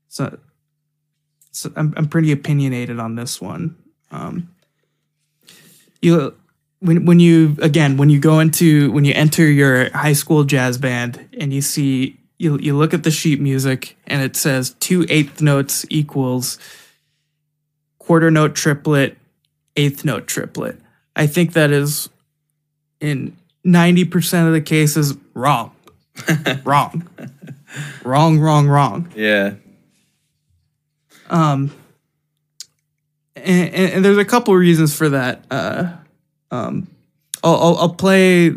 so 0.09 0.39
so 1.51 1.73
I'm 1.77 1.95
I'm 1.97 2.09
pretty 2.09 2.31
opinionated 2.33 2.99
on 3.01 3.15
this 3.15 3.41
one. 3.41 3.77
Um, 4.11 4.51
you 6.03 6.35
when 6.81 7.07
when 7.07 7.21
you 7.21 7.57
again 7.63 7.97
when 7.97 8.11
you 8.11 8.19
go 8.19 8.41
into 8.41 8.91
when 8.93 9.05
you 9.05 9.15
enter 9.15 9.49
your 9.49 9.91
high 9.97 10.13
school 10.13 10.45
jazz 10.45 10.77
band 10.79 11.29
and 11.39 11.53
you 11.53 11.63
see 11.63 12.19
you 12.39 12.59
you 12.59 12.77
look 12.77 12.93
at 12.93 13.05
the 13.05 13.11
sheet 13.11 13.41
music 13.41 13.97
and 14.07 14.21
it 14.21 14.37
says 14.37 14.75
two 14.81 15.07
eighth 15.09 15.41
notes 15.41 15.87
equals 15.89 16.59
quarter 18.03 18.31
note 18.31 18.55
triplet 18.55 19.17
eighth 19.77 20.05
note 20.05 20.27
triplet. 20.27 20.79
I 21.15 21.27
think 21.27 21.53
that 21.53 21.71
is 21.71 22.09
in 23.01 23.37
90% 23.65 24.47
of 24.47 24.53
the 24.53 24.61
cases 24.61 25.15
wrong. 25.35 25.73
wrong. 26.65 27.09
wrong, 28.05 28.39
wrong, 28.39 28.69
wrong. 28.69 29.13
Yeah. 29.15 29.55
Um, 31.31 31.73
and, 33.37 33.75
and, 33.75 33.93
and 33.93 34.05
there's 34.05 34.19
a 34.19 34.25
couple 34.25 34.55
reasons 34.55 34.95
for 34.95 35.09
that. 35.11 35.45
Uh, 35.51 35.93
um, 36.51 36.89
I'll, 37.43 37.57
I'll, 37.57 37.77
I'll 37.79 37.95
play 37.95 38.55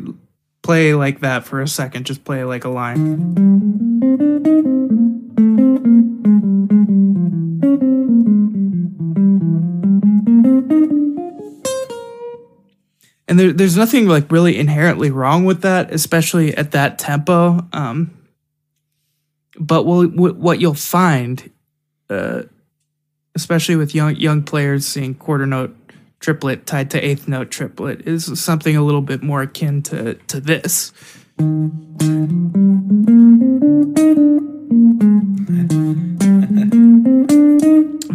play 0.62 0.96
like 0.96 1.20
that 1.20 1.46
for 1.46 1.62
a 1.62 1.68
second. 1.68 2.06
Just 2.06 2.24
play 2.24 2.44
like 2.44 2.66
a 2.66 2.70
line. 2.70 3.36
And 13.28 13.40
there, 13.40 13.52
there's 13.52 13.76
nothing 13.76 14.08
like 14.08 14.32
really 14.32 14.58
inherently 14.58 15.10
wrong 15.10 15.46
with 15.46 15.62
that, 15.62 15.92
especially 15.92 16.56
at 16.56 16.72
that 16.72 17.00
tempo. 17.00 17.68
Um, 17.74 18.16
but 19.60 19.84
we'll, 19.84 20.08
what 20.10 20.60
you'll 20.62 20.74
find, 20.74 21.52
uh, 22.10 22.44
especially 23.36 23.76
with 23.76 23.96
young 23.96 24.16
young 24.16 24.44
players 24.44 24.86
seeing 24.86 25.16
quarter 25.16 25.46
note 25.46 25.76
triplet 26.20 26.66
tied 26.66 26.92
to 26.92 27.04
eighth 27.04 27.28
note 27.28 27.52
triplet, 27.52 28.08
is 28.08 28.40
something 28.40 28.76
a 28.76 28.84
little 28.84 29.02
bit 29.02 29.24
more 29.24 29.42
akin 29.42 29.82
to 29.84 30.16
to 30.16 30.40
this. 30.40 30.92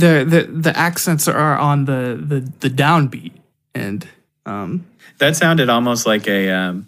the 0.00 0.24
the 0.26 0.48
the 0.50 0.76
accents 0.76 1.28
are 1.28 1.58
on 1.58 1.84
the 1.84 2.18
the 2.20 2.40
the 2.60 2.70
downbeat 2.70 3.32
and 3.74 4.08
um 4.46 4.86
That 5.20 5.36
sounded 5.36 5.68
almost 5.68 6.06
like 6.06 6.26
a 6.26 6.50
um, 6.50 6.86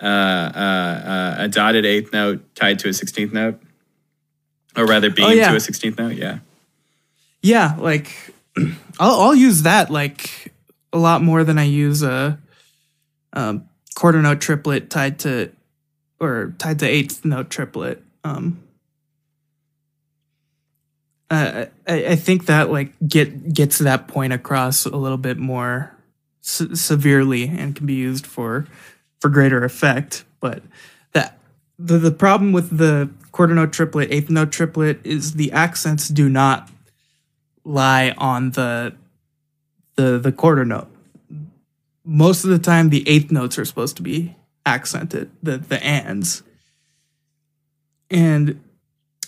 uh, 0.00 0.04
uh, 0.04 0.08
uh, 0.08 1.34
a 1.38 1.48
dotted 1.48 1.84
eighth 1.84 2.12
note 2.12 2.54
tied 2.54 2.78
to 2.80 2.88
a 2.88 2.92
sixteenth 2.92 3.32
note, 3.32 3.60
or 4.76 4.86
rather 4.86 5.10
being 5.10 5.28
Oh, 5.28 5.32
yeah. 5.32 5.50
to 5.50 5.56
a 5.56 5.60
sixteenth 5.60 5.98
note. 5.98 6.14
Yeah. 6.14 6.38
yeah 7.42 7.74
like 7.78 8.14
I'll 9.00 9.20
I'll 9.20 9.34
use 9.34 9.62
that 9.62 9.90
like 9.90 10.52
a 10.92 10.98
lot 10.98 11.22
more 11.22 11.42
than 11.44 11.58
I 11.58 11.64
use 11.64 12.02
a 12.02 12.38
um 13.32 13.64
quarter 13.94 14.20
note 14.22 14.40
triplet 14.40 14.90
tied 14.90 15.18
to 15.20 15.50
or 16.20 16.54
tied 16.58 16.78
to 16.80 16.86
eighth 16.86 17.24
note 17.24 17.48
triplet 17.50 18.02
um 18.24 18.62
uh, 21.30 21.66
I, 21.86 22.06
I 22.06 22.16
think 22.16 22.46
that 22.46 22.70
like 22.70 22.92
get 23.06 23.52
gets 23.54 23.78
that 23.78 24.08
point 24.08 24.32
across 24.32 24.84
a 24.84 24.96
little 24.96 25.18
bit 25.18 25.38
more 25.38 25.94
se- 26.40 26.74
severely 26.74 27.48
and 27.48 27.76
can 27.76 27.86
be 27.86 27.94
used 27.94 28.26
for 28.26 28.66
for 29.20 29.28
greater 29.28 29.64
effect. 29.64 30.24
But 30.40 30.62
that 31.12 31.38
the 31.78 31.98
the 31.98 32.10
problem 32.10 32.52
with 32.52 32.76
the 32.76 33.10
quarter 33.32 33.54
note 33.54 33.72
triplet, 33.72 34.10
eighth 34.10 34.30
note 34.30 34.52
triplet 34.52 35.00
is 35.04 35.34
the 35.34 35.52
accents 35.52 36.08
do 36.08 36.28
not 36.28 36.70
lie 37.64 38.14
on 38.18 38.52
the 38.52 38.94
the 39.96 40.18
the 40.18 40.32
quarter 40.32 40.64
note. 40.64 40.88
Most 42.04 42.44
of 42.44 42.50
the 42.50 42.58
time, 42.58 42.88
the 42.90 43.08
eighth 43.08 43.30
notes 43.30 43.58
are 43.58 43.64
supposed 43.64 43.96
to 43.96 44.02
be 44.02 44.36
accented, 44.66 45.30
the 45.42 45.58
the 45.58 45.82
ands, 45.82 46.42
and 48.10 48.60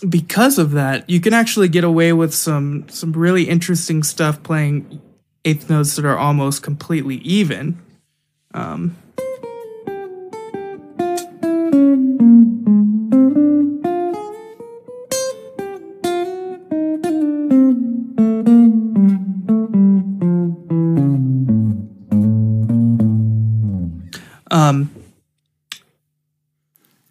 because 0.07 0.57
of 0.57 0.71
that, 0.71 1.09
you 1.09 1.19
can 1.19 1.33
actually 1.33 1.69
get 1.69 1.83
away 1.83 2.13
with 2.13 2.33
some 2.33 2.87
some 2.89 3.13
really 3.13 3.43
interesting 3.43 4.03
stuff 4.03 4.43
playing 4.43 5.01
eighth 5.45 5.69
notes 5.69 5.95
that 5.95 6.05
are 6.05 6.17
almost 6.17 6.63
completely 6.63 7.17
even. 7.17 7.79
Um, 8.53 8.95
um, 24.49 24.89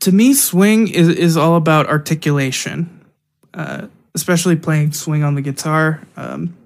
to 0.01 0.13
me, 0.13 0.33
swing 0.33 0.89
is, 0.89 1.09
is 1.09 1.37
all 1.37 1.57
about 1.57 1.87
articulation, 1.87 3.05
uh, 3.53 3.89
especially 4.15 4.57
playing 4.57 4.93
swing 4.93 5.23
on 5.23 5.35
the 5.35 5.43
guitar. 5.43 6.01
Um, 6.17 6.57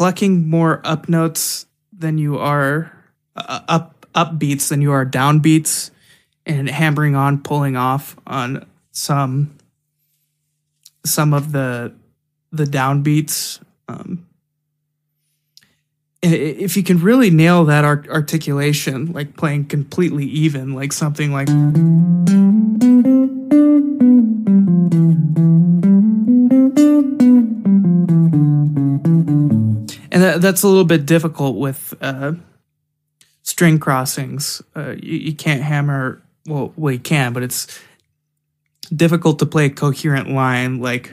plucking 0.00 0.48
more 0.48 0.80
up 0.82 1.10
notes 1.10 1.66
than 1.92 2.16
you 2.16 2.38
are 2.38 2.90
uh, 3.36 3.60
up 3.68 4.06
up 4.14 4.38
beats 4.38 4.70
than 4.70 4.80
you 4.80 4.92
are 4.92 5.04
down 5.04 5.40
beats, 5.40 5.90
and 6.46 6.70
hammering 6.70 7.14
on, 7.14 7.42
pulling 7.42 7.76
off 7.76 8.16
on 8.26 8.64
some 8.92 9.54
some 11.04 11.34
of 11.34 11.52
the 11.52 11.92
the 12.50 12.64
down 12.64 13.02
beats. 13.02 13.60
Um, 13.88 14.26
if 16.22 16.78
you 16.78 16.82
can 16.82 17.00
really 17.00 17.28
nail 17.28 17.66
that 17.66 17.84
art- 17.84 18.08
articulation, 18.08 19.12
like 19.12 19.36
playing 19.36 19.66
completely 19.66 20.24
even, 20.24 20.72
like 20.72 20.94
something 20.94 21.30
like. 21.30 21.48
That, 30.32 30.40
that's 30.40 30.62
a 30.62 30.68
little 30.68 30.84
bit 30.84 31.06
difficult 31.06 31.56
with 31.56 31.94
uh, 32.00 32.32
string 33.42 33.78
crossings. 33.78 34.62
Uh, 34.76 34.90
you, 35.02 35.18
you 35.18 35.34
can't 35.34 35.62
hammer, 35.62 36.22
well, 36.46 36.72
well, 36.76 36.92
you 36.92 36.98
can, 37.00 37.32
but 37.32 37.42
it's 37.42 37.80
difficult 38.94 39.38
to 39.38 39.46
play 39.46 39.66
a 39.66 39.70
coherent 39.70 40.28
line 40.30 40.80
like. 40.80 41.10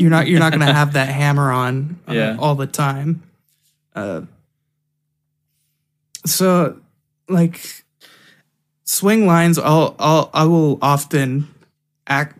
you're 0.00 0.10
not 0.10 0.26
you're 0.28 0.38
not 0.40 0.50
going 0.52 0.66
to 0.66 0.72
have 0.72 0.94
that 0.94 1.08
hammer 1.20 1.50
on 1.52 1.98
uh, 2.08 2.12
Yeah. 2.12 2.36
all 2.38 2.54
the 2.54 2.66
time. 2.66 3.22
Uh, 3.94 4.22
so 6.24 6.78
like 7.28 7.84
swing 8.84 9.26
lines, 9.26 9.58
I'll 9.58 9.94
I'll 9.98 10.30
I 10.32 10.44
will 10.44 10.78
often 10.80 11.48
act 12.06 12.38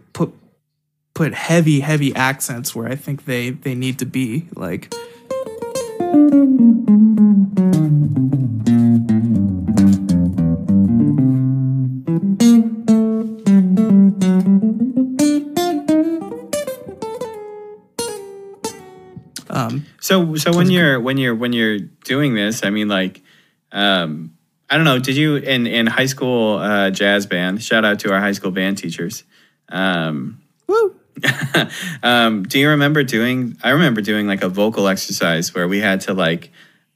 put 1.20 1.34
heavy 1.34 1.80
heavy 1.80 2.16
accents 2.16 2.74
where 2.74 2.88
I 2.88 2.96
think 2.96 3.26
they 3.26 3.50
they 3.50 3.74
need 3.74 3.98
to 3.98 4.06
be 4.06 4.48
like. 4.54 4.90
Um, 19.50 19.84
So 20.00 20.36
so 20.36 20.56
when 20.56 20.70
you're 20.70 20.98
when 20.98 21.18
you're 21.18 21.34
when 21.34 21.52
you're 21.52 21.80
doing 21.80 22.34
this, 22.34 22.64
I 22.64 22.70
mean 22.70 22.88
like 22.88 23.20
um 23.72 24.32
I 24.70 24.76
don't 24.76 24.86
know, 24.86 24.98
did 24.98 25.18
you 25.18 25.36
in 25.36 25.66
in 25.66 25.86
high 25.86 26.06
school 26.06 26.56
uh 26.56 26.88
jazz 26.90 27.26
band, 27.26 27.62
shout 27.62 27.84
out 27.84 27.98
to 27.98 28.10
our 28.10 28.20
high 28.20 28.32
school 28.32 28.52
band 28.52 28.78
teachers. 28.78 29.24
Um 29.68 30.40
woo. 30.66 30.99
um 32.02 32.42
do 32.44 32.58
you 32.58 32.68
remember 32.68 33.02
doing 33.02 33.56
I 33.62 33.70
remember 33.70 34.00
doing 34.00 34.26
like 34.26 34.42
a 34.42 34.48
vocal 34.48 34.88
exercise 34.88 35.54
where 35.54 35.68
we 35.68 35.80
had 35.80 36.00
to 36.02 36.14
like 36.14 36.50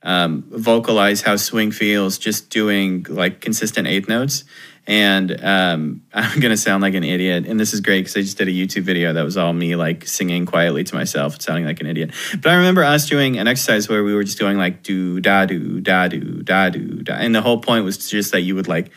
um, 0.05 0.45
vocalize 0.51 1.23
how 1.23 1.37
swing 1.37 1.73
feels 1.73 2.19
just 2.19 2.51
doing 2.51 3.07
like 3.09 3.41
consistent 3.41 3.89
eighth 3.89 4.09
notes. 4.09 4.45
And 4.87 5.43
um, 5.43 6.03
i'm 6.13 6.41
gonna 6.41 6.59
sound 6.59 6.83
like 6.83 6.93
an 6.93 7.05
idiot. 7.05 7.47
And 7.47 7.59
this 7.59 7.73
is 7.73 7.81
great 7.81 8.01
because 8.01 8.17
i 8.17 8.21
just 8.21 8.37
did 8.37 8.49
a 8.49 8.53
youtube 8.53 8.83
video 8.83 9.15
that 9.15 9.25
was 9.25 9.39
all 9.39 9.55
me 9.55 9.77
like 9.77 10.07
singing 10.07 10.45
quietly 10.45 10.85
to 10.85 10.95
myself 10.95 11.41
sounding 11.41 11.65
like 11.65 11.81
an 11.81 11.87
idiot. 11.87 12.11
But 12.43 12.53
i 12.53 12.57
remember 12.57 12.85
us 12.85 13.09
doing 13.09 13.39
an 13.39 13.49
exercise 13.49 13.89
where 13.89 14.05
we 14.05 14.15
were 14.15 14.25
just 14.25 14.39
doing 14.39 14.59
like 14.59 14.83
do 14.83 15.21
da 15.21 15.47
do 15.47 15.81
da 15.81 16.09
do 16.09 16.43
da 16.43 16.69
do 16.69 17.03
da. 17.03 17.15
And 17.15 17.35
the 17.35 17.43
whole 17.43 17.61
point 17.61 17.85
was 17.85 17.97
just 18.11 18.33
that 18.33 18.43
you 18.43 18.55
would 18.55 18.69
like 18.69 18.91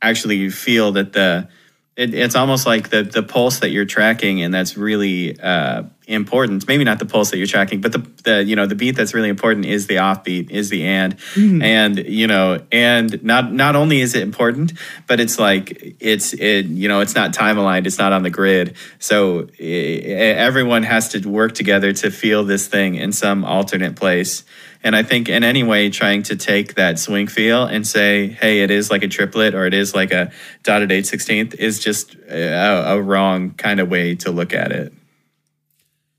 actually 0.00 0.48
feel 0.48 0.92
that 0.92 1.12
the 1.12 1.48
it, 1.96 2.12
it's 2.14 2.34
almost 2.34 2.66
like 2.66 2.90
the 2.90 3.02
the 3.02 3.22
pulse 3.22 3.60
that 3.60 3.70
you're 3.70 3.86
tracking 3.86 4.42
and 4.42 4.52
that's 4.52 4.76
really 4.76 5.38
uh, 5.40 5.84
important. 6.06 6.68
Maybe 6.68 6.84
not 6.84 6.98
the 6.98 7.06
pulse 7.06 7.30
that 7.30 7.38
you're 7.38 7.46
tracking, 7.46 7.80
but 7.80 7.92
the 7.92 7.98
the 8.24 8.44
you 8.44 8.54
know 8.54 8.66
the 8.66 8.74
beat 8.74 8.92
that's 8.92 9.14
really 9.14 9.30
important 9.30 9.64
is 9.64 9.86
the 9.86 9.96
offbeat, 9.96 10.50
is 10.50 10.68
the 10.68 10.84
and, 10.84 11.16
mm. 11.34 11.62
and 11.62 11.98
you 11.98 12.26
know, 12.26 12.60
and 12.70 13.22
not 13.24 13.52
not 13.52 13.76
only 13.76 14.00
is 14.00 14.14
it 14.14 14.22
important, 14.22 14.74
but 15.06 15.20
it's 15.20 15.38
like 15.38 15.96
it's 16.00 16.34
it 16.34 16.66
you 16.66 16.88
know 16.88 17.00
it's 17.00 17.14
not 17.14 17.32
time 17.32 17.56
aligned, 17.56 17.86
it's 17.86 17.98
not 17.98 18.12
on 18.12 18.22
the 18.22 18.30
grid, 18.30 18.76
so 18.98 19.48
it, 19.58 20.36
everyone 20.36 20.82
has 20.82 21.08
to 21.10 21.28
work 21.28 21.54
together 21.54 21.92
to 21.92 22.10
feel 22.10 22.44
this 22.44 22.66
thing 22.68 22.94
in 22.94 23.12
some 23.12 23.44
alternate 23.44 23.96
place. 23.96 24.44
And 24.86 24.94
I 24.94 25.02
think 25.02 25.28
in 25.28 25.42
any 25.42 25.64
way, 25.64 25.90
trying 25.90 26.22
to 26.22 26.36
take 26.36 26.76
that 26.76 27.00
swing 27.00 27.26
feel 27.26 27.64
and 27.64 27.84
say, 27.84 28.28
hey, 28.28 28.60
it 28.60 28.70
is 28.70 28.88
like 28.88 29.02
a 29.02 29.08
triplet 29.08 29.52
or 29.52 29.66
it 29.66 29.74
is 29.74 29.96
like 29.96 30.12
a 30.12 30.30
dotted 30.62 30.92
eight 30.92 31.06
sixteenth 31.06 31.56
is 31.56 31.80
just 31.80 32.14
a, 32.30 32.92
a 32.92 33.02
wrong 33.02 33.50
kind 33.54 33.80
of 33.80 33.88
way 33.88 34.14
to 34.14 34.30
look 34.30 34.54
at 34.54 34.70
it. 34.70 34.92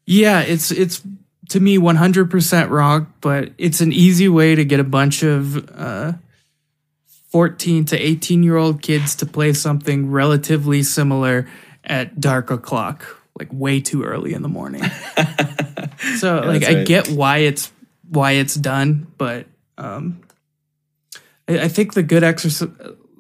Yeah, 0.06 0.42
it's 0.42 0.72
it's 0.72 1.02
to 1.48 1.62
me 1.62 1.78
100% 1.78 2.70
wrong, 2.70 3.14
but 3.22 3.54
it's 3.58 3.80
an 3.80 3.94
easy 3.94 4.28
way 4.28 4.54
to 4.54 4.66
get 4.66 4.82
a 4.82 4.84
bunch 4.84 5.24
of 5.24 5.70
uh, 5.70 6.14
14 7.30 7.86
to 7.86 7.98
18 7.98 8.44
year 8.44 8.58
old 8.58 8.82
kids 8.82 9.16
to 9.16 9.26
play 9.26 9.54
something 9.54 10.12
relatively 10.12 10.84
similar 10.84 11.48
at 11.86 12.20
dark 12.20 12.52
o'clock, 12.52 13.22
like 13.40 13.48
way 13.54 13.80
too 13.80 14.04
early 14.04 14.34
in 14.34 14.42
the 14.42 14.50
morning. 14.50 14.84
so, 16.18 16.42
yeah, 16.44 16.50
like, 16.50 16.66
I 16.66 16.84
get 16.84 17.08
why 17.08 17.38
it's 17.38 17.72
why 18.10 18.34
it's 18.34 18.56
done, 18.56 19.08
but 19.18 19.48
um, 19.78 20.22
I, 21.48 21.62
I 21.62 21.68
think 21.68 21.94
the 21.94 22.04
good 22.04 22.24
exercise, 22.24 22.70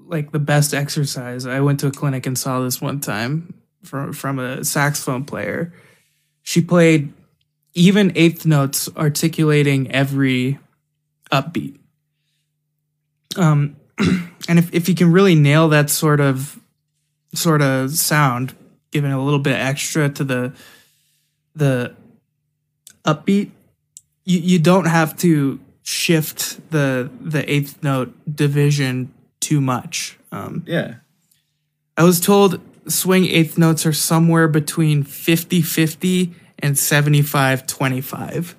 like 0.06 0.32
the 0.32 0.40
best 0.40 0.74
exercise, 0.74 1.46
I 1.46 1.60
went 1.60 1.80
to 1.82 1.88
a 1.88 1.92
clinic 1.92 2.26
and 2.26 2.38
saw 2.38 2.60
this 2.62 2.82
one 2.82 3.00
time 3.00 3.54
from 3.84 4.14
from 4.14 4.40
a 4.40 4.64
saxophone 4.64 5.26
player. 5.26 5.74
She 6.44 6.62
played 6.62 7.14
even 7.74 8.12
eighth 8.16 8.46
notes, 8.46 8.90
articulating 8.96 9.92
every 9.92 10.60
upbeat. 11.32 11.78
Um, 13.36 13.76
and 14.50 14.60
if 14.60 14.74
if 14.74 14.90
you 14.90 14.96
can 14.96 15.12
really 15.12 15.36
nail 15.36 15.70
that 15.70 15.90
sort 15.90 16.20
of 16.20 16.60
sort 17.34 17.62
of 17.62 17.92
sound, 17.92 18.56
giving 18.92 19.12
a 19.12 19.24
little 19.24 19.40
bit 19.40 19.56
extra 19.56 20.10
to 20.10 20.24
the 20.24 20.54
the 21.56 21.96
upbeat, 23.06 23.52
you, 24.28 24.40
you 24.40 24.60
don't 24.60 24.86
have 24.86 25.18
to 25.18 25.60
shift 25.84 26.60
the 26.70 27.10
the 27.22 27.50
eighth 27.50 27.82
note 27.82 28.14
division 28.34 29.14
too 29.40 29.62
much. 29.62 30.20
Um, 30.32 30.64
yeah. 30.68 30.96
I 31.96 32.04
was 32.04 32.20
told 32.20 32.60
swing 32.92 33.26
eighth 33.26 33.58
notes 33.58 33.86
are 33.86 33.94
somewhere 33.94 34.48
between 34.48 35.04
50 35.04 35.62
50 35.62 36.36
and 36.60 36.78
75 36.78 37.66
25. 37.66 38.56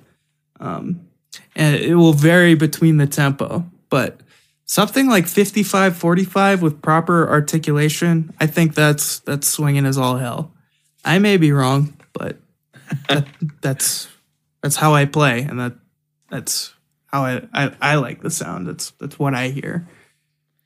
Um, 0.59 1.07
and 1.55 1.75
it 1.75 1.95
will 1.95 2.13
vary 2.13 2.55
between 2.55 2.97
the 2.97 3.07
tempo, 3.07 3.69
but 3.89 4.21
something 4.65 5.07
like 5.07 5.27
55 5.27 5.95
45 5.95 6.63
with 6.63 6.81
proper 6.81 7.29
articulation, 7.29 8.33
I 8.39 8.47
think 8.47 8.73
that's 8.73 9.19
that's 9.19 9.47
swinging 9.47 9.85
as 9.85 9.99
all 9.99 10.17
hell. 10.17 10.51
I 11.05 11.19
may 11.19 11.37
be 11.37 11.51
wrong, 11.51 11.95
but 12.11 12.37
that, 13.07 13.27
that's 13.61 14.07
that's 14.61 14.75
how 14.75 14.93
I 14.93 15.05
play, 15.05 15.41
and 15.41 15.59
that 15.59 15.73
that's 16.29 16.73
how 17.07 17.23
I, 17.23 17.41
I 17.53 17.71
I 17.81 17.95
like 17.95 18.21
the 18.21 18.29
sound. 18.29 18.67
That's 18.67 18.91
that's 18.99 19.17
what 19.17 19.33
I 19.33 19.49
hear 19.49 19.87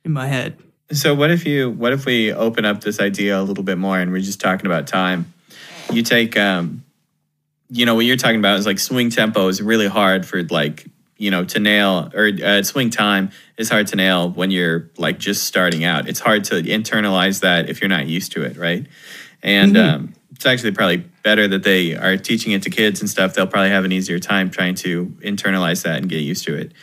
in 0.03 0.11
my 0.11 0.27
head. 0.27 0.57
So 0.91 1.15
what 1.15 1.31
if 1.31 1.45
you 1.45 1.71
what 1.71 1.93
if 1.93 2.05
we 2.05 2.33
open 2.33 2.65
up 2.65 2.81
this 2.81 2.99
idea 2.99 3.39
a 3.39 3.43
little 3.43 3.63
bit 3.63 3.77
more 3.77 3.99
and 3.99 4.11
we're 4.11 4.21
just 4.21 4.41
talking 4.41 4.65
about 4.65 4.87
time? 4.87 5.33
You 5.91 6.03
take 6.03 6.37
um 6.37 6.83
you 7.69 7.85
know 7.85 7.95
what 7.95 8.05
you're 8.05 8.17
talking 8.17 8.39
about 8.39 8.59
is 8.59 8.65
like 8.65 8.79
swing 8.79 9.09
tempo 9.09 9.47
is 9.47 9.61
really 9.61 9.87
hard 9.87 10.25
for 10.25 10.43
like 10.43 10.85
you 11.17 11.31
know 11.31 11.45
to 11.45 11.59
nail 11.59 12.11
or 12.13 12.29
uh, 12.43 12.61
swing 12.63 12.89
time 12.89 13.31
is 13.57 13.69
hard 13.69 13.87
to 13.87 13.95
nail 13.95 14.29
when 14.29 14.51
you're 14.51 14.89
like 14.97 15.19
just 15.19 15.43
starting 15.43 15.83
out. 15.83 16.07
It's 16.07 16.19
hard 16.19 16.43
to 16.45 16.55
internalize 16.61 17.41
that 17.41 17.69
if 17.69 17.81
you're 17.81 17.89
not 17.89 18.07
used 18.07 18.33
to 18.33 18.43
it, 18.43 18.57
right? 18.57 18.85
And 19.41 19.75
mm-hmm. 19.75 19.95
um, 19.95 20.13
it's 20.31 20.45
actually 20.45 20.71
probably 20.71 21.05
better 21.23 21.47
that 21.47 21.63
they 21.63 21.95
are 21.95 22.17
teaching 22.17 22.51
it 22.51 22.63
to 22.63 22.69
kids 22.69 22.99
and 22.99 23.09
stuff. 23.09 23.33
They'll 23.33 23.47
probably 23.47 23.69
have 23.69 23.85
an 23.85 23.91
easier 23.91 24.19
time 24.19 24.49
trying 24.49 24.75
to 24.75 25.07
internalize 25.21 25.83
that 25.83 25.97
and 25.97 26.09
get 26.09 26.17
used 26.17 26.45
to 26.45 26.55
it. 26.55 26.73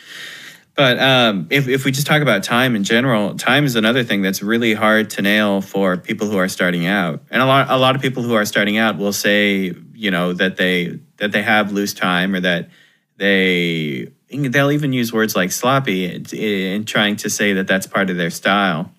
But 0.73 0.99
um, 0.99 1.47
if, 1.49 1.67
if 1.67 1.85
we 1.85 1.91
just 1.91 2.07
talk 2.07 2.21
about 2.21 2.43
time 2.43 2.75
in 2.75 2.83
general, 2.83 3.35
time 3.35 3.65
is 3.65 3.75
another 3.75 4.03
thing 4.03 4.21
that's 4.21 4.41
really 4.41 4.73
hard 4.73 5.09
to 5.11 5.21
nail 5.21 5.61
for 5.61 5.97
people 5.97 6.27
who 6.27 6.37
are 6.37 6.47
starting 6.47 6.87
out. 6.87 7.21
And 7.29 7.41
a 7.41 7.45
lot, 7.45 7.69
a 7.69 7.77
lot 7.77 7.95
of 7.95 8.01
people 8.01 8.23
who 8.23 8.33
are 8.33 8.45
starting 8.45 8.77
out 8.77 8.97
will 8.97 9.13
say, 9.13 9.75
you 9.93 10.11
know, 10.11 10.33
that 10.33 10.57
they 10.57 10.99
that 11.17 11.33
they 11.33 11.43
have 11.43 11.71
loose 11.71 11.93
time 11.93 12.33
or 12.33 12.39
that 12.39 12.69
they 13.17 14.11
they'll 14.29 14.71
even 14.71 14.93
use 14.93 15.11
words 15.11 15.35
like 15.35 15.51
sloppy 15.51 16.05
in, 16.05 16.25
in 16.33 16.85
trying 16.85 17.17
to 17.17 17.29
say 17.29 17.53
that 17.53 17.67
that's 17.67 17.85
part 17.85 18.09
of 18.09 18.17
their 18.17 18.29
style 18.29 18.91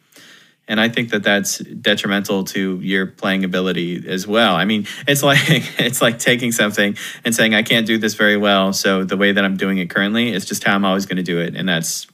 and 0.72 0.80
I 0.80 0.88
think 0.88 1.10
that 1.10 1.22
that's 1.22 1.58
detrimental 1.58 2.44
to 2.44 2.80
your 2.80 3.06
playing 3.06 3.44
ability 3.44 4.08
as 4.08 4.26
well. 4.26 4.56
I 4.56 4.64
mean, 4.64 4.86
it's 5.06 5.22
like 5.22 5.38
it's 5.78 6.00
like 6.00 6.18
taking 6.18 6.50
something 6.50 6.96
and 7.26 7.34
saying 7.34 7.54
I 7.54 7.62
can't 7.62 7.86
do 7.86 7.98
this 7.98 8.14
very 8.14 8.38
well, 8.38 8.72
so 8.72 9.04
the 9.04 9.18
way 9.18 9.32
that 9.32 9.44
I'm 9.44 9.58
doing 9.58 9.76
it 9.76 9.90
currently 9.90 10.32
is 10.32 10.46
just 10.46 10.64
how 10.64 10.74
I'm 10.74 10.86
always 10.86 11.04
going 11.04 11.18
to 11.18 11.22
do 11.22 11.38
it, 11.40 11.54
and 11.54 11.68
that's 11.68 12.06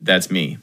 that's 0.00 0.30
me. 0.30 0.58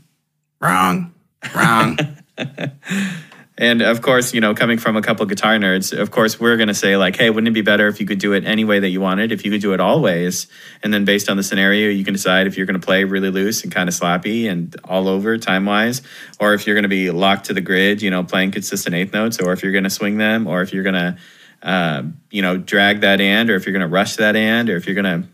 Wrong. 0.62 1.14
Wrong. 1.54 1.98
And 3.60 3.82
of 3.82 4.04
course, 4.04 4.36
you 4.36 4.42
know, 4.42 4.54
coming 4.54 4.78
from 4.78 4.96
a 4.98 5.02
couple 5.02 5.26
guitar 5.26 5.58
nerds, 5.58 5.98
of 5.98 6.12
course, 6.12 6.40
we're 6.40 6.58
going 6.58 6.68
to 6.68 6.76
say, 6.76 6.96
like, 6.96 7.16
hey, 7.16 7.32
wouldn't 7.32 7.48
it 7.48 7.54
be 7.54 7.62
better 7.62 7.88
if 7.88 8.00
you 8.00 8.06
could 8.06 8.20
do 8.20 8.34
it 8.34 8.46
any 8.46 8.64
way 8.64 8.80
that 8.80 8.90
you 8.90 9.02
wanted, 9.02 9.32
if 9.32 9.44
you 9.46 9.52
could 9.52 9.62
do 9.62 9.74
it 9.74 9.80
all 9.80 10.00
ways? 10.00 10.46
And 10.84 10.94
then 10.94 11.06
based 11.06 11.28
on 11.28 11.38
the 11.38 11.44
scenario, 11.44 11.90
you 11.90 12.06
can 12.06 12.14
decide 12.14 12.46
if 12.46 12.56
you're 12.56 12.68
going 12.68 12.80
to 12.80 12.86
play 12.86 13.04
really 13.04 13.32
loose 13.32 13.64
and 13.64 13.74
kind 13.74 13.90
of 13.90 13.96
sloppy 13.96 14.48
and 14.48 14.76
all 14.84 15.08
over 15.08 15.40
time 15.40 15.66
wise, 15.66 16.04
or 16.40 16.54
if 16.54 16.68
you're 16.68 16.76
going 16.76 16.84
to 16.84 16.90
be 16.90 17.10
locked 17.10 17.46
to 17.46 17.54
the 17.54 17.62
grid, 17.62 18.04
you 18.04 18.12
know, 18.12 18.24
playing 18.24 18.52
consistent 18.52 18.94
eighth 18.94 19.14
notes, 19.14 19.40
or 19.40 19.54
if 19.54 19.64
you're 19.64 19.72
going 19.72 19.86
to 19.86 19.90
swing 19.90 20.18
them, 20.18 20.46
or 20.46 20.62
if 20.62 20.72
you're 20.72 20.84
going 20.84 20.94
to, 20.94 21.18
uh, 21.64 22.04
you 22.30 22.44
know, 22.44 22.58
drag 22.58 23.02
that 23.02 23.20
and, 23.20 23.50
or 23.50 23.56
if 23.56 23.66
you're 23.66 23.74
going 23.74 23.82
to 23.82 23.88
rush 23.88 24.18
that 24.18 24.36
and, 24.36 24.70
or 24.70 24.78
if 24.78 24.86
you're 24.86 25.02
going 25.02 25.24
to, 25.24 25.28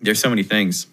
there's 0.00 0.18
so 0.18 0.30
many 0.30 0.42
things. 0.42 0.88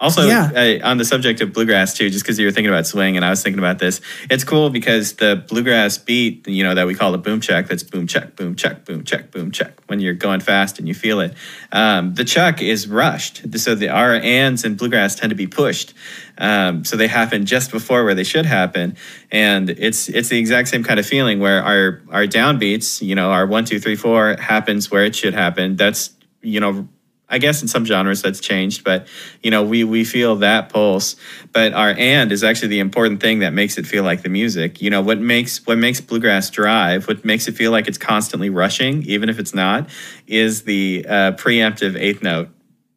Also, 0.00 0.26
yeah. 0.26 0.50
uh, 0.82 0.88
on 0.88 0.96
the 0.96 1.04
subject 1.04 1.42
of 1.42 1.52
bluegrass 1.52 1.94
too, 1.94 2.08
just 2.08 2.24
because 2.24 2.38
you 2.38 2.46
were 2.46 2.52
thinking 2.52 2.72
about 2.72 2.86
swing 2.86 3.16
and 3.16 3.24
I 3.24 3.28
was 3.28 3.42
thinking 3.42 3.58
about 3.58 3.78
this, 3.78 4.00
it's 4.30 4.44
cool 4.44 4.70
because 4.70 5.14
the 5.14 5.44
bluegrass 5.46 5.98
beat, 5.98 6.48
you 6.48 6.64
know, 6.64 6.74
that 6.74 6.86
we 6.86 6.94
call 6.94 7.12
the 7.12 7.18
boom 7.18 7.42
chuck, 7.42 7.66
that's 7.66 7.82
boom 7.82 8.06
chuck, 8.06 8.34
boom 8.34 8.56
chuck, 8.56 8.86
boom 8.86 9.04
chuck, 9.04 9.30
boom 9.30 9.52
chuck. 9.52 9.72
When 9.88 10.00
you're 10.00 10.14
going 10.14 10.40
fast 10.40 10.78
and 10.78 10.88
you 10.88 10.94
feel 10.94 11.20
it, 11.20 11.34
um, 11.70 12.14
the 12.14 12.24
chuck 12.24 12.62
is 12.62 12.88
rushed. 12.88 13.42
So 13.58 13.74
the 13.74 13.90
R 13.90 14.14
ands 14.14 14.64
in 14.64 14.76
bluegrass 14.76 15.16
tend 15.16 15.30
to 15.30 15.36
be 15.36 15.46
pushed, 15.46 15.92
um, 16.38 16.84
so 16.86 16.96
they 16.96 17.06
happen 17.06 17.44
just 17.44 17.70
before 17.70 18.02
where 18.04 18.14
they 18.14 18.24
should 18.24 18.46
happen, 18.46 18.96
and 19.30 19.68
it's 19.68 20.08
it's 20.08 20.30
the 20.30 20.38
exact 20.38 20.68
same 20.68 20.82
kind 20.82 20.98
of 20.98 21.04
feeling 21.04 21.40
where 21.40 21.62
our 21.62 22.00
our 22.10 22.26
downbeats, 22.26 23.02
you 23.06 23.14
know, 23.14 23.30
our 23.30 23.46
one 23.46 23.66
two 23.66 23.78
three 23.78 23.96
four 23.96 24.36
happens 24.40 24.90
where 24.90 25.04
it 25.04 25.14
should 25.14 25.34
happen. 25.34 25.76
That's 25.76 26.10
you 26.40 26.60
know 26.60 26.88
I 27.30 27.38
guess 27.38 27.62
in 27.62 27.68
some 27.68 27.84
genres 27.84 28.22
that's 28.22 28.40
changed, 28.40 28.82
but 28.82 29.06
you 29.42 29.50
know, 29.50 29.62
we 29.62 29.84
we 29.84 30.04
feel 30.04 30.36
that 30.36 30.68
pulse. 30.68 31.16
But 31.52 31.72
our 31.72 31.90
and 31.90 32.32
is 32.32 32.42
actually 32.42 32.68
the 32.68 32.80
important 32.80 33.20
thing 33.20 33.38
that 33.38 33.52
makes 33.52 33.78
it 33.78 33.86
feel 33.86 34.02
like 34.02 34.22
the 34.22 34.28
music. 34.28 34.82
You 34.82 34.90
know, 34.90 35.00
what 35.00 35.20
makes 35.20 35.64
what 35.66 35.78
makes 35.78 36.00
bluegrass 36.00 36.50
drive, 36.50 37.06
what 37.06 37.24
makes 37.24 37.46
it 37.46 37.56
feel 37.56 37.70
like 37.70 37.86
it's 37.86 37.98
constantly 37.98 38.50
rushing, 38.50 39.04
even 39.04 39.28
if 39.28 39.38
it's 39.38 39.54
not, 39.54 39.88
is 40.26 40.62
the 40.64 41.06
uh, 41.08 41.32
preemptive 41.32 41.96
eighth 41.96 42.22
note. 42.22 42.48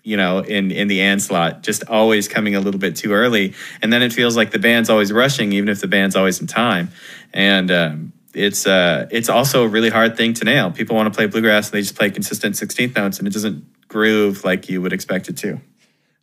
You 0.05 0.17
know, 0.17 0.39
in 0.39 0.71
in 0.71 0.89
the 0.89 0.99
and 0.99 1.21
slot, 1.21 1.63
just 1.63 1.85
always 1.87 2.27
coming 2.27 2.55
a 2.55 2.59
little 2.59 2.79
bit 2.79 2.95
too 2.97 3.13
early, 3.13 3.53
and 3.81 3.93
then 3.93 4.01
it 4.01 4.11
feels 4.11 4.35
like 4.35 4.51
the 4.51 4.59
band's 4.59 4.89
always 4.89 5.13
rushing, 5.13 5.53
even 5.53 5.69
if 5.69 5.79
the 5.79 5.87
band's 5.87 6.17
always 6.17 6.41
in 6.41 6.47
time. 6.47 6.89
And 7.33 7.71
um, 7.71 8.13
it's 8.33 8.65
uh, 8.67 9.07
it's 9.11 9.29
also 9.29 9.63
a 9.63 9.67
really 9.67 9.89
hard 9.89 10.17
thing 10.17 10.33
to 10.33 10.45
nail. 10.45 10.71
People 10.71 10.95
want 10.95 11.11
to 11.11 11.15
play 11.15 11.27
bluegrass 11.27 11.67
and 11.67 11.75
they 11.75 11.81
just 11.81 11.95
play 11.95 12.09
consistent 12.09 12.55
16th 12.55 12.95
notes, 12.95 13.19
and 13.19 13.27
it 13.27 13.33
doesn't 13.33 13.65
groove 13.93 14.43
like 14.43 14.67
you 14.69 14.81
would 14.81 14.91
expect 14.91 15.29
it 15.29 15.37
to. 15.37 15.61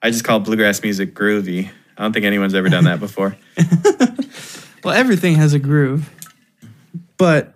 I 0.02 0.10
just 0.10 0.24
call 0.24 0.40
bluegrass 0.40 0.82
music 0.82 1.14
groovy. 1.14 1.70
I 1.96 2.02
don't 2.02 2.12
think 2.12 2.26
anyone's 2.26 2.54
ever 2.54 2.68
done 2.68 2.84
that 2.84 2.98
before. 3.06 3.36
well, 4.84 4.94
everything 4.94 5.36
has 5.36 5.54
a 5.54 5.58
groove. 5.58 6.10
But 7.16 7.54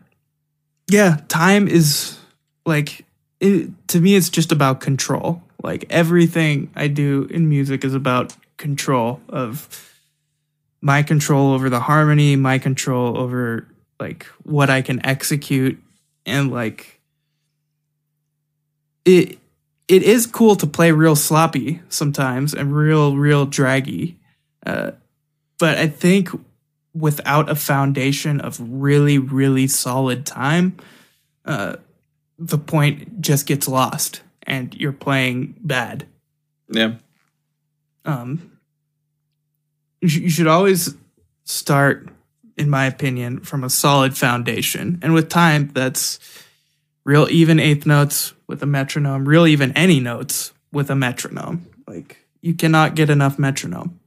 yeah, 0.88 1.18
time 1.28 1.66
is 1.66 2.16
like 2.64 3.04
it, 3.40 3.70
to 3.88 4.00
me 4.00 4.14
it's 4.14 4.30
just 4.30 4.52
about 4.52 4.80
control. 4.80 5.42
Like 5.62 5.86
everything 5.90 6.70
I 6.76 6.86
do 6.88 7.26
in 7.30 7.48
music 7.48 7.84
is 7.84 7.94
about 7.94 8.36
control 8.56 9.20
of 9.28 9.90
my 10.80 11.02
control 11.02 11.52
over 11.52 11.68
the 11.68 11.80
harmony, 11.80 12.36
my 12.36 12.58
control 12.58 13.18
over 13.18 13.66
like 13.98 14.26
what 14.44 14.70
I 14.70 14.82
can 14.82 15.04
execute 15.04 15.82
and 16.24 16.52
like 16.52 17.00
it 19.04 19.38
it 19.88 20.02
is 20.02 20.26
cool 20.26 20.56
to 20.56 20.66
play 20.66 20.92
real 20.92 21.16
sloppy 21.16 21.80
sometimes 21.88 22.54
and 22.54 22.74
real 22.74 23.16
real 23.16 23.46
draggy 23.46 24.18
uh, 24.66 24.90
but 25.58 25.78
i 25.78 25.86
think 25.86 26.28
without 26.94 27.48
a 27.48 27.54
foundation 27.54 28.40
of 28.40 28.58
really 28.60 29.18
really 29.18 29.66
solid 29.66 30.24
time 30.24 30.76
uh, 31.44 31.76
the 32.38 32.58
point 32.58 33.20
just 33.20 33.46
gets 33.46 33.68
lost 33.68 34.22
and 34.46 34.74
you're 34.74 34.92
playing 34.92 35.54
bad. 35.60 36.06
Yeah. 36.68 36.94
Um, 38.04 38.58
you, 40.00 40.22
you 40.22 40.30
should 40.30 40.46
always 40.46 40.94
start, 41.44 42.08
in 42.56 42.68
my 42.68 42.86
opinion, 42.86 43.40
from 43.40 43.64
a 43.64 43.70
solid 43.70 44.16
foundation. 44.16 44.98
And 45.02 45.14
with 45.14 45.28
time, 45.28 45.70
that's 45.72 46.18
real 47.04 47.28
even 47.30 47.58
eighth 47.60 47.86
notes 47.86 48.33
with 48.46 48.62
a 48.62 48.66
metronome, 48.66 49.28
really 49.28 49.52
even 49.52 49.72
any 49.72 50.00
notes 50.00 50.52
with 50.72 50.90
a 50.90 50.94
metronome. 50.94 51.66
Like 51.86 52.18
you 52.40 52.54
cannot 52.54 52.94
get 52.94 53.10
enough 53.10 53.38
metronome. 53.38 54.00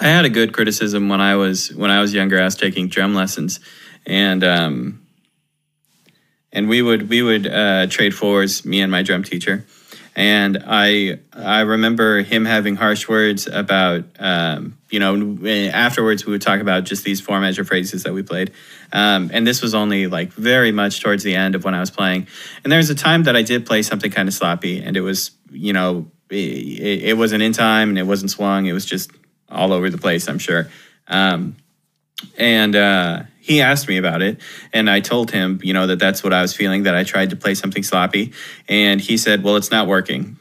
I 0.00 0.08
had 0.08 0.24
a 0.24 0.30
good 0.30 0.52
criticism 0.52 1.08
when 1.08 1.20
I 1.20 1.34
was 1.36 1.74
when 1.74 1.90
I 1.90 2.00
was 2.00 2.14
younger. 2.14 2.40
I 2.40 2.44
was 2.44 2.54
taking 2.54 2.88
drum 2.88 3.14
lessons, 3.14 3.58
and 4.06 4.44
um, 4.44 5.06
and 6.52 6.68
we 6.68 6.82
would 6.82 7.08
we 7.08 7.22
would 7.22 7.46
uh, 7.46 7.86
trade 7.88 8.14
fours, 8.14 8.64
me 8.64 8.80
and 8.80 8.92
my 8.92 9.02
drum 9.02 9.24
teacher, 9.24 9.64
and 10.18 10.64
I 10.66 11.20
I 11.32 11.60
remember 11.60 12.22
him 12.22 12.44
having 12.44 12.74
harsh 12.74 13.08
words 13.08 13.46
about 13.46 14.04
um, 14.18 14.76
you 14.90 14.98
know 14.98 15.46
afterwards 15.70 16.26
we 16.26 16.32
would 16.32 16.42
talk 16.42 16.60
about 16.60 16.82
just 16.82 17.04
these 17.04 17.20
four 17.20 17.38
measure 17.38 17.62
phrases 17.62 18.02
that 18.02 18.12
we 18.12 18.24
played, 18.24 18.50
um, 18.92 19.30
and 19.32 19.46
this 19.46 19.62
was 19.62 19.76
only 19.76 20.08
like 20.08 20.32
very 20.32 20.72
much 20.72 21.00
towards 21.00 21.22
the 21.22 21.36
end 21.36 21.54
of 21.54 21.62
when 21.62 21.72
I 21.72 21.78
was 21.78 21.92
playing, 21.92 22.26
and 22.64 22.72
there 22.72 22.78
was 22.78 22.90
a 22.90 22.96
time 22.96 23.22
that 23.22 23.36
I 23.36 23.42
did 23.42 23.64
play 23.64 23.82
something 23.82 24.10
kind 24.10 24.26
of 24.26 24.34
sloppy, 24.34 24.82
and 24.82 24.96
it 24.96 25.02
was 25.02 25.30
you 25.52 25.72
know 25.72 26.10
it, 26.30 27.04
it 27.04 27.16
wasn't 27.16 27.44
in 27.44 27.52
time 27.52 27.90
and 27.90 27.98
it 27.98 28.06
wasn't 28.06 28.32
swung, 28.32 28.66
it 28.66 28.72
was 28.72 28.84
just 28.84 29.12
all 29.48 29.72
over 29.72 29.88
the 29.88 29.98
place, 29.98 30.28
I'm 30.28 30.40
sure. 30.40 30.68
Um, 31.06 31.54
and 32.36 32.74
uh, 32.74 33.22
he 33.48 33.62
asked 33.62 33.88
me 33.88 33.96
about 33.96 34.20
it, 34.20 34.40
and 34.74 34.90
I 34.90 35.00
told 35.00 35.30
him, 35.30 35.58
you 35.62 35.72
know, 35.72 35.86
that 35.86 35.98
that's 35.98 36.22
what 36.22 36.34
I 36.34 36.42
was 36.42 36.54
feeling. 36.54 36.82
That 36.82 36.94
I 36.94 37.02
tried 37.02 37.30
to 37.30 37.36
play 37.36 37.54
something 37.54 37.82
sloppy, 37.82 38.34
and 38.68 39.00
he 39.00 39.16
said, 39.16 39.42
"Well, 39.42 39.56
it's 39.56 39.70
not 39.70 39.86
working." 39.86 40.36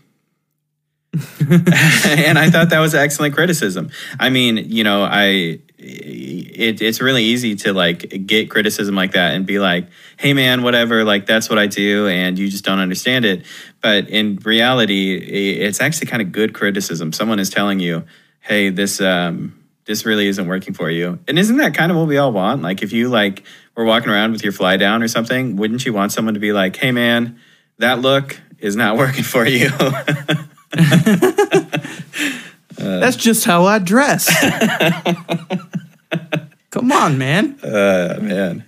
and 1.40 2.38
I 2.38 2.50
thought 2.50 2.70
that 2.70 2.80
was 2.80 2.94
excellent 2.94 3.34
criticism. 3.34 3.90
I 4.20 4.30
mean, 4.30 4.58
you 4.58 4.84
know, 4.84 5.04
I 5.04 5.60
it, 5.78 6.82
it's 6.82 7.00
really 7.00 7.24
easy 7.24 7.56
to 7.56 7.72
like 7.72 8.26
get 8.28 8.50
criticism 8.50 8.94
like 8.94 9.14
that 9.14 9.36
and 9.36 9.46
be 9.46 9.58
like, 9.58 9.88
"Hey, 10.18 10.34
man, 10.34 10.62
whatever." 10.62 11.06
Like 11.06 11.26
that's 11.26 11.50
what 11.50 11.58
I 11.58 11.68
do, 11.68 12.08
and 12.08 12.38
you 12.38 12.50
just 12.50 12.66
don't 12.66 12.80
understand 12.80 13.24
it. 13.24 13.46
But 13.82 14.10
in 14.10 14.36
reality, 14.44 15.16
it's 15.16 15.80
actually 15.80 16.08
kind 16.08 16.22
of 16.22 16.34
good 16.34 16.54
criticism. 16.54 17.14
Someone 17.14 17.40
is 17.40 17.50
telling 17.50 17.80
you, 17.80 18.04
"Hey, 18.42 18.70
this 18.70 19.00
um, 19.00 19.58
this 19.88 20.06
really 20.06 20.28
isn't 20.28 20.48
working 20.48 20.76
for 20.76 20.92
you." 20.92 21.18
And 21.28 21.40
isn't 21.40 21.58
that 21.58 21.74
kind 21.74 21.92
of 21.92 21.98
what 21.98 22.08
we 22.08 22.18
all 22.18 22.32
want? 22.32 22.62
Like 22.62 22.84
if 22.84 22.94
you 22.94 23.10
like 23.10 23.44
were 23.76 23.86
walking 23.86 24.10
around 24.10 24.34
with 24.34 24.44
your 24.44 24.54
fly 24.54 24.78
down 24.78 25.02
or 25.02 25.08
something, 25.08 25.56
wouldn't 25.56 25.84
you 25.86 25.94
want 25.94 26.12
someone 26.12 26.36
to 26.36 26.40
be 26.40 26.52
like, 26.52 26.76
"Hey, 26.76 26.92
man, 26.92 27.40
that 27.80 28.00
look 28.00 28.40
is 28.60 28.76
not 28.76 28.98
working 29.04 29.24
for 29.24 29.48
you." 29.48 29.70
That's 32.78 33.18
just 33.18 33.46
how 33.46 33.66
I 33.66 33.80
dress. 33.80 34.30
Come 36.70 36.92
on, 36.92 37.18
man. 37.18 37.58
Uh, 37.64 38.20
man. 38.22 38.66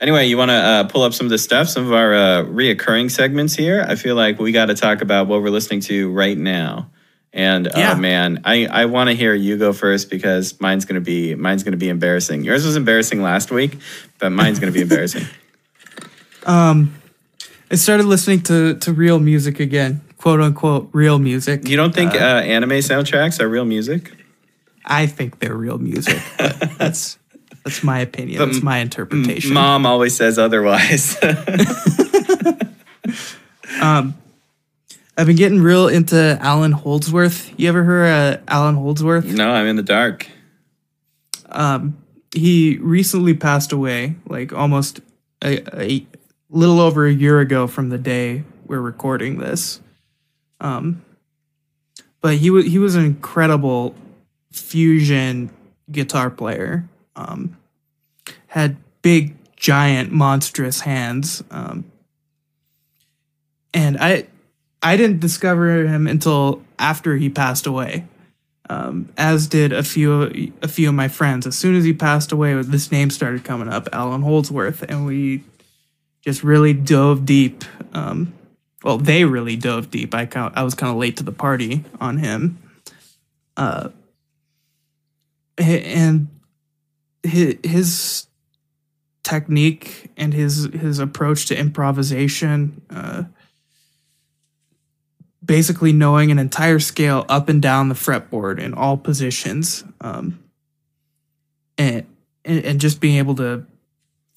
Anyway, 0.00 0.26
you 0.26 0.36
want 0.38 0.50
to 0.50 0.54
uh, 0.54 0.84
pull 0.84 1.02
up 1.02 1.12
some 1.12 1.26
of 1.26 1.30
the 1.30 1.38
stuff, 1.38 1.68
some 1.68 1.86
of 1.86 1.92
our 1.92 2.14
uh, 2.14 2.42
reoccurring 2.44 3.10
segments 3.10 3.54
here. 3.54 3.84
I 3.86 3.96
feel 3.96 4.16
like 4.16 4.38
we 4.38 4.50
got 4.50 4.66
to 4.66 4.74
talk 4.74 5.02
about 5.02 5.26
what 5.26 5.42
we're 5.42 5.50
listening 5.50 5.80
to 5.82 6.10
right 6.10 6.38
now. 6.38 6.90
And 7.32 7.70
Yeah. 7.76 7.92
oh 7.92 7.96
man, 7.96 8.40
I, 8.44 8.66
I 8.66 8.84
want 8.86 9.08
to 9.08 9.14
hear 9.14 9.34
you 9.34 9.56
go 9.56 9.72
first 9.72 10.10
because 10.10 10.60
mine's 10.60 10.84
gonna 10.84 11.00
be 11.00 11.34
mine's 11.36 11.62
gonna 11.62 11.76
be 11.76 11.88
embarrassing. 11.88 12.42
Yours 12.42 12.64
was 12.66 12.74
embarrassing 12.76 13.22
last 13.22 13.50
week, 13.52 13.78
but 14.18 14.30
mine's 14.30 14.58
gonna 14.58 14.72
be 14.72 14.82
embarrassing. 14.82 15.26
Um, 16.46 16.94
I 17.70 17.74
started 17.74 18.06
listening 18.06 18.40
to 18.44 18.74
to 18.76 18.92
real 18.94 19.18
music 19.18 19.60
again, 19.60 20.00
quote 20.16 20.40
unquote 20.40 20.88
real 20.92 21.18
music. 21.18 21.68
You 21.68 21.76
don't 21.76 21.94
think 21.94 22.14
uh, 22.14 22.16
anime 22.18 22.70
soundtracks 22.80 23.38
are 23.40 23.46
real 23.48 23.66
music? 23.66 24.10
I 24.86 25.06
think 25.06 25.38
they're 25.38 25.54
real 25.54 25.76
music. 25.76 26.18
That's 26.78 27.18
that's 27.62 27.84
my 27.84 27.98
opinion. 28.00 28.38
But 28.38 28.46
that's 28.46 28.62
my 28.62 28.78
interpretation. 28.78 29.52
Mom 29.52 29.84
always 29.84 30.16
says 30.16 30.38
otherwise. 30.38 31.18
Um, 33.80 34.14
I've 35.20 35.26
been 35.26 35.36
getting 35.36 35.60
real 35.60 35.86
into 35.86 36.38
Allan 36.40 36.72
Holdsworth. 36.72 37.52
You 37.58 37.68
ever 37.68 37.84
heard 37.84 38.06
of 38.06 38.42
Allan 38.48 38.74
Holdsworth? 38.74 39.26
no, 39.26 39.50
I'm 39.50 39.66
in 39.66 39.76
the 39.76 39.82
dark. 39.82 40.26
Um, 41.50 41.98
he 42.34 42.78
recently 42.78 43.34
passed 43.34 43.70
away, 43.70 44.14
like 44.26 44.54
almost 44.54 45.00
a, 45.44 45.60
a 45.78 46.06
little 46.48 46.80
over 46.80 47.06
a 47.06 47.12
year 47.12 47.38
ago 47.38 47.66
from 47.66 47.90
the 47.90 47.98
day 47.98 48.44
we're 48.64 48.80
recording 48.80 49.36
this. 49.36 49.82
Um, 50.58 51.04
but 52.22 52.36
he 52.36 52.48
was 52.48 52.64
he 52.64 52.78
was 52.78 52.94
an 52.94 53.04
incredible 53.04 53.94
fusion 54.52 55.50
guitar 55.92 56.30
player. 56.30 56.88
Um, 57.14 57.58
had 58.46 58.78
big, 59.02 59.36
giant, 59.54 60.12
monstrous 60.12 60.80
hands. 60.80 61.44
Um, 61.50 61.84
and 63.74 63.98
I 63.98 64.26
I 64.82 64.96
didn't 64.96 65.20
discover 65.20 65.86
him 65.86 66.06
until 66.06 66.62
after 66.78 67.16
he 67.16 67.28
passed 67.28 67.66
away. 67.66 68.06
Um, 68.68 69.08
as 69.16 69.48
did 69.48 69.72
a 69.72 69.82
few 69.82 70.52
a 70.62 70.68
few 70.68 70.88
of 70.88 70.94
my 70.94 71.08
friends. 71.08 71.46
As 71.46 71.56
soon 71.56 71.74
as 71.74 71.84
he 71.84 71.92
passed 71.92 72.30
away, 72.30 72.54
this 72.62 72.92
name 72.92 73.10
started 73.10 73.42
coming 73.42 73.68
up, 73.68 73.88
Allan 73.92 74.22
Holdsworth, 74.22 74.82
and 74.82 75.04
we 75.06 75.42
just 76.22 76.44
really 76.44 76.72
dove 76.72 77.26
deep. 77.26 77.64
Um, 77.92 78.32
well, 78.84 78.96
they 78.96 79.24
really 79.24 79.56
dove 79.56 79.90
deep. 79.90 80.14
I 80.14 80.26
kind 80.26 80.52
I 80.54 80.62
was 80.62 80.74
kind 80.74 80.90
of 80.90 80.98
late 80.98 81.16
to 81.16 81.24
the 81.24 81.32
party 81.32 81.84
on 82.00 82.18
him. 82.18 82.58
Uh, 83.56 83.88
and 85.58 86.28
his 87.22 88.26
technique 89.22 90.10
and 90.16 90.32
his 90.32 90.68
his 90.72 90.98
approach 90.98 91.46
to 91.46 91.58
improvisation. 91.58 92.82
Uh, 92.88 93.24
basically 95.50 95.92
knowing 95.92 96.30
an 96.30 96.38
entire 96.38 96.78
scale 96.78 97.26
up 97.28 97.48
and 97.48 97.60
down 97.60 97.88
the 97.88 97.94
fretboard 97.96 98.60
in 98.60 98.72
all 98.72 98.96
positions 98.96 99.82
um, 100.00 100.38
and, 101.76 102.06
and 102.44 102.80
just 102.80 103.00
being 103.00 103.16
able 103.16 103.34
to 103.34 103.66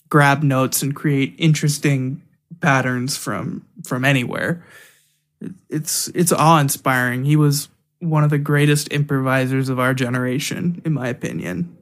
grab 0.09 0.41
notes 0.41 0.81
and 0.81 0.95
create 0.95 1.35
interesting 1.37 2.19
patterns 2.61 3.15
from 3.15 3.63
from 3.85 4.03
anywhere. 4.03 4.65
It's 5.69 6.07
it's 6.15 6.31
awe-inspiring. 6.31 7.25
He 7.25 7.35
was 7.35 7.69
one 7.99 8.23
of 8.23 8.31
the 8.31 8.39
greatest 8.39 8.91
improvisers 8.91 9.69
of 9.69 9.79
our 9.79 9.93
generation 9.93 10.81
in 10.83 10.93
my 10.93 11.09
opinion. 11.09 11.77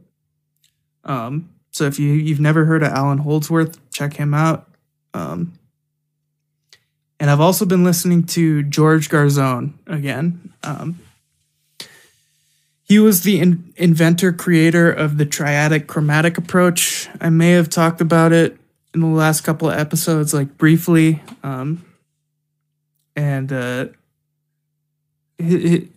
Um, 1.05 1.49
so 1.71 1.86
if 1.86 1.97
you 1.99 2.11
you've 2.11 2.41
never 2.41 2.65
heard 2.65 2.84
of 2.84 2.91
allan 2.91 3.19
holdsworth 3.19 3.79
check 3.91 4.15
him 4.15 4.34
out. 4.34 4.67
Um, 5.13 5.53
and 7.22 7.30
I've 7.30 7.39
also 7.39 7.65
been 7.67 7.84
listening 7.84 8.24
to 8.28 8.63
George 8.63 9.07
Garzone 9.07 9.74
again. 9.86 10.51
Um, 10.63 10.99
he 12.84 12.97
was 12.97 13.22
the 13.22 13.39
in- 13.39 13.72
inventor, 13.78 14.34
creator 14.34 14.91
of 14.91 15.19
the 15.19 15.26
triadic 15.26 15.86
chromatic 15.86 16.39
approach. 16.39 17.07
I 17.22 17.30
may 17.30 17.51
have 17.51 17.69
talked 17.69 18.01
about 18.01 18.34
it 18.34 18.57
in 18.95 19.01
the 19.01 19.07
last 19.07 19.41
couple 19.41 19.69
of 19.69 19.80
episodes, 19.80 20.34
like 20.34 20.57
briefly. 20.57 21.22
Um, 21.43 21.86
and 23.15 23.53
uh, 23.53 23.86
he, 25.38 25.69
he- 25.69 25.89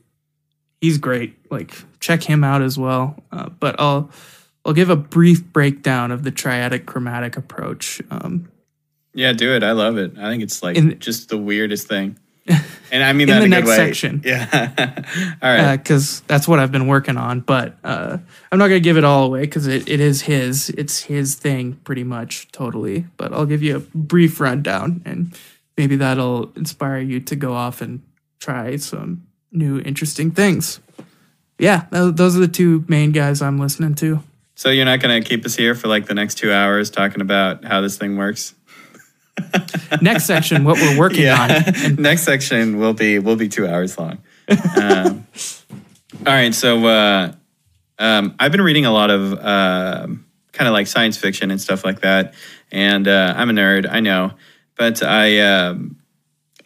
he's 0.83 0.99
great. 0.99 1.37
Like, 1.51 1.73
check 2.01 2.23
him 2.23 2.45
out 2.45 2.61
as 2.61 2.79
well. 2.79 3.17
Uh, 3.33 3.49
but 3.49 3.81
I'll 3.81 4.11
I'll 4.67 4.75
give 4.75 4.91
a 4.91 4.97
brief 4.97 5.43
breakdown 5.43 6.11
of 6.11 6.23
the 6.23 6.31
triadic 6.33 6.85
chromatic 6.85 7.37
approach. 7.39 8.03
Um, 8.11 8.51
Yeah, 9.15 9.33
do 9.33 9.55
it. 9.55 9.63
I 9.63 9.73
love 9.73 9.97
it. 9.97 10.19
I 10.19 10.29
think 10.31 10.43
it's 10.43 10.63
like 10.63 10.77
In- 10.77 10.99
just 10.99 11.29
the 11.29 11.39
weirdest 11.39 11.89
thing. 11.89 12.19
And 12.93 13.03
I 13.03 13.13
mean 13.13 13.23
In 13.23 13.35
that 13.35 13.39
the 13.41 13.45
in 13.47 13.51
next 13.51 13.65
good 13.71 13.71
way. 13.71 13.77
section. 13.89 14.23
Yeah. 14.25 14.71
All 15.43 15.51
right. 15.53 15.77
because 15.77 16.21
that's 16.29 16.47
what 16.47 16.61
I've 16.61 16.71
been 16.71 16.87
working 16.87 17.17
on. 17.17 17.41
But 17.41 17.77
uh, 17.83 18.19
I'm 18.53 18.59
not 18.59 18.69
gonna 18.69 18.79
give 18.79 18.97
it 18.97 19.03
all 19.03 19.25
away 19.25 19.41
because 19.41 19.67
it, 19.67 19.89
it 19.89 19.99
is 19.99 20.21
his. 20.23 20.71
It's 20.71 21.03
his 21.03 21.35
thing, 21.35 21.73
pretty 21.83 22.05
much, 22.05 22.53
totally. 22.53 23.07
But 23.17 23.33
I'll 23.33 23.47
give 23.47 23.65
you 23.65 23.77
a 23.77 23.81
brief 23.81 24.39
rundown, 24.39 25.03
and 25.05 25.37
maybe 25.77 25.97
that'll 25.97 26.53
inspire 26.55 26.99
you 27.01 27.19
to 27.21 27.35
go 27.35 27.55
off 27.55 27.81
and 27.81 28.01
try 28.39 28.77
some 28.77 29.27
new, 29.51 29.81
interesting 29.81 30.31
things. 30.31 30.79
Yeah, 31.59 31.87
those 31.91 32.37
are 32.37 32.41
the 32.41 32.47
two 32.47 32.85
main 32.87 33.11
guys 33.11 33.43
I'm 33.43 33.59
listening 33.59 33.97
to. 33.97 34.21
so 34.55 34.69
you're 34.71 34.85
not 34.85 35.01
going 35.01 35.21
to 35.21 35.29
keep 35.29 35.45
us 35.45 35.57
here 35.57 35.75
for 35.75 35.89
like 35.89 36.07
the 36.07 36.15
next 36.15 36.37
two 36.37 36.53
hours 36.53 36.91
talking 36.91 37.23
about 37.23 37.65
how 37.65 37.81
this 37.81 37.97
thing 37.99 38.17
works? 38.17 38.55
Next 40.01 40.25
section, 40.27 40.65
what 40.65 40.77
we're 40.77 40.99
working 40.99 41.29
on. 41.29 41.51
And 41.51 41.99
next 42.11 42.23
section 42.23 42.79
will 42.79 42.95
be 42.95 43.19
will 43.19 43.37
be 43.37 43.49
two 43.49 43.67
hours 43.67 43.99
long. 43.99 44.19
Um, 44.81 45.27
all 46.27 46.33
right. 46.33 46.55
So 46.55 46.85
uh, 46.87 47.33
um, 47.99 48.35
I've 48.39 48.53
been 48.53 48.63
reading 48.63 48.87
a 48.87 48.93
lot 48.93 49.11
of 49.11 49.33
um 49.45 50.25
kind 50.53 50.69
of 50.69 50.73
like 50.73 50.87
science 50.87 51.17
fiction 51.17 51.51
and 51.51 51.61
stuff 51.61 51.85
like 51.85 52.01
that. 52.01 52.35
and 52.71 53.09
uh, 53.09 53.35
I'm 53.37 53.51
a 53.51 53.53
nerd, 53.53 53.89
I 53.91 54.01
know, 54.01 54.33
but 54.77 55.03
I 55.03 55.41
um, 55.41 55.97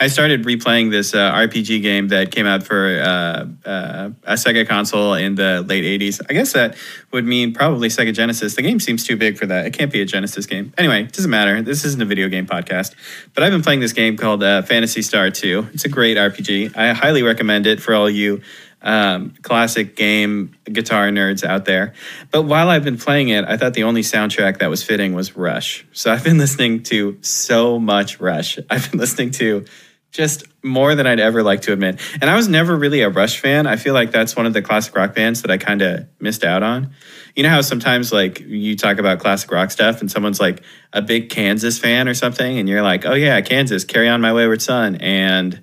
I 0.01 0.07
started 0.07 0.45
replaying 0.45 0.93
this 0.93 1.13
uh, 1.13 1.33
RPG 1.33 1.83
game 1.83 2.09
that 2.09 2.31
came 2.31 2.47
out 2.47 2.63
for 2.63 3.01
uh, 3.01 3.69
uh, 3.69 4.11
a 4.23 4.35
Sega 4.35 4.67
console 4.67 5.15
in 5.15 5.35
the 5.35 5.65
late 5.67 5.83
80s. 5.83 6.21
I 6.31 6.35
guess 6.35 6.53
that 6.53 6.77
would 7.13 7.25
mean 7.25 7.53
probably 7.53 7.89
Sega 7.89 8.15
Genesis. 8.15 8.55
The 8.55 8.63
game 8.63 8.79
seems 8.79 9.05
too 9.05 9.17
big 9.17 9.37
for 9.37 9.47
that. 9.47 9.67
It 9.67 9.73
can't 9.73 9.91
be 9.93 10.01
a 10.01 10.05
Genesis 10.05 10.47
game. 10.47 10.73
Anyway, 10.79 11.03
it 11.03 11.13
doesn't 11.13 11.31
matter. 11.31 11.63
This 11.63 11.85
isn't 11.85 12.01
a 12.01 12.05
video 12.05 12.29
game 12.29 12.47
podcast. 12.47 12.95
But 13.35 13.43
I've 13.43 13.51
been 13.51 13.63
playing 13.63 13.81
this 13.81 13.93
game 13.93 14.17
called 14.17 14.45
uh, 14.45 14.63
Phantasy 14.63 15.03
Star 15.03 15.31
2. 15.31 15.71
It's 15.73 15.85
a 15.85 15.89
great 15.89 16.17
RPG. 16.17 16.77
I 16.77 16.93
highly 16.93 17.25
recommend 17.25 17.67
it 17.67 17.83
for 17.83 17.93
all 17.93 18.09
you 18.09 18.41
um, 18.83 19.35
classic 19.43 19.97
game 19.97 20.55
guitar 20.65 21.09
nerds 21.09 21.43
out 21.43 21.65
there. 21.65 21.95
But 22.31 22.43
while 22.43 22.69
I've 22.69 22.85
been 22.85 22.99
playing 22.99 23.31
it, 23.31 23.45
I 23.45 23.57
thought 23.57 23.75
the 23.75 23.83
only 23.83 24.03
soundtrack 24.03 24.59
that 24.59 24.71
was 24.71 24.85
fitting 24.85 25.15
was 25.15 25.37
Rush. 25.37 25.85
So 25.93 26.13
I've 26.13 26.23
been 26.23 26.39
listening 26.39 26.85
to 26.85 27.19
so 27.21 27.79
much 27.79 28.21
Rush. 28.21 28.59
I've 28.71 28.91
been 28.91 29.01
listening 29.01 29.33
to 29.33 29.65
just 30.11 30.45
more 30.65 30.95
than 30.95 31.07
I'd 31.07 31.21
ever 31.21 31.43
like 31.43 31.63
to 31.63 31.73
admit. 31.73 32.01
And 32.21 32.31
I 32.31 32.37
was 32.37 32.49
never 32.49 32.77
really 32.77 33.03
a 33.03 33.11
Rush 33.11 33.41
fan. 33.41 33.67
I 33.67 33.77
feel 33.77 33.95
like 33.95 34.11
that's 34.11 34.35
one 34.35 34.47
of 34.47 34.53
the 34.53 34.63
classic 34.63 34.97
rock 34.97 35.15
bands 35.15 35.43
that 35.43 35.51
I 35.51 35.59
kind 35.59 35.83
of 35.83 36.07
missed 36.21 36.45
out 36.45 36.63
on. 36.63 36.91
You 37.37 37.43
know 37.43 37.51
how 37.51 37.61
sometimes 37.61 38.13
like 38.13 38.41
you 38.41 38.75
talk 38.77 38.99
about 38.99 39.21
classic 39.21 39.51
rock 39.51 39.71
stuff 39.71 40.01
and 40.01 40.11
someone's 40.11 40.41
like 40.41 40.63
a 40.93 41.03
big 41.03 41.31
Kansas 41.31 41.79
fan 41.79 42.09
or 42.09 42.15
something 42.15 42.59
and 42.59 42.69
you're 42.69 42.83
like, 42.83 43.07
"Oh 43.07 43.15
yeah, 43.15 43.41
Kansas, 43.43 43.85
Carry 43.85 44.09
On 44.09 44.21
My 44.21 44.33
Wayward 44.33 44.63
Son." 44.63 44.97
And 44.97 45.63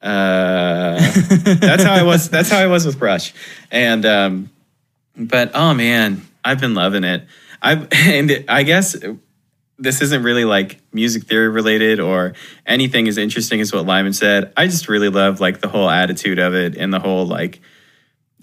uh, 0.00 0.98
that's 1.60 1.82
how 1.82 1.92
I 1.92 2.02
was 2.02 2.30
that's 2.30 2.50
how 2.50 2.58
I 2.58 2.68
was 2.68 2.86
with 2.86 3.00
Rush. 3.00 3.34
And 3.70 4.06
um 4.06 4.50
but 5.16 5.50
oh 5.54 5.74
man, 5.74 6.22
I've 6.44 6.60
been 6.60 6.74
loving 6.74 7.04
it. 7.04 7.26
I 7.60 7.74
and 7.92 8.44
I 8.48 8.62
guess 8.62 8.96
this 9.78 10.00
isn't 10.00 10.22
really 10.22 10.44
like 10.44 10.80
music 10.92 11.24
theory 11.24 11.48
related 11.48 12.00
or 12.00 12.34
anything 12.64 13.08
as 13.08 13.18
interesting 13.18 13.60
as 13.60 13.72
what 13.72 13.84
Lyman 13.84 14.12
said. 14.12 14.52
I 14.56 14.66
just 14.66 14.88
really 14.88 15.10
love 15.10 15.40
like 15.40 15.60
the 15.60 15.68
whole 15.68 15.90
attitude 15.90 16.38
of 16.38 16.54
it 16.54 16.76
and 16.76 16.92
the 16.92 17.00
whole 17.00 17.26
like 17.26 17.60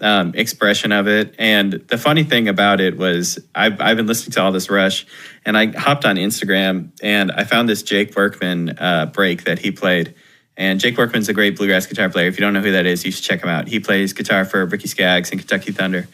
um, 0.00 0.32
expression 0.34 0.92
of 0.92 1.08
it. 1.08 1.34
And 1.38 1.72
the 1.72 1.98
funny 1.98 2.24
thing 2.24 2.48
about 2.48 2.80
it 2.80 2.96
was 2.96 3.38
I've, 3.54 3.80
I've 3.80 3.96
been 3.96 4.06
listening 4.06 4.32
to 4.32 4.42
all 4.42 4.52
this 4.52 4.70
Rush 4.70 5.06
and 5.44 5.56
I 5.56 5.66
hopped 5.66 6.04
on 6.04 6.16
Instagram 6.16 6.90
and 7.02 7.32
I 7.32 7.44
found 7.44 7.68
this 7.68 7.82
Jake 7.82 8.14
Workman 8.14 8.78
uh, 8.78 9.06
break 9.06 9.44
that 9.44 9.58
he 9.58 9.70
played. 9.70 10.14
And 10.56 10.78
Jake 10.78 10.96
Workman's 10.96 11.28
a 11.28 11.32
great 11.32 11.56
bluegrass 11.56 11.86
guitar 11.86 12.08
player. 12.08 12.28
If 12.28 12.38
you 12.38 12.42
don't 12.42 12.52
know 12.52 12.60
who 12.60 12.72
that 12.72 12.86
is, 12.86 13.04
you 13.04 13.10
should 13.10 13.24
check 13.24 13.42
him 13.42 13.48
out. 13.48 13.66
He 13.66 13.80
plays 13.80 14.12
guitar 14.12 14.44
for 14.44 14.64
Ricky 14.66 14.86
Skaggs 14.86 15.30
and 15.32 15.40
Kentucky 15.40 15.72
Thunder. 15.72 16.06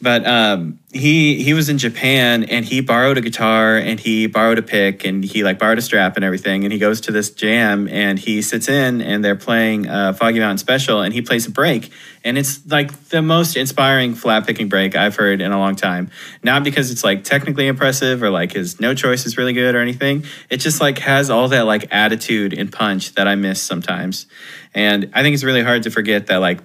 But 0.00 0.26
um, 0.26 0.78
he 0.92 1.42
he 1.42 1.54
was 1.54 1.70
in 1.70 1.78
Japan 1.78 2.44
and 2.44 2.64
he 2.66 2.80
borrowed 2.80 3.16
a 3.16 3.22
guitar 3.22 3.78
and 3.78 3.98
he 3.98 4.26
borrowed 4.26 4.58
a 4.58 4.62
pick 4.62 5.04
and 5.04 5.24
he 5.24 5.42
like 5.42 5.58
borrowed 5.58 5.78
a 5.78 5.82
strap 5.82 6.16
and 6.16 6.24
everything 6.24 6.64
and 6.64 6.72
he 6.72 6.78
goes 6.78 7.00
to 7.02 7.12
this 7.12 7.30
jam 7.30 7.88
and 7.88 8.18
he 8.18 8.42
sits 8.42 8.68
in 8.68 9.00
and 9.00 9.24
they're 9.24 9.36
playing 9.36 9.88
uh, 9.88 10.12
Foggy 10.12 10.38
Mountain 10.38 10.58
Special 10.58 11.00
and 11.00 11.14
he 11.14 11.22
plays 11.22 11.46
a 11.46 11.50
break 11.50 11.90
and 12.24 12.36
it's 12.36 12.66
like 12.66 12.92
the 13.08 13.22
most 13.22 13.56
inspiring 13.56 14.14
flat 14.14 14.46
picking 14.46 14.68
break 14.68 14.96
I've 14.96 15.16
heard 15.16 15.40
in 15.40 15.52
a 15.52 15.58
long 15.58 15.76
time. 15.76 16.10
Not 16.42 16.64
because 16.64 16.90
it's 16.90 17.04
like 17.04 17.24
technically 17.24 17.66
impressive 17.66 18.22
or 18.22 18.30
like 18.30 18.52
his 18.52 18.80
no 18.80 18.94
choice 18.94 19.24
is 19.26 19.38
really 19.38 19.52
good 19.52 19.74
or 19.74 19.80
anything. 19.80 20.24
It 20.50 20.58
just 20.58 20.80
like 20.80 20.98
has 20.98 21.30
all 21.30 21.48
that 21.48 21.66
like 21.66 21.86
attitude 21.90 22.52
and 22.52 22.70
punch 22.72 23.14
that 23.14 23.28
I 23.28 23.34
miss 23.34 23.62
sometimes. 23.62 24.26
And 24.74 25.10
I 25.14 25.22
think 25.22 25.34
it's 25.34 25.44
really 25.44 25.62
hard 25.62 25.84
to 25.84 25.90
forget 25.90 26.26
that 26.26 26.38
like 26.38 26.60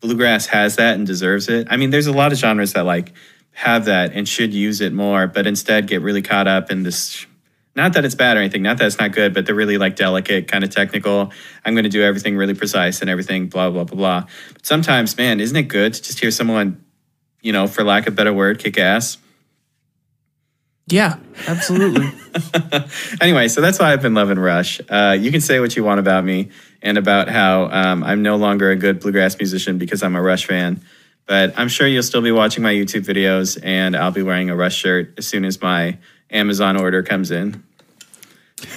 bluegrass 0.00 0.46
has 0.46 0.76
that 0.76 0.94
and 0.94 1.06
deserves 1.06 1.48
it. 1.48 1.68
I 1.70 1.76
mean, 1.76 1.90
there's 1.90 2.06
a 2.06 2.12
lot 2.12 2.32
of 2.32 2.38
genres 2.38 2.72
that 2.72 2.84
like 2.84 3.12
have 3.52 3.84
that 3.84 4.12
and 4.12 4.28
should 4.28 4.54
use 4.54 4.80
it 4.80 4.92
more, 4.92 5.26
but 5.26 5.46
instead 5.46 5.86
get 5.86 6.02
really 6.02 6.22
caught 6.22 6.48
up 6.48 6.70
in 6.70 6.82
this. 6.82 7.26
Not 7.76 7.92
that 7.92 8.04
it's 8.04 8.16
bad 8.16 8.36
or 8.36 8.40
anything, 8.40 8.62
not 8.62 8.78
that 8.78 8.86
it's 8.86 8.98
not 8.98 9.12
good, 9.12 9.32
but 9.32 9.46
they're 9.46 9.54
really 9.54 9.78
like 9.78 9.94
delicate, 9.94 10.48
kind 10.48 10.64
of 10.64 10.70
technical. 10.70 11.32
I'm 11.64 11.74
going 11.74 11.84
to 11.84 11.90
do 11.90 12.02
everything 12.02 12.36
really 12.36 12.54
precise 12.54 13.00
and 13.00 13.08
everything, 13.08 13.48
blah, 13.48 13.70
blah, 13.70 13.84
blah, 13.84 13.96
blah. 13.96 14.24
But 14.52 14.66
sometimes, 14.66 15.16
man, 15.16 15.40
isn't 15.40 15.56
it 15.56 15.64
good 15.64 15.94
to 15.94 16.02
just 16.02 16.18
hear 16.18 16.32
someone, 16.32 16.84
you 17.42 17.52
know, 17.52 17.68
for 17.68 17.84
lack 17.84 18.06
of 18.06 18.14
a 18.14 18.16
better 18.16 18.32
word, 18.32 18.58
kick 18.58 18.76
ass? 18.76 19.18
Yeah, 20.88 21.18
absolutely. 21.46 22.10
anyway, 23.20 23.46
so 23.46 23.60
that's 23.60 23.78
why 23.78 23.92
I've 23.92 24.02
been 24.02 24.14
loving 24.14 24.40
Rush. 24.40 24.80
Uh, 24.88 25.16
you 25.18 25.30
can 25.30 25.40
say 25.40 25.60
what 25.60 25.76
you 25.76 25.84
want 25.84 26.00
about 26.00 26.24
me 26.24 26.50
and 26.82 26.98
about 26.98 27.28
how 27.28 27.68
um, 27.70 28.02
I'm 28.02 28.22
no 28.22 28.36
longer 28.36 28.70
a 28.70 28.76
good 28.76 29.00
bluegrass 29.00 29.38
musician 29.38 29.78
because 29.78 30.02
I'm 30.02 30.16
a 30.16 30.22
Rush 30.22 30.46
fan. 30.46 30.80
But 31.26 31.54
I'm 31.56 31.68
sure 31.68 31.86
you'll 31.86 32.02
still 32.02 32.22
be 32.22 32.32
watching 32.32 32.62
my 32.62 32.72
YouTube 32.72 33.04
videos, 33.04 33.58
and 33.62 33.96
I'll 33.96 34.10
be 34.10 34.22
wearing 34.22 34.50
a 34.50 34.56
Rush 34.56 34.74
shirt 34.74 35.14
as 35.16 35.26
soon 35.26 35.44
as 35.44 35.60
my 35.60 35.98
Amazon 36.30 36.76
order 36.76 37.02
comes 37.02 37.30
in. 37.30 37.62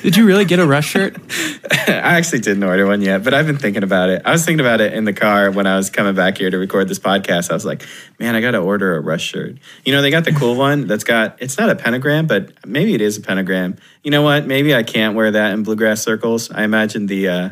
Did 0.01 0.15
you 0.15 0.25
really 0.25 0.45
get 0.45 0.59
a 0.59 0.65
Rush 0.65 0.89
shirt? 0.89 1.17
I 1.87 2.17
actually 2.17 2.39
didn't 2.39 2.63
order 2.63 2.85
one 2.85 3.01
yet, 3.01 3.23
but 3.23 3.33
I've 3.33 3.45
been 3.45 3.57
thinking 3.57 3.83
about 3.83 4.09
it. 4.09 4.21
I 4.23 4.31
was 4.31 4.45
thinking 4.45 4.65
about 4.65 4.81
it 4.81 4.93
in 4.93 5.03
the 5.03 5.13
car 5.13 5.51
when 5.51 5.67
I 5.67 5.75
was 5.75 5.89
coming 5.89 6.15
back 6.15 6.37
here 6.37 6.49
to 6.49 6.57
record 6.57 6.87
this 6.87 6.99
podcast. 6.99 7.51
I 7.51 7.53
was 7.53 7.65
like, 7.65 7.85
man, 8.19 8.35
I 8.35 8.41
got 8.41 8.51
to 8.51 8.59
order 8.59 8.95
a 8.95 9.01
Rush 9.01 9.23
shirt. 9.23 9.57
You 9.83 9.93
know, 9.93 10.01
they 10.01 10.11
got 10.11 10.23
the 10.23 10.31
cool 10.31 10.55
one 10.69 10.87
that's 10.87 11.03
got, 11.03 11.41
it's 11.41 11.57
not 11.57 11.69
a 11.69 11.75
pentagram, 11.75 12.27
but 12.27 12.65
maybe 12.65 12.93
it 12.93 13.01
is 13.01 13.17
a 13.17 13.21
pentagram. 13.21 13.77
You 14.03 14.11
know 14.11 14.21
what? 14.21 14.45
Maybe 14.45 14.73
I 14.73 14.83
can't 14.83 15.15
wear 15.15 15.31
that 15.31 15.53
in 15.53 15.63
bluegrass 15.63 16.01
circles. 16.01 16.51
I 16.51 16.63
imagine 16.63 17.07
the, 17.07 17.27
uh, 17.27 17.49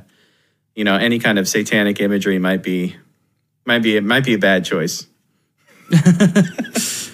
you 0.75 0.83
know, 0.83 0.95
any 0.95 1.19
kind 1.19 1.39
of 1.39 1.47
satanic 1.47 1.99
imagery 2.01 2.39
might 2.39 2.63
be, 2.63 2.95
might 3.65 3.83
be, 3.83 3.97
it 3.97 4.03
might 4.03 4.25
be 4.25 4.33
a 4.33 4.39
bad 4.39 4.65
choice. 4.65 5.07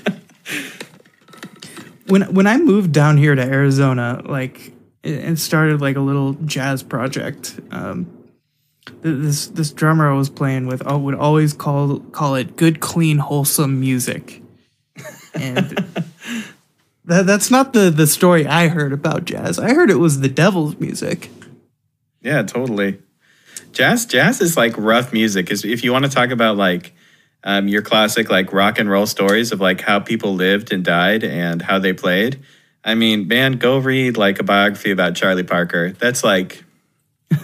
when 2.07 2.33
when 2.33 2.47
I 2.47 2.57
moved 2.57 2.91
down 2.91 3.17
here 3.17 3.35
to 3.35 3.41
Arizona, 3.41 4.21
like 4.25 4.71
it 5.03 5.37
started 5.37 5.81
like 5.81 5.95
a 5.95 6.01
little 6.01 6.33
jazz 6.33 6.83
project. 6.83 7.59
Um, 7.71 8.13
this 9.01 9.47
this 9.47 9.71
drummer 9.71 10.11
I 10.11 10.15
was 10.15 10.29
playing 10.29 10.67
with 10.67 10.85
would 10.85 11.15
always 11.15 11.53
call 11.53 11.99
call 11.99 12.35
it 12.35 12.55
good, 12.55 12.79
clean, 12.79 13.17
wholesome 13.17 13.79
music, 13.79 14.41
and 15.33 15.69
that 17.05 17.25
that's 17.25 17.51
not 17.51 17.73
the 17.73 17.89
the 17.89 18.07
story 18.07 18.45
I 18.47 18.67
heard 18.67 18.93
about 18.93 19.25
jazz. 19.25 19.59
I 19.59 19.73
heard 19.73 19.89
it 19.89 19.99
was 19.99 20.21
the 20.21 20.29
devil's 20.29 20.79
music. 20.79 21.29
Yeah, 22.21 22.43
totally. 22.43 22.99
Jazz 23.71 24.05
jazz 24.05 24.41
is 24.41 24.57
like 24.57 24.73
rough 24.77 25.13
music. 25.13 25.51
Is 25.51 25.63
if 25.65 25.83
you 25.83 25.91
want 25.91 26.05
to 26.05 26.11
talk 26.11 26.31
about 26.31 26.57
like 26.57 26.93
um, 27.43 27.67
your 27.67 27.81
classic 27.81 28.29
like 28.29 28.51
rock 28.53 28.79
and 28.79 28.89
roll 28.89 29.05
stories 29.05 29.51
of 29.51 29.61
like 29.61 29.81
how 29.81 29.99
people 29.99 30.35
lived 30.35 30.71
and 30.71 30.83
died 30.83 31.23
and 31.23 31.61
how 31.61 31.79
they 31.79 31.93
played 31.93 32.43
I 32.87 32.95
mean, 32.95 33.27
man, 33.27 33.53
go 33.53 33.79
read 33.79 34.15
like 34.15 34.39
a 34.39 34.43
biography 34.43 34.91
about 34.91 35.13
Charlie 35.13 35.43
Parker. 35.43 35.91
That's 35.91 36.23
like 36.23 36.63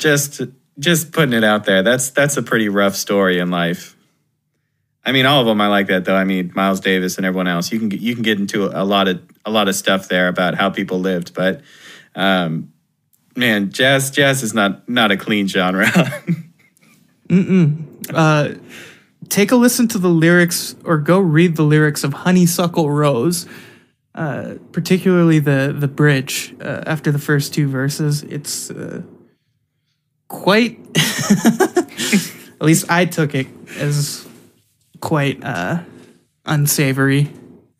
just 0.00 0.40
just 0.78 1.12
putting 1.12 1.34
it 1.34 1.44
out 1.44 1.66
there. 1.66 1.82
That's 1.82 2.08
that's 2.10 2.38
a 2.38 2.42
pretty 2.42 2.70
rough 2.70 2.96
story 2.96 3.38
in 3.38 3.50
life. 3.50 3.94
I 5.04 5.12
mean, 5.12 5.26
all 5.26 5.42
of 5.42 5.46
them 5.46 5.60
I 5.60 5.68
like 5.68 5.88
that 5.88 6.06
though. 6.06 6.16
I 6.16 6.24
mean, 6.24 6.50
Miles 6.54 6.80
Davis 6.80 7.18
and 7.18 7.26
everyone 7.26 7.46
else. 7.46 7.70
You 7.70 7.78
can 7.78 7.90
you 7.90 8.14
can 8.14 8.22
get 8.22 8.38
into 8.40 8.64
a 8.66 8.84
lot 8.84 9.06
of 9.06 9.20
a 9.44 9.50
lot 9.50 9.68
of 9.68 9.74
stuff 9.74 10.08
there 10.08 10.28
about 10.28 10.54
how 10.54 10.70
people 10.70 10.98
lived, 10.98 11.34
but 11.34 11.60
um, 12.14 12.72
man, 13.36 13.70
jazz 13.70 14.10
jazz 14.10 14.42
is 14.42 14.54
not 14.54 14.88
not 14.88 15.10
a 15.10 15.16
clean 15.16 15.48
genre. 15.48 15.86
Mm-mm. 17.28 17.86
Uh, 18.12 18.54
take 19.28 19.50
a 19.50 19.56
listen 19.56 19.88
to 19.88 19.98
the 19.98 20.08
lyrics 20.08 20.76
or 20.84 20.98
go 20.98 21.18
read 21.18 21.56
the 21.56 21.62
lyrics 21.62 22.04
of 22.04 22.12
Honeysuckle 22.12 22.90
Rose 22.90 23.46
uh, 24.14 24.54
particularly 24.70 25.40
the 25.40 25.74
the 25.76 25.88
bridge 25.88 26.54
uh, 26.60 26.82
after 26.86 27.10
the 27.10 27.18
first 27.18 27.52
two 27.52 27.68
verses. 27.68 28.22
It's 28.22 28.70
uh, 28.70 29.02
quite. 30.28 30.78
at 30.96 32.60
least 32.60 32.88
I 32.88 33.06
took 33.06 33.34
it 33.34 33.48
as 33.76 34.26
quite 35.00 35.42
uh, 35.42 35.82
unsavory. 36.46 37.32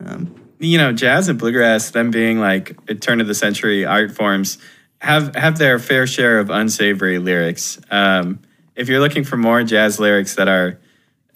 Um, 0.05 0.35
you 0.59 0.77
know, 0.77 0.93
jazz 0.93 1.29
and 1.29 1.39
bluegrass, 1.39 1.93
them 1.93 2.11
being 2.11 2.41
like 2.41 3.01
turn 3.01 3.21
of 3.21 3.29
the 3.29 3.35
century 3.35 3.85
art 3.85 4.11
forms, 4.11 4.59
have 5.05 5.35
have 5.37 5.59
their 5.59 5.79
fair 5.79 6.07
share 6.07 6.39
of 6.39 6.51
unsavory 6.51 7.19
lyrics. 7.19 7.79
Um, 7.91 8.41
if 8.75 8.89
you're 8.89 9.01
looking 9.01 9.23
for 9.23 9.37
more 9.37 9.63
jazz 9.63 10.01
lyrics 10.01 10.37
that 10.37 10.49
are 10.49 10.81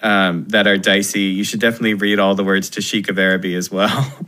um, 0.01 0.47
that 0.49 0.67
are 0.67 0.79
dicey, 0.79 1.21
you 1.21 1.45
should 1.45 1.61
definitely 1.61 1.95
read 1.95 2.19
all 2.19 2.35
the 2.35 2.45
words 2.45 2.71
to 2.71 2.81
Sheik 2.81 3.09
of 3.09 3.19
Araby 3.19 3.55
as 3.55 3.71
well. 3.71 4.13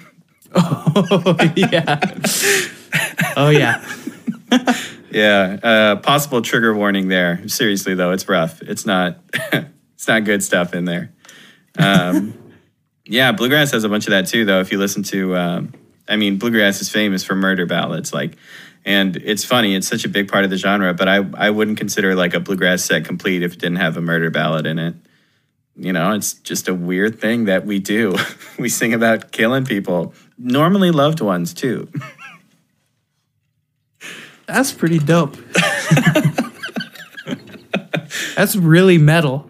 Oh 0.53 1.37
yeah. 1.55 2.01
oh 3.37 3.51
yeah. 3.51 3.85
yeah. 5.13 5.59
Uh, 5.63 5.97
possible 5.97 6.43
trigger 6.43 6.75
warning 6.75 7.07
there. 7.07 7.47
Seriously 7.47 7.95
though, 7.95 8.11
it's 8.11 8.29
rough. 8.29 8.61
It's 8.63 8.85
not. 8.85 9.21
it's 9.95 10.09
not 10.09 10.25
good 10.25 10.43
stuff 10.43 10.75
in 10.75 10.87
there. 10.87 11.13
Um, 11.79 12.35
yeah, 13.05 13.31
bluegrass 13.31 13.71
has 13.71 13.85
a 13.85 13.89
bunch 13.89 14.07
of 14.07 14.11
that 14.11 14.27
too. 14.27 14.45
Though, 14.45 14.59
if 14.59 14.73
you 14.73 14.79
listen 14.79 15.05
to, 15.05 15.37
um, 15.37 15.73
I 16.09 16.17
mean, 16.17 16.39
bluegrass 16.39 16.81
is 16.81 16.89
famous 16.89 17.23
for 17.23 17.37
murder 17.37 17.67
ballads. 17.67 18.13
Like, 18.13 18.37
and 18.85 19.17
it's 19.17 19.45
funny. 19.45 19.75
It's 19.75 19.89
such 19.89 20.05
a 20.05 20.09
big 20.09 20.31
part 20.31 20.45
of 20.45 20.51
the 20.51 20.57
genre. 20.57 20.95
But 20.95 21.09
I 21.09 21.25
I 21.35 21.51
wouldn't 21.51 21.79
consider 21.79 22.15
like 22.15 22.35
a 22.35 22.41
bluegrass 22.41 22.85
set 22.85 23.05
complete 23.05 23.43
if 23.43 23.55
it 23.55 23.59
didn't 23.59 23.79
have 23.79 23.97
a 23.97 24.01
murder 24.01 24.31
ballad 24.31 24.67
in 24.67 24.79
it 24.79 24.95
you 25.81 25.93
know, 25.95 26.13
it's 26.13 26.35
just 26.35 26.69
a 26.69 26.75
weird 26.75 27.19
thing 27.21 27.47
that 27.47 27.65
we 27.65 27.79
do. 27.79 28.15
we 28.59 28.69
sing 28.69 28.93
about 28.93 29.33
killing 29.33 29.65
people 29.65 30.13
normally 30.37 30.91
loved 30.91 31.21
ones 31.21 31.55
too. 31.55 31.89
That's 34.47 34.73
pretty 34.73 34.99
dope. 34.99 35.37
That's 38.35 38.57
really 38.57 38.99
metal. 38.99 39.49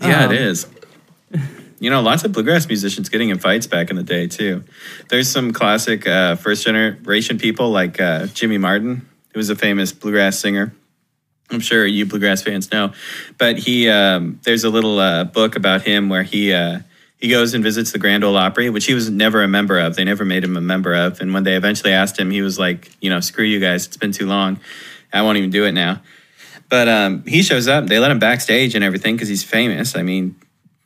Yeah, 0.00 0.26
Um, 0.26 0.32
it 0.32 0.40
is. 0.40 0.66
You 1.82 1.90
know, 1.90 2.00
lots 2.00 2.22
of 2.22 2.30
bluegrass 2.30 2.68
musicians 2.68 3.08
getting 3.08 3.30
in 3.30 3.40
fights 3.40 3.66
back 3.66 3.90
in 3.90 3.96
the 3.96 4.04
day 4.04 4.28
too. 4.28 4.62
There's 5.08 5.28
some 5.28 5.52
classic 5.52 6.06
uh, 6.06 6.36
first 6.36 6.64
generation 6.64 7.38
people 7.38 7.70
like 7.70 8.00
uh, 8.00 8.26
Jimmy 8.26 8.56
Martin, 8.56 9.08
who 9.32 9.40
was 9.40 9.50
a 9.50 9.56
famous 9.56 9.90
bluegrass 9.90 10.38
singer. 10.38 10.72
I'm 11.50 11.58
sure 11.58 11.84
you 11.84 12.06
bluegrass 12.06 12.40
fans 12.40 12.70
know, 12.70 12.92
but 13.36 13.58
he 13.58 13.88
um, 13.88 14.38
there's 14.44 14.62
a 14.62 14.70
little 14.70 15.00
uh, 15.00 15.24
book 15.24 15.56
about 15.56 15.82
him 15.82 16.08
where 16.08 16.22
he 16.22 16.52
uh, 16.52 16.82
he 17.18 17.28
goes 17.28 17.52
and 17.52 17.64
visits 17.64 17.90
the 17.90 17.98
Grand 17.98 18.22
Ole 18.22 18.36
Opry, 18.36 18.70
which 18.70 18.86
he 18.86 18.94
was 18.94 19.10
never 19.10 19.42
a 19.42 19.48
member 19.48 19.80
of. 19.80 19.96
They 19.96 20.04
never 20.04 20.24
made 20.24 20.44
him 20.44 20.56
a 20.56 20.60
member 20.60 20.94
of, 20.94 21.20
and 21.20 21.34
when 21.34 21.42
they 21.42 21.56
eventually 21.56 21.92
asked 21.92 22.16
him, 22.16 22.30
he 22.30 22.42
was 22.42 22.60
like, 22.60 22.92
you 23.00 23.10
know, 23.10 23.18
screw 23.18 23.44
you 23.44 23.58
guys, 23.58 23.88
it's 23.88 23.96
been 23.96 24.12
too 24.12 24.28
long, 24.28 24.60
I 25.12 25.22
won't 25.22 25.36
even 25.36 25.50
do 25.50 25.64
it 25.64 25.72
now. 25.72 26.00
But 26.68 26.86
um, 26.86 27.24
he 27.26 27.42
shows 27.42 27.66
up. 27.66 27.88
They 27.88 27.98
let 27.98 28.12
him 28.12 28.20
backstage 28.20 28.76
and 28.76 28.84
everything 28.84 29.16
because 29.16 29.28
he's 29.28 29.42
famous. 29.42 29.96
I 29.96 30.02
mean, 30.02 30.36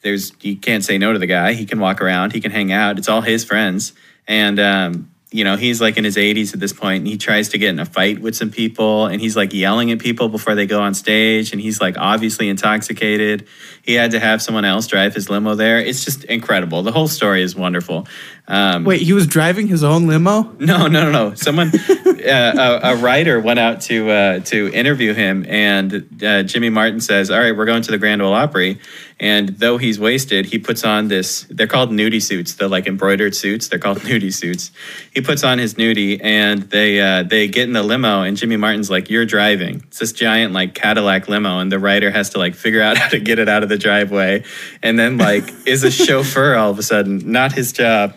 there's 0.06 0.32
you 0.40 0.56
can't 0.56 0.84
say 0.84 0.98
no 0.98 1.12
to 1.12 1.18
the 1.18 1.26
guy. 1.26 1.54
He 1.54 1.66
can 1.66 1.80
walk 1.80 2.00
around. 2.00 2.32
He 2.32 2.40
can 2.40 2.52
hang 2.52 2.70
out. 2.70 2.96
It's 2.96 3.08
all 3.08 3.22
his 3.22 3.44
friends. 3.44 3.92
And 4.28 4.60
um, 4.60 5.10
you 5.32 5.42
know, 5.42 5.56
he's 5.56 5.80
like 5.80 5.96
in 5.96 6.04
his 6.04 6.16
80s 6.16 6.54
at 6.54 6.60
this 6.60 6.72
point, 6.72 7.00
and 7.00 7.08
he 7.08 7.18
tries 7.18 7.48
to 7.48 7.58
get 7.58 7.70
in 7.70 7.80
a 7.80 7.84
fight 7.84 8.20
with 8.20 8.36
some 8.36 8.50
people, 8.50 9.06
and 9.06 9.20
he's 9.20 9.36
like 9.36 9.52
yelling 9.52 9.90
at 9.90 9.98
people 9.98 10.28
before 10.28 10.54
they 10.54 10.66
go 10.66 10.80
on 10.80 10.94
stage, 10.94 11.50
and 11.50 11.60
he's 11.60 11.80
like 11.80 11.98
obviously 11.98 12.48
intoxicated. 12.48 13.48
He 13.82 13.94
had 13.94 14.12
to 14.12 14.20
have 14.20 14.40
someone 14.40 14.64
else 14.64 14.86
drive 14.86 15.14
his 15.14 15.28
limo 15.28 15.56
there. 15.56 15.78
It's 15.78 16.04
just 16.04 16.22
incredible. 16.24 16.84
The 16.84 16.92
whole 16.92 17.08
story 17.08 17.42
is 17.42 17.56
wonderful. 17.56 18.06
Um, 18.46 18.84
Wait, 18.84 19.02
he 19.02 19.12
was 19.12 19.26
driving 19.26 19.66
his 19.66 19.82
own 19.82 20.06
limo? 20.06 20.54
no, 20.60 20.86
no, 20.86 21.10
no, 21.10 21.10
no. 21.10 21.34
Someone, 21.34 21.72
uh, 21.88 22.80
a, 22.84 22.92
a 22.92 22.96
writer 22.96 23.40
went 23.40 23.58
out 23.58 23.80
to 23.82 24.08
uh, 24.08 24.40
to 24.40 24.72
interview 24.72 25.12
him, 25.12 25.44
and 25.48 26.22
uh, 26.22 26.44
Jimmy 26.44 26.70
Martin 26.70 27.00
says, 27.00 27.32
"All 27.32 27.40
right, 27.40 27.54
we're 27.54 27.66
going 27.66 27.82
to 27.82 27.90
the 27.90 27.98
Grand 27.98 28.22
Ole 28.22 28.32
Opry." 28.32 28.78
And 29.18 29.48
though 29.48 29.78
he's 29.78 29.98
wasted, 29.98 30.44
he 30.44 30.58
puts 30.58 30.84
on 30.84 31.08
this. 31.08 31.46
They're 31.48 31.66
called 31.66 31.90
nudie 31.90 32.22
suits. 32.22 32.54
They're 32.54 32.68
like 32.68 32.86
embroidered 32.86 33.34
suits. 33.34 33.68
They're 33.68 33.78
called 33.78 33.98
nudie 34.00 34.32
suits. 34.32 34.70
He 35.14 35.22
puts 35.22 35.42
on 35.42 35.58
his 35.58 35.74
nudie, 35.74 36.20
and 36.22 36.62
they 36.64 37.00
uh, 37.00 37.22
they 37.22 37.48
get 37.48 37.64
in 37.64 37.72
the 37.72 37.82
limo, 37.82 38.22
and 38.22 38.36
Jimmy 38.36 38.56
Martin's 38.56 38.90
like, 38.90 39.08
"You're 39.08 39.24
driving." 39.24 39.76
It's 39.86 39.98
this 39.98 40.12
giant 40.12 40.52
like 40.52 40.74
Cadillac 40.74 41.28
limo, 41.28 41.60
and 41.60 41.72
the 41.72 41.78
writer 41.78 42.10
has 42.10 42.30
to 42.30 42.38
like 42.38 42.54
figure 42.54 42.82
out 42.82 42.96
how 42.98 43.08
to 43.08 43.18
get 43.18 43.38
it 43.38 43.48
out 43.48 43.62
of 43.62 43.70
the 43.70 43.78
driveway, 43.78 44.44
and 44.82 44.98
then 44.98 45.16
like 45.16 45.44
is 45.66 45.82
a 45.82 45.90
chauffeur 45.90 46.54
all 46.54 46.70
of 46.70 46.78
a 46.78 46.82
sudden. 46.82 47.30
Not 47.30 47.52
his 47.52 47.72
job. 47.72 48.14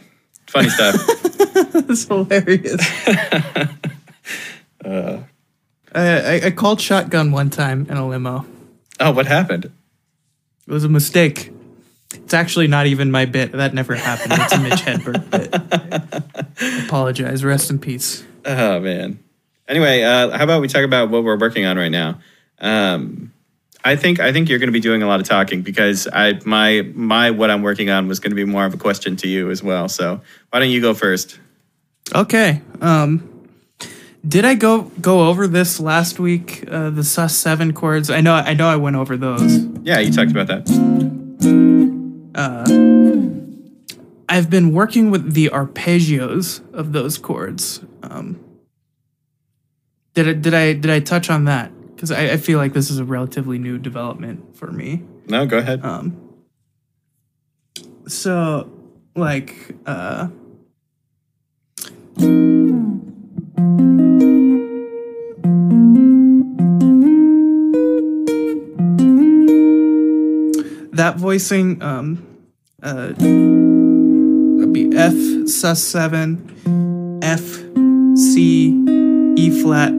Funny 0.47 0.69
stuff. 0.69 0.95
That's 1.73 2.05
hilarious. 2.05 2.81
Uh. 4.83 5.23
I, 5.93 6.01
I, 6.01 6.41
I 6.45 6.51
called 6.51 6.81
shotgun 6.81 7.31
one 7.31 7.49
time 7.49 7.87
in 7.89 7.97
a 7.97 8.07
limo. 8.07 8.45
Oh, 8.99 9.11
what 9.11 9.25
happened? 9.25 9.71
It 10.69 10.71
was 10.71 10.83
a 10.83 10.89
mistake. 10.89 11.51
It's 12.13 12.33
actually 12.35 12.67
not 12.67 12.85
even 12.85 13.09
my 13.09 13.25
bit. 13.25 13.53
That 13.53 13.73
never 13.73 13.95
happened. 13.95 14.33
It's 14.35 14.53
a 14.53 14.59
Mitch 14.59 14.81
Hedberg 14.81 15.31
bit. 15.31 15.49
I 16.61 16.83
apologize. 16.85 17.43
Rest 17.43 17.71
in 17.71 17.79
peace. 17.79 18.23
Oh 18.45 18.79
man. 18.79 19.17
Anyway, 19.67 20.03
uh, 20.03 20.29
how 20.29 20.43
about 20.43 20.61
we 20.61 20.67
talk 20.67 20.83
about 20.83 21.09
what 21.09 21.23
we're 21.23 21.39
working 21.39 21.65
on 21.65 21.75
right 21.75 21.89
now? 21.89 22.19
Um, 22.59 23.33
I 23.83 23.95
think 23.95 24.19
I 24.19 24.31
think 24.31 24.47
you're 24.47 24.59
going 24.59 24.67
to 24.67 24.73
be 24.73 24.79
doing 24.79 25.01
a 25.01 25.07
lot 25.07 25.19
of 25.19 25.27
talking 25.27 25.63
because 25.63 26.07
I 26.13 26.39
my 26.45 26.87
my 26.93 27.31
what 27.31 27.49
I'm 27.49 27.63
working 27.63 27.89
on 27.89 28.07
was 28.07 28.19
going 28.19 28.29
to 28.31 28.35
be 28.35 28.45
more 28.45 28.65
of 28.65 28.75
a 28.75 28.77
question 28.77 29.15
to 29.17 29.27
you 29.27 29.49
as 29.49 29.63
well. 29.63 29.89
So 29.89 30.21
why 30.51 30.59
don't 30.59 30.69
you 30.69 30.81
go 30.81 30.93
first? 30.93 31.39
Okay. 32.13 32.61
Um, 32.79 33.38
did 34.27 34.45
I 34.45 34.55
go 34.55 34.83
go 35.01 35.27
over 35.27 35.47
this 35.47 35.79
last 35.79 36.19
week? 36.19 36.65
Uh, 36.69 36.89
the 36.89 37.03
sus 37.03 37.35
seven 37.35 37.73
chords. 37.73 38.09
I 38.09 38.21
know. 38.21 38.33
I 38.33 38.53
know. 38.53 38.67
I 38.67 38.75
went 38.75 38.95
over 38.95 39.17
those. 39.17 39.65
Yeah, 39.83 39.99
you 39.99 40.11
talked 40.11 40.31
about 40.31 40.47
that. 40.47 40.69
I've 44.29 44.49
been 44.49 44.73
working 44.73 45.09
with 45.09 45.33
the 45.33 45.49
arpeggios 45.49 46.61
of 46.73 46.93
those 46.93 47.17
chords. 47.17 47.81
Um, 48.03 48.39
did 50.13 50.27
I 50.27 50.33
did 50.33 50.53
I 50.53 50.73
did 50.73 50.91
I 50.91 50.99
touch 50.99 51.29
on 51.29 51.45
that? 51.45 51.71
Because 51.95 52.11
I, 52.11 52.31
I 52.31 52.37
feel 52.37 52.57
like 52.57 52.73
this 52.73 52.89
is 52.89 52.99
a 52.99 53.03
relatively 53.03 53.57
new 53.57 53.77
development 53.77 54.55
for 54.55 54.71
me. 54.71 55.03
No, 55.27 55.45
go 55.45 55.57
ahead. 55.57 55.83
Um, 55.83 56.15
so 58.07 58.71
like 59.15 59.75
uh, 59.85 60.29
that 70.99 71.15
voicing 71.15 71.81
um 71.81 72.25
uh 72.83 73.13
would 73.17 74.73
be 74.73 74.91
F 74.95 75.15
sus 75.47 75.81
seven 75.81 77.19
F 77.23 77.41
C 78.17 78.75
E 79.37 79.61
flat 79.61 79.91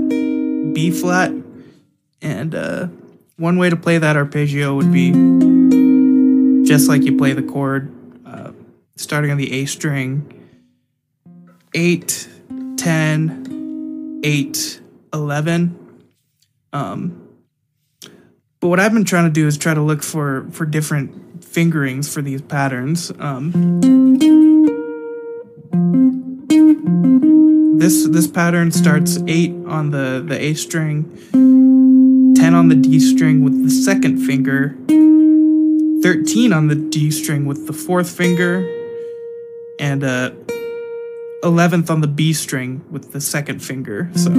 B 0.75 0.91
flat. 0.91 1.33
And 2.21 2.55
uh 2.55 2.89
one 3.39 3.57
way 3.57 3.71
to 3.71 3.77
play 3.77 3.97
that 3.97 4.17
arpeggio 4.17 4.75
would 4.75 4.93
be 4.93 5.13
just 6.67 6.89
like 6.89 7.03
you 7.03 7.17
play 7.17 7.33
the 7.33 7.43
chord 7.43 7.91
uh, 8.27 8.53
starting 8.97 9.31
on 9.31 9.39
the 9.39 9.53
A 9.53 9.65
string. 9.65 10.37
8 11.75 12.29
10 12.77 13.50
8 14.23 14.81
11 15.13 16.03
um 16.73 17.31
but 18.61 18.69
what 18.69 18.79
I've 18.79 18.93
been 18.93 19.05
trying 19.05 19.25
to 19.25 19.31
do 19.31 19.47
is 19.47 19.57
try 19.57 19.73
to 19.73 19.81
look 19.81 20.03
for 20.03 20.47
for 20.51 20.67
different 20.67 21.43
fingerings 21.43 22.13
for 22.13 22.21
these 22.21 22.43
patterns. 22.43 23.11
Um, 23.19 23.81
this 27.79 28.07
this 28.07 28.27
pattern 28.27 28.71
starts 28.71 29.19
eight 29.27 29.53
on 29.67 29.91
the 29.91 30.23
the 30.27 30.39
A 30.39 30.53
string, 30.53 31.05
ten 32.37 32.55
on 32.55 32.69
the 32.69 32.75
D 32.75 33.01
string 33.01 33.43
with 33.43 33.65
the 33.65 33.71
second 33.71 34.19
finger, 34.19 34.77
thirteen 36.03 36.53
on 36.53 36.67
the 36.67 36.77
D 36.77 37.11
string 37.11 37.47
with 37.47 37.67
the 37.67 37.73
fourth 37.73 38.11
finger, 38.11 38.59
and 39.79 40.05
uh, 40.05 40.33
eleventh 41.43 41.91
on 41.91 42.01
the 42.01 42.09
B 42.09 42.33
string 42.33 42.85
with 42.91 43.13
the 43.13 43.21
second 43.21 43.61
finger. 43.61 44.11
So. 44.15 44.31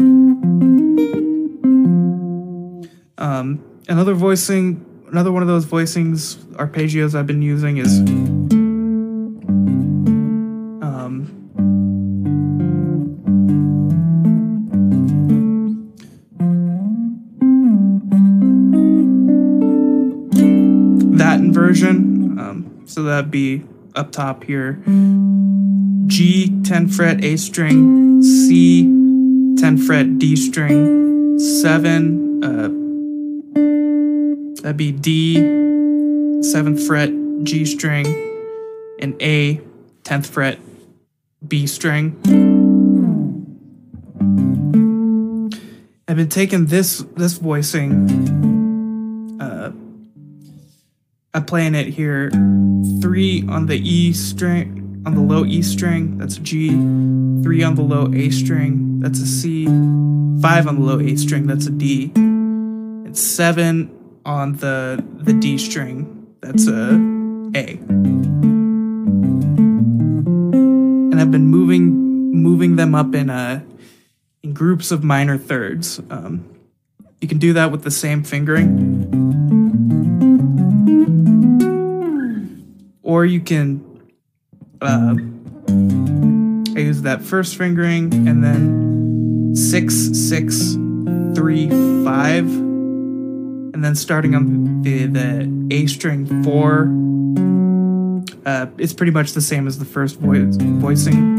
Um, 3.18 3.64
another 3.88 4.14
voicing, 4.16 4.84
another 5.12 5.32
one 5.32 5.44
of 5.44 5.48
those 5.48 5.66
voicings 5.66 6.38
arpeggios 6.56 7.14
I've 7.14 7.28
been 7.28 7.44
using 7.44 7.78
is 7.78 8.00
um, 10.82 11.28
that 21.18 21.40
inversion. 21.40 22.40
Um, 22.40 22.82
so 22.86 23.04
that'd 23.04 23.30
be 23.30 23.64
up 23.96 24.12
top 24.12 24.44
here. 24.44 24.82
G 26.12 26.52
10 26.64 26.90
fret 26.90 27.24
A 27.24 27.38
string, 27.38 28.22
C 28.22 28.84
10 28.84 29.78
fret 29.78 30.20
D 30.20 30.36
string, 30.36 31.40
7 31.40 32.44
uh, 32.44 32.82
That'd 34.62 34.78
be 34.78 34.92
D, 34.92 35.36
seventh 36.44 36.86
fret, 36.86 37.10
G 37.44 37.66
string, 37.66 38.06
and 39.00 39.20
A, 39.22 39.60
tenth 40.04 40.28
fret, 40.28 40.60
B 41.48 41.66
string. 41.66 42.16
I've 46.08 46.16
been 46.16 46.30
taking 46.30 46.68
this 46.68 47.00
this 47.16 47.38
voicing. 47.40 48.08
Uh, 49.42 49.72
I'm 51.34 51.46
playing 51.46 51.74
it 51.74 51.88
here. 51.88 52.30
Three 53.02 53.44
on 53.48 53.66
the 53.66 53.78
E 53.78 54.14
string, 54.14 54.81
on 55.06 55.16
the 55.16 55.22
low 55.22 55.46
E 55.46 55.62
string. 55.62 56.18
That's 56.18 56.38
a 56.38 56.42
G. 56.42 56.70
Three 56.70 57.64
on 57.64 57.76
the 57.76 57.82
low 57.82 58.12
A 58.14 58.30
string. 58.30 59.00
That's 59.00 59.20
a 59.20 59.26
C. 59.26 59.66
Five 60.42 60.68
on 60.68 60.80
the 60.80 60.86
low 60.86 61.00
A 61.00 61.16
string. 61.16 61.48
That's 61.48 61.66
a 61.68 61.72
D. 61.72 62.12
And 62.16 63.18
seven 63.18 63.98
on 64.26 64.58
the 64.58 65.04
the 65.18 65.34
D 65.34 65.58
string. 65.58 66.36
That's 66.42 66.68
a 66.68 66.94
A. 67.56 67.80
And 71.12 71.20
I've 71.20 71.32
been 71.32 71.48
moving 71.48 72.34
moving 72.34 72.76
them 72.76 72.94
up 72.94 73.16
in 73.16 73.30
a 73.30 73.66
in 74.44 74.54
groups 74.54 74.92
of 74.92 75.04
minor 75.04 75.38
thirds. 75.38 76.00
Um, 76.10 76.46
you 77.20 77.28
can 77.28 77.38
do 77.40 77.54
that 77.54 77.72
with 77.72 77.84
the 77.84 77.92
same 77.92 78.24
fingering, 78.24 79.08
or 83.04 83.26
you 83.26 83.42
can 83.42 83.91
uh, 84.82 85.16
I 86.76 86.80
use 86.80 87.04
that 87.04 87.22
first 87.22 87.56
fingering 87.56 88.14
and 88.28 88.44
then 88.44 89.56
six, 89.56 89.94
six, 90.14 90.74
three, 91.36 91.70
five, 92.04 92.46
and 92.46 93.84
then 93.84 93.96
starting 93.96 94.34
on 94.36 94.82
the 94.82 95.06
the 95.06 95.68
A 95.72 95.86
string 95.88 96.44
four. 96.44 96.90
Uh, 98.44 98.66
it's 98.80 98.94
pretty 98.94 99.12
much 99.12 99.34
the 99.34 99.42
same 99.42 99.68
as 99.68 99.78
the 99.78 99.86
first 99.86 100.20
voice 100.20 100.56
voicing. 100.58 101.38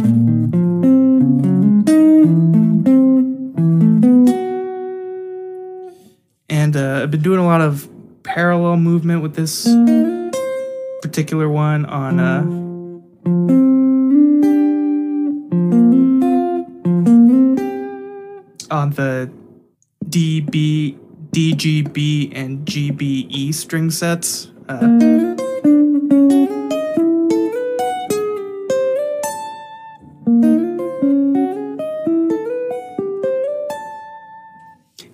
And 6.49 6.77
uh, 6.77 7.01
I've 7.03 7.11
been 7.11 7.23
doing 7.23 7.41
a 7.41 7.45
lot 7.45 7.61
of 7.61 7.89
parallel 8.23 8.77
movement 8.77 9.21
with 9.23 9.35
this 9.35 9.67
particular 11.03 11.49
one 11.49 11.85
on 11.87 12.21
uh, 12.21 12.62
on 18.73 18.91
the 18.91 19.31
DB, 20.07 20.99
DGB, 21.31 22.33
and 22.35 22.67
GBE 22.67 23.55
string 23.55 23.91
sets. 23.91 24.51
Uh, 24.69 24.99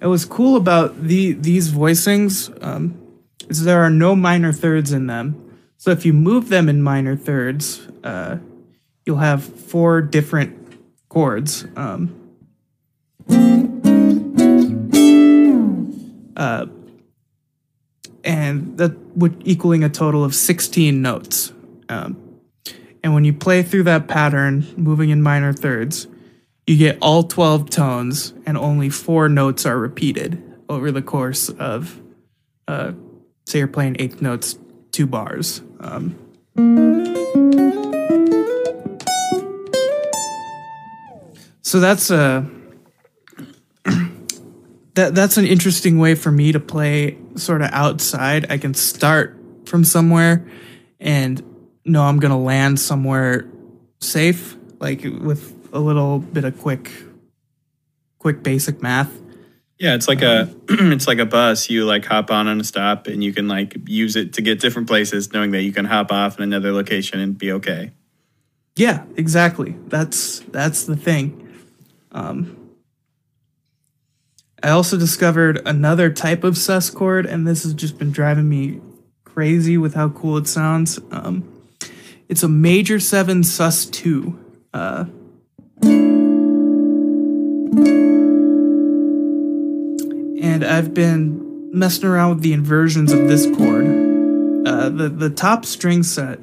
it 0.00 0.06
was 0.06 0.24
cool 0.24 0.56
about 0.56 1.02
the 1.02 1.32
these 1.32 1.70
voicings 1.70 2.56
um, 2.64 2.98
is 3.48 3.64
there 3.64 3.82
are 3.82 3.90
no 3.90 4.14
minor 4.16 4.52
thirds 4.52 4.92
in 4.92 5.06
them. 5.08 5.47
So 5.78 5.92
if 5.92 6.04
you 6.04 6.12
move 6.12 6.48
them 6.48 6.68
in 6.68 6.82
minor 6.82 7.16
thirds, 7.16 7.86
uh, 8.02 8.38
you'll 9.06 9.18
have 9.18 9.44
four 9.44 10.02
different 10.02 10.58
chords. 11.08 11.64
Um, 11.76 12.14
uh, 16.36 16.66
and 18.24 18.76
that 18.76 18.98
would 19.16 19.40
equaling 19.46 19.84
a 19.84 19.88
total 19.88 20.24
of 20.24 20.34
16 20.34 21.00
notes. 21.00 21.52
Um, 21.88 22.40
and 23.04 23.14
when 23.14 23.24
you 23.24 23.32
play 23.32 23.62
through 23.62 23.84
that 23.84 24.08
pattern, 24.08 24.66
moving 24.76 25.10
in 25.10 25.22
minor 25.22 25.52
thirds, 25.52 26.08
you 26.66 26.76
get 26.76 26.98
all 27.00 27.22
12 27.22 27.70
tones 27.70 28.34
and 28.44 28.58
only 28.58 28.90
four 28.90 29.28
notes 29.28 29.64
are 29.64 29.78
repeated 29.78 30.42
over 30.68 30.90
the 30.90 31.02
course 31.02 31.48
of, 31.48 32.00
uh, 32.66 32.92
say, 33.46 33.60
you're 33.60 33.68
playing 33.68 33.96
eighth 34.00 34.20
notes, 34.20 34.58
two 34.90 35.06
bars. 35.06 35.62
Um, 35.80 36.16
so 41.62 41.80
that's 41.80 42.10
a 42.10 42.48
that 44.94 45.14
that's 45.14 45.36
an 45.36 45.46
interesting 45.46 45.98
way 45.98 46.16
for 46.16 46.32
me 46.32 46.50
to 46.52 46.60
play 46.60 47.16
sort 47.36 47.62
of 47.62 47.70
outside. 47.72 48.50
I 48.50 48.58
can 48.58 48.74
start 48.74 49.38
from 49.64 49.84
somewhere 49.84 50.44
and 50.98 51.42
know 51.84 52.02
I'm 52.02 52.18
gonna 52.18 52.40
land 52.40 52.80
somewhere 52.80 53.46
safe, 54.00 54.56
like 54.80 55.04
with 55.04 55.54
a 55.72 55.78
little 55.78 56.18
bit 56.18 56.44
of 56.44 56.58
quick 56.58 56.90
quick 58.18 58.42
basic 58.42 58.82
math. 58.82 59.12
Yeah, 59.78 59.94
it's 59.94 60.08
like 60.08 60.22
a 60.22 60.52
it's 60.68 61.06
like 61.06 61.18
a 61.18 61.26
bus. 61.26 61.70
You 61.70 61.84
like 61.84 62.04
hop 62.04 62.30
on 62.30 62.48
on 62.48 62.60
a 62.60 62.64
stop, 62.64 63.06
and 63.06 63.22
you 63.22 63.32
can 63.32 63.46
like 63.46 63.76
use 63.86 64.16
it 64.16 64.32
to 64.34 64.42
get 64.42 64.60
different 64.60 64.88
places, 64.88 65.32
knowing 65.32 65.52
that 65.52 65.62
you 65.62 65.72
can 65.72 65.84
hop 65.84 66.10
off 66.10 66.36
in 66.36 66.42
another 66.42 66.72
location 66.72 67.20
and 67.20 67.38
be 67.38 67.52
okay. 67.52 67.92
Yeah, 68.76 69.04
exactly. 69.16 69.76
That's 69.86 70.40
that's 70.40 70.84
the 70.84 70.96
thing. 70.96 71.48
Um, 72.10 72.56
I 74.62 74.70
also 74.70 74.96
discovered 74.96 75.60
another 75.64 76.10
type 76.10 76.42
of 76.42 76.58
sus 76.58 76.90
chord, 76.90 77.26
and 77.26 77.46
this 77.46 77.62
has 77.62 77.74
just 77.74 77.98
been 77.98 78.10
driving 78.10 78.48
me 78.48 78.80
crazy 79.24 79.78
with 79.78 79.94
how 79.94 80.08
cool 80.08 80.36
it 80.36 80.48
sounds. 80.48 80.98
Um, 81.12 81.48
it's 82.28 82.42
a 82.42 82.48
major 82.48 82.98
seven 82.98 83.44
sus 83.44 83.86
two. 83.86 84.38
Uh, 84.74 85.04
and 90.48 90.64
I've 90.64 90.94
been 90.94 91.70
messing 91.72 92.08
around 92.08 92.30
with 92.30 92.40
the 92.40 92.54
inversions 92.54 93.12
of 93.12 93.28
this 93.28 93.46
chord. 93.56 93.86
Uh, 94.66 94.88
the 94.88 95.08
the 95.10 95.30
top 95.30 95.66
string 95.66 96.02
set 96.02 96.40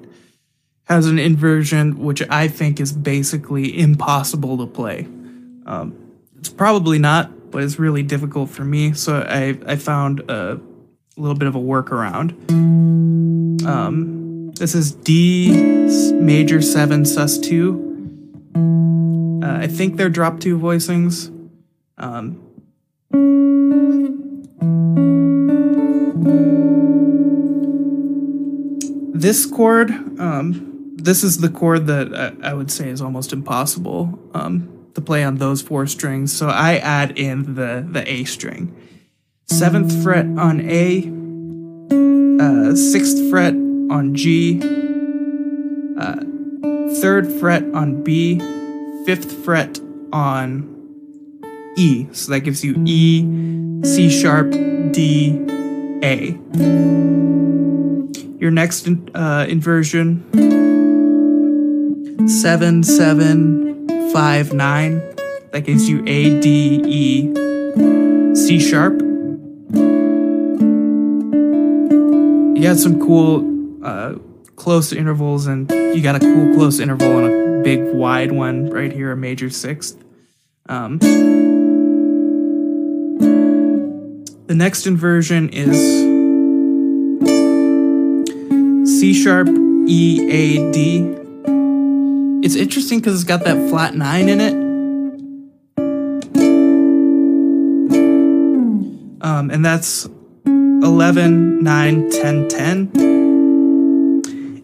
has 0.86 1.08
an 1.08 1.18
inversion 1.18 1.98
which 1.98 2.22
I 2.30 2.48
think 2.48 2.80
is 2.80 2.94
basically 2.94 3.78
impossible 3.80 4.58
to 4.60 4.68
play. 4.68 5.08
Um, 5.66 5.96
it's 6.38 6.50
probably 6.50 7.00
not, 7.00 7.50
but 7.50 7.64
it's 7.64 7.80
really 7.80 8.04
difficult 8.04 8.52
for 8.52 8.64
me. 8.64 8.94
So 8.94 9.22
I 9.22 9.58
I 9.66 9.76
found 9.76 10.20
a, 10.30 10.60
little 11.18 11.38
bit 11.38 11.48
of 11.48 11.56
a 11.56 11.60
workaround. 11.60 12.36
Um, 13.66 14.52
this 14.52 14.76
is 14.76 14.92
D 14.92 15.50
major 16.12 16.62
seven 16.62 17.06
sus 17.06 17.40
two. 17.40 17.82
Uh, 19.42 19.58
I 19.64 19.68
think 19.68 19.96
they're 19.96 20.10
drop 20.10 20.42
two 20.42 20.60
voicings. 20.60 21.32
Um, 21.98 22.45
this 29.26 29.48
chord, 29.48 29.90
um, 30.20 30.94
this 30.98 31.24
is 31.24 31.40
the 31.40 31.50
chord 31.50 31.88
that 31.88 32.14
I, 32.14 32.52
I, 32.52 32.54
would 32.54 32.70
say 32.70 32.90
is 32.90 33.02
almost 33.02 33.34
impossible 33.34 34.20
um, 34.36 34.88
to 34.94 35.02
play 35.02 35.24
on 35.24 35.38
those 35.38 35.64
four 35.64 35.88
strings. 35.88 36.32
So 36.32 36.48
I 36.48 36.78
add 36.78 37.18
in 37.18 37.56
the 37.56 37.84
the 37.90 38.08
A 38.08 38.26
string, 38.26 38.76
seventh 39.48 40.04
fret 40.04 40.26
on 40.26 40.62
A, 40.62 41.10
uh, 42.40 42.76
sixth 42.76 43.30
fret 43.32 43.56
on 43.56 44.14
G, 44.14 44.62
uh, 45.98 46.22
third 47.02 47.32
fret 47.40 47.64
on 47.74 48.04
B, 48.04 48.40
fifth 49.06 49.44
fret 49.44 49.80
on 50.14 50.75
E. 51.76 52.08
So 52.12 52.32
that 52.32 52.42
gives 52.42 52.64
you 52.64 52.76
E, 52.86 53.24
C 53.84 54.10
sharp, 54.10 54.52
D, 54.92 55.46
A. 56.04 56.38
Your 58.40 58.52
next 58.52 58.88
uh, 59.14 59.46
inversion, 59.50 60.24
seven, 62.28 62.84
seven, 62.84 64.12
five, 64.12 64.54
nine. 64.54 65.02
That 65.52 65.62
gives 65.66 65.88
you 65.90 66.04
A, 66.06 66.40
D, 66.42 66.82
E, 66.86 67.34
C 68.36 68.60
sharp. 68.60 69.02
You 72.56 72.62
got 72.62 72.78
some 72.78 73.00
cool 73.00 73.86
uh, 73.86 74.16
close 74.56 74.92
intervals, 74.94 75.48
and 75.48 75.70
you 75.72 76.02
got 76.02 76.16
a 76.16 76.20
cool 76.20 76.54
close 76.56 76.80
interval 76.80 77.26
and 77.26 77.28
a 77.28 77.64
big 77.64 77.94
wide 77.94 78.32
one 78.32 78.70
right 78.70 78.92
here, 78.92 79.12
a 79.12 79.18
major 79.18 79.50
sixth. 79.50 79.98
Um, 80.68 81.00
the 84.48 84.56
next 84.56 84.86
inversion 84.86 85.50
is 85.50 85.76
C 89.00 89.14
sharp 89.14 89.50
E 89.88 90.28
A 90.30 90.72
D. 90.72 91.16
It's 92.46 92.56
interesting 92.56 93.00
because 93.00 93.16
it's 93.16 93.24
got 93.24 93.44
that 93.46 93.70
flat 93.70 93.96
nine 93.96 94.30
in 94.30 94.40
it. 94.40 94.54
Um, 99.22 99.50
and 99.50 99.66
that's 99.66 100.06
11, 100.46 101.64
9, 101.64 102.12
10, 102.12 102.48
10. 102.48 102.92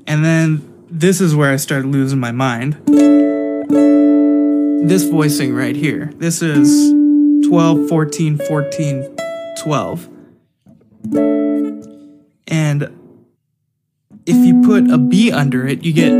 And 0.06 0.24
then 0.24 0.62
this 0.88 1.20
is 1.20 1.36
where 1.36 1.52
I 1.52 1.56
started 1.56 1.88
losing 1.88 2.20
my 2.20 2.32
mind. 2.32 2.78
This 4.88 5.04
voicing 5.10 5.56
right 5.56 5.76
here. 5.76 6.12
This 6.18 6.44
is 6.44 6.92
12, 7.48 7.90
14, 7.90 8.38
14, 8.38 9.11
12. 9.62 10.10
And 12.48 12.98
if 14.26 14.36
you 14.36 14.62
put 14.64 14.90
a 14.90 14.98
B 14.98 15.32
under 15.32 15.68
it, 15.68 15.84
you 15.86 15.94
get 15.94 16.12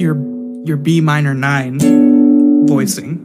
your 0.00 0.16
your 0.64 0.78
B 0.78 1.02
minor 1.02 1.34
9 1.34 2.66
voicing. 2.66 3.22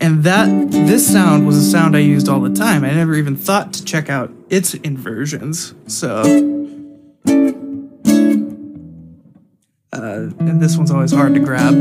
And 0.00 0.24
that 0.24 0.70
this 0.70 1.12
sound 1.12 1.46
was 1.46 1.58
a 1.58 1.62
sound 1.62 1.94
I 1.94 2.00
used 2.00 2.26
all 2.30 2.40
the 2.40 2.54
time. 2.54 2.82
I 2.82 2.92
never 2.92 3.16
even 3.16 3.36
thought 3.36 3.74
to 3.74 3.84
check 3.84 4.08
out 4.08 4.32
its 4.48 4.72
inversions. 4.72 5.74
So 5.88 6.22
uh, 9.92 10.30
and 10.40 10.62
this 10.62 10.78
one's 10.78 10.90
always 10.90 11.12
hard 11.12 11.34
to 11.34 11.40
grab. 11.40 11.74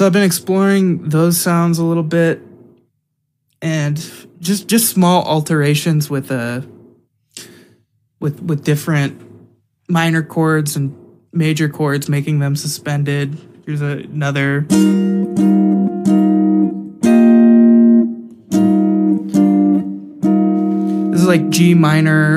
So 0.00 0.06
I've 0.06 0.14
been 0.14 0.22
exploring 0.22 1.10
those 1.10 1.38
sounds 1.38 1.78
a 1.78 1.84
little 1.84 2.02
bit 2.02 2.40
and 3.60 4.02
just 4.38 4.66
just 4.66 4.88
small 4.88 5.22
alterations 5.24 6.08
with 6.08 6.30
a 6.30 6.66
with 8.18 8.40
with 8.40 8.64
different 8.64 9.20
minor 9.90 10.22
chords 10.22 10.74
and 10.74 10.96
major 11.34 11.68
chords 11.68 12.08
making 12.08 12.38
them 12.38 12.56
suspended. 12.56 13.36
Here's 13.66 13.82
a, 13.82 13.98
another 13.98 14.62
This 21.10 21.20
is 21.20 21.26
like 21.26 21.50
G 21.50 21.74
minor 21.74 22.36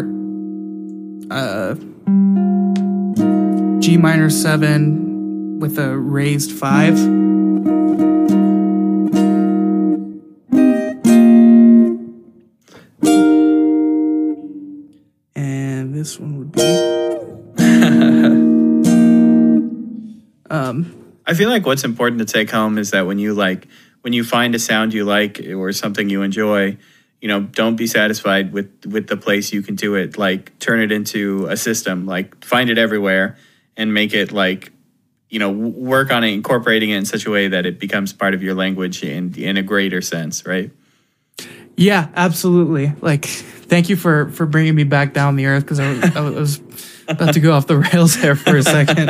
uh 1.32 1.76
G 3.80 3.96
minor 3.96 4.30
7 4.30 5.62
with 5.62 5.80
a 5.80 5.98
raised 5.98 6.52
5. 6.52 7.33
This 16.14 16.20
one 16.20 16.38
would 16.38 16.52
be. 16.52 16.62
um, 20.50 21.16
I 21.26 21.34
feel 21.34 21.50
like 21.50 21.66
what's 21.66 21.84
important 21.84 22.20
to 22.20 22.26
take 22.26 22.52
home 22.52 22.78
is 22.78 22.92
that 22.92 23.08
when 23.08 23.20
you 23.20 23.34
like 23.34 23.68
when 24.02 24.14
you 24.14 24.24
find 24.24 24.54
a 24.54 24.60
sound 24.60 24.94
you 24.94 25.06
like 25.06 25.40
or 25.40 25.72
something 25.72 26.10
you 26.10 26.22
enjoy, 26.22 26.78
you 27.22 27.28
know, 27.28 27.42
don't 27.42 27.76
be 27.76 27.88
satisfied 27.88 28.54
with 28.54 28.86
with 28.86 29.08
the 29.08 29.18
place 29.18 29.54
you 29.54 29.62
can 29.62 29.76
do 29.76 29.96
it. 29.96 30.18
Like 30.18 30.58
turn 30.60 30.82
it 30.82 30.92
into 30.92 31.48
a 31.48 31.58
system. 31.58 32.06
Like 32.06 32.44
find 32.44 32.70
it 32.70 32.78
everywhere 32.78 33.38
and 33.76 33.94
make 33.94 34.14
it 34.14 34.32
like 34.32 34.72
you 35.30 35.40
know 35.40 35.52
work 35.52 36.12
on 36.12 36.24
it, 36.24 36.34
incorporating 36.34 36.92
it 36.92 36.98
in 36.98 37.06
such 37.06 37.26
a 37.26 37.32
way 37.32 37.48
that 37.48 37.66
it 37.66 37.80
becomes 37.80 38.14
part 38.14 38.34
of 38.34 38.44
your 38.44 38.54
language 38.54 39.04
in 39.04 39.34
in 39.36 39.58
a 39.58 39.64
greater 39.64 40.02
sense, 40.02 40.46
right? 40.46 40.72
Yeah, 41.76 42.10
absolutely. 42.16 42.94
Like, 43.02 43.26
thank 43.74 43.90
you 43.90 43.96
for 43.96 44.30
for 44.30 44.46
bringing 44.46 44.76
me 44.76 44.84
back 44.84 45.14
down 45.14 45.36
the 45.36 45.48
earth 45.48 45.64
because 45.64 45.80
I, 45.80 45.90
was- 45.92 46.16
I 46.16 46.20
was 46.22 46.62
about 47.08 47.34
to 47.34 47.40
go 47.40 47.54
off 47.54 47.66
the 47.66 47.78
rails 47.94 48.16
there 48.22 48.36
for 48.36 48.56
a 48.58 48.62
second. 48.64 49.10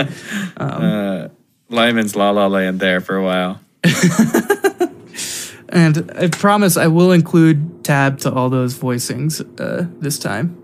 Uh, 0.58 1.28
Lyman's 1.70 2.16
La 2.16 2.30
La 2.32 2.48
Land 2.48 2.80
there 2.80 3.02
for 3.02 3.16
a 3.18 3.24
while. 3.24 3.60
And 5.70 6.12
I 6.16 6.28
promise 6.28 6.78
I 6.78 6.86
will 6.86 7.12
include 7.12 7.84
tab 7.84 8.20
to 8.20 8.32
all 8.32 8.52
those 8.52 8.78
voicings 8.78 9.42
uh, 9.60 9.88
this 10.00 10.20
time. 10.20 10.56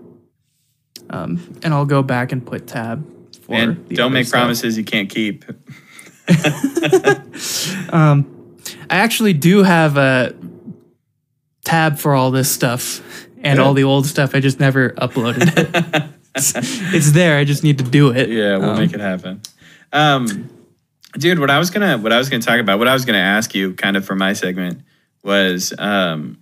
Um, 1.10 1.58
and 1.64 1.74
I'll 1.74 1.84
go 1.84 2.00
back 2.04 2.30
and 2.30 2.46
put 2.46 2.68
tab 2.68 3.04
for 3.42 3.56
And 3.56 3.88
the 3.88 3.96
don't 3.96 4.12
make 4.12 4.26
stuff. 4.28 4.38
promises 4.40 4.78
you 4.78 4.84
can't 4.84 5.10
keep. 5.10 5.44
I 7.92 8.24
actually 8.88 9.32
do 9.32 9.64
have 9.64 9.96
a 9.96 10.32
tab 11.64 11.98
for 11.98 12.14
all 12.14 12.30
this 12.30 12.48
stuff 12.48 13.00
and 13.42 13.58
Good. 13.58 13.64
all 13.64 13.74
the 13.74 13.84
old 13.84 14.06
stuff. 14.06 14.34
I 14.34 14.40
just 14.40 14.60
never 14.60 14.90
uploaded 14.90 15.52
it. 15.56 16.04
it's, 16.34 16.52
it's 16.94 17.12
there. 17.12 17.38
I 17.38 17.44
just 17.44 17.62
need 17.64 17.78
to 17.78 17.84
do 17.84 18.10
it. 18.10 18.28
Yeah, 18.28 18.58
we'll 18.58 18.70
Um, 18.70 18.78
make 18.78 18.92
it 18.92 19.00
happen. 19.00 19.40
Um, 19.92 20.50
dude, 21.14 21.38
what 21.38 21.50
I 21.50 21.58
was 21.58 21.70
gonna 21.70 21.98
what 21.98 22.12
I 22.12 22.18
was 22.18 22.28
gonna 22.28 22.42
talk 22.42 22.60
about, 22.60 22.78
what 22.78 22.88
I 22.88 22.92
was 22.92 23.04
gonna 23.04 23.18
ask 23.18 23.54
you, 23.54 23.72
kind 23.74 23.96
of 23.96 24.04
for 24.04 24.14
my 24.14 24.32
segment, 24.34 24.82
was 25.22 25.72
um, 25.78 26.38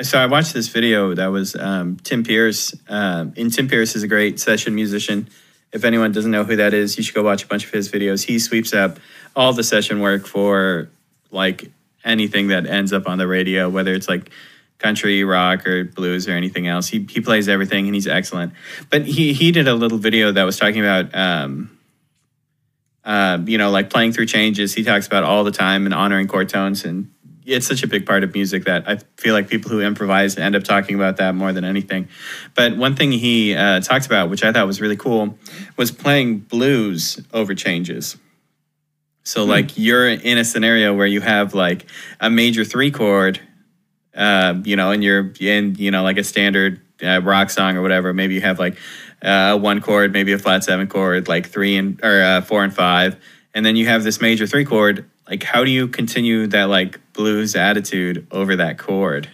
so 0.00 0.18
I 0.18 0.26
watched 0.26 0.54
this 0.54 0.68
video 0.68 1.14
that 1.14 1.26
was 1.26 1.56
um, 1.56 1.96
Tim 2.04 2.22
Pierce. 2.22 2.72
Um, 2.88 3.32
and 3.36 3.52
Tim 3.52 3.66
Pierce 3.68 3.96
is 3.96 4.02
a 4.04 4.08
great 4.08 4.38
session 4.38 4.74
musician. 4.74 5.28
If 5.72 5.84
anyone 5.84 6.12
doesn't 6.12 6.30
know 6.30 6.44
who 6.44 6.56
that 6.56 6.72
is, 6.72 6.96
you 6.96 7.02
should 7.02 7.14
go 7.16 7.22
watch 7.22 7.44
a 7.44 7.46
bunch 7.46 7.64
of 7.66 7.70
his 7.72 7.90
videos. 7.90 8.24
He 8.24 8.38
sweeps 8.38 8.72
up 8.72 8.98
all 9.34 9.52
the 9.52 9.64
session 9.64 10.00
work 10.00 10.26
for 10.26 10.88
like 11.30 11.70
anything 12.04 12.48
that 12.48 12.66
ends 12.66 12.92
up 12.92 13.08
on 13.08 13.18
the 13.18 13.26
radio, 13.26 13.68
whether 13.68 13.92
it's 13.92 14.08
like 14.08 14.30
country, 14.78 15.24
rock, 15.24 15.66
or 15.66 15.84
blues, 15.84 16.28
or 16.28 16.32
anything 16.32 16.66
else. 16.66 16.88
He 16.88 17.06
he 17.10 17.20
plays 17.20 17.48
everything, 17.48 17.86
and 17.86 17.94
he's 17.94 18.06
excellent. 18.06 18.52
But 18.90 19.04
he 19.04 19.32
he 19.32 19.52
did 19.52 19.68
a 19.68 19.74
little 19.74 19.98
video 19.98 20.32
that 20.32 20.44
was 20.44 20.58
talking 20.58 20.80
about. 20.80 21.14
Um, 21.14 21.74
uh, 23.04 23.38
you 23.46 23.56
know, 23.56 23.70
like 23.70 23.88
playing 23.88 24.12
through 24.12 24.26
changes. 24.26 24.74
He 24.74 24.84
talks 24.84 25.06
about 25.06 25.24
all 25.24 25.42
the 25.42 25.50
time 25.50 25.86
and 25.86 25.94
honoring 25.94 26.28
chord 26.28 26.50
tones, 26.50 26.84
and 26.84 27.10
it's 27.46 27.66
such 27.66 27.82
a 27.82 27.86
big 27.86 28.04
part 28.04 28.22
of 28.22 28.34
music 28.34 28.64
that 28.64 28.86
I 28.86 28.98
feel 29.16 29.32
like 29.32 29.48
people 29.48 29.70
who 29.70 29.80
improvise 29.80 30.36
end 30.36 30.54
up 30.54 30.62
talking 30.62 30.94
about 30.94 31.16
that 31.16 31.34
more 31.34 31.52
than 31.52 31.64
anything. 31.64 32.08
But 32.54 32.76
one 32.76 32.94
thing 32.94 33.10
he 33.10 33.54
uh, 33.54 33.80
talked 33.80 34.04
about, 34.04 34.28
which 34.28 34.44
I 34.44 34.52
thought 34.52 34.66
was 34.66 34.80
really 34.80 34.96
cool, 34.96 35.38
was 35.76 35.90
playing 35.90 36.40
blues 36.40 37.18
over 37.32 37.54
changes. 37.54 38.18
So, 39.22 39.44
like, 39.44 39.76
you're 39.76 40.08
in 40.08 40.38
a 40.38 40.44
scenario 40.44 40.94
where 40.94 41.06
you 41.06 41.20
have 41.20 41.54
like 41.54 41.86
a 42.20 42.30
major 42.30 42.64
three 42.64 42.90
chord, 42.90 43.40
uh, 44.18 44.60
you 44.64 44.76
know, 44.76 44.90
and 44.90 45.02
you're 45.02 45.32
in, 45.40 45.76
you 45.76 45.90
know, 45.90 46.02
like 46.02 46.18
a 46.18 46.24
standard 46.24 46.80
uh, 47.02 47.22
rock 47.22 47.48
song 47.50 47.76
or 47.76 47.82
whatever. 47.82 48.12
Maybe 48.12 48.34
you 48.34 48.40
have 48.40 48.58
like 48.58 48.76
uh, 49.22 49.56
one 49.56 49.80
chord, 49.80 50.12
maybe 50.12 50.32
a 50.32 50.38
flat 50.38 50.64
seven 50.64 50.88
chord, 50.88 51.28
like 51.28 51.46
three 51.46 51.76
and 51.76 51.98
or 52.02 52.20
uh, 52.20 52.40
four 52.42 52.64
and 52.64 52.74
five, 52.74 53.16
and 53.54 53.64
then 53.64 53.76
you 53.76 53.86
have 53.86 54.02
this 54.02 54.20
major 54.20 54.46
three 54.46 54.64
chord. 54.64 55.08
Like, 55.28 55.42
how 55.42 55.64
do 55.64 55.70
you 55.70 55.88
continue 55.88 56.46
that 56.48 56.64
like 56.64 57.00
blues 57.12 57.54
attitude 57.54 58.26
over 58.30 58.56
that 58.56 58.78
chord? 58.78 59.28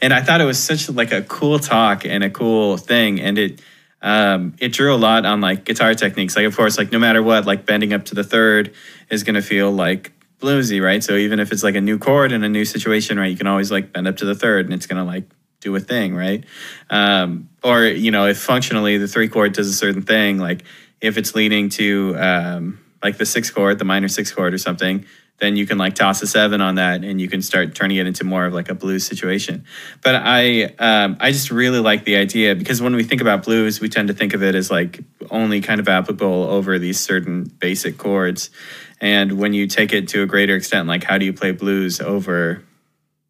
And 0.00 0.12
I 0.12 0.22
thought 0.22 0.40
it 0.40 0.44
was 0.44 0.62
such 0.62 0.88
like 0.88 1.12
a 1.12 1.22
cool 1.22 1.58
talk 1.58 2.06
and 2.06 2.22
a 2.22 2.30
cool 2.30 2.76
thing, 2.76 3.20
and 3.20 3.36
it 3.36 3.60
um, 4.00 4.54
it 4.60 4.72
drew 4.72 4.94
a 4.94 4.96
lot 4.96 5.24
on 5.24 5.40
like 5.40 5.64
guitar 5.64 5.94
techniques. 5.94 6.36
Like, 6.36 6.44
of 6.44 6.54
course, 6.54 6.78
like 6.78 6.92
no 6.92 6.98
matter 6.98 7.22
what, 7.22 7.46
like 7.46 7.66
bending 7.66 7.92
up 7.92 8.04
to 8.06 8.14
the 8.14 8.22
third 8.22 8.74
is 9.10 9.24
going 9.24 9.34
to 9.34 9.42
feel 9.42 9.72
like 9.72 10.12
bluesy, 10.40 10.82
right? 10.82 11.02
So 11.02 11.14
even 11.14 11.40
if 11.40 11.52
it's 11.52 11.62
like 11.62 11.74
a 11.74 11.80
new 11.80 11.98
chord 11.98 12.32
in 12.32 12.44
a 12.44 12.48
new 12.48 12.64
situation, 12.64 13.18
right, 13.18 13.30
you 13.30 13.36
can 13.36 13.46
always 13.46 13.70
like 13.70 13.92
bend 13.92 14.06
up 14.06 14.16
to 14.18 14.24
the 14.24 14.34
third, 14.34 14.66
and 14.66 14.74
it's 14.74 14.86
to 14.86 15.02
like 15.02 15.24
do 15.60 15.74
a 15.74 15.80
thing, 15.80 16.14
right? 16.14 16.44
Um, 16.90 17.48
or 17.62 17.84
you 17.84 18.10
know, 18.10 18.26
if 18.26 18.38
functionally 18.38 18.98
the 18.98 19.08
three 19.08 19.28
chord 19.28 19.52
does 19.52 19.68
a 19.68 19.72
certain 19.72 20.02
thing, 20.02 20.38
like 20.38 20.64
if 21.00 21.18
it's 21.18 21.34
leading 21.34 21.68
to 21.70 22.16
um, 22.18 22.78
like 23.02 23.18
the 23.18 23.26
sixth 23.26 23.54
chord, 23.54 23.78
the 23.78 23.84
minor 23.84 24.08
sixth 24.08 24.34
chord 24.34 24.54
or 24.54 24.58
something, 24.58 25.04
then 25.38 25.56
you 25.56 25.66
can 25.66 25.78
like 25.78 25.94
toss 25.94 26.22
a 26.22 26.26
seven 26.26 26.60
on 26.60 26.76
that, 26.76 27.02
and 27.02 27.20
you 27.20 27.28
can 27.28 27.42
start 27.42 27.74
turning 27.74 27.96
it 27.96 28.06
into 28.06 28.24
more 28.24 28.46
of 28.46 28.54
like 28.54 28.68
a 28.68 28.74
blues 28.74 29.04
situation. 29.04 29.64
But 30.02 30.16
I 30.16 30.64
um, 30.78 31.16
I 31.18 31.32
just 31.32 31.50
really 31.50 31.80
like 31.80 32.04
the 32.04 32.16
idea 32.16 32.54
because 32.54 32.80
when 32.80 32.94
we 32.94 33.02
think 33.02 33.20
about 33.20 33.44
blues, 33.44 33.80
we 33.80 33.88
tend 33.88 34.08
to 34.08 34.14
think 34.14 34.34
of 34.34 34.42
it 34.42 34.54
as 34.54 34.70
like 34.70 35.00
only 35.30 35.60
kind 35.60 35.80
of 35.80 35.88
applicable 35.88 36.44
over 36.44 36.78
these 36.78 37.00
certain 37.00 37.44
basic 37.44 37.98
chords. 37.98 38.50
And 39.00 39.38
when 39.38 39.52
you 39.52 39.66
take 39.66 39.92
it 39.92 40.08
to 40.08 40.22
a 40.22 40.26
greater 40.26 40.54
extent, 40.56 40.88
like 40.88 41.04
how 41.04 41.18
do 41.18 41.24
you 41.24 41.32
play 41.32 41.52
blues 41.52 42.00
over, 42.00 42.64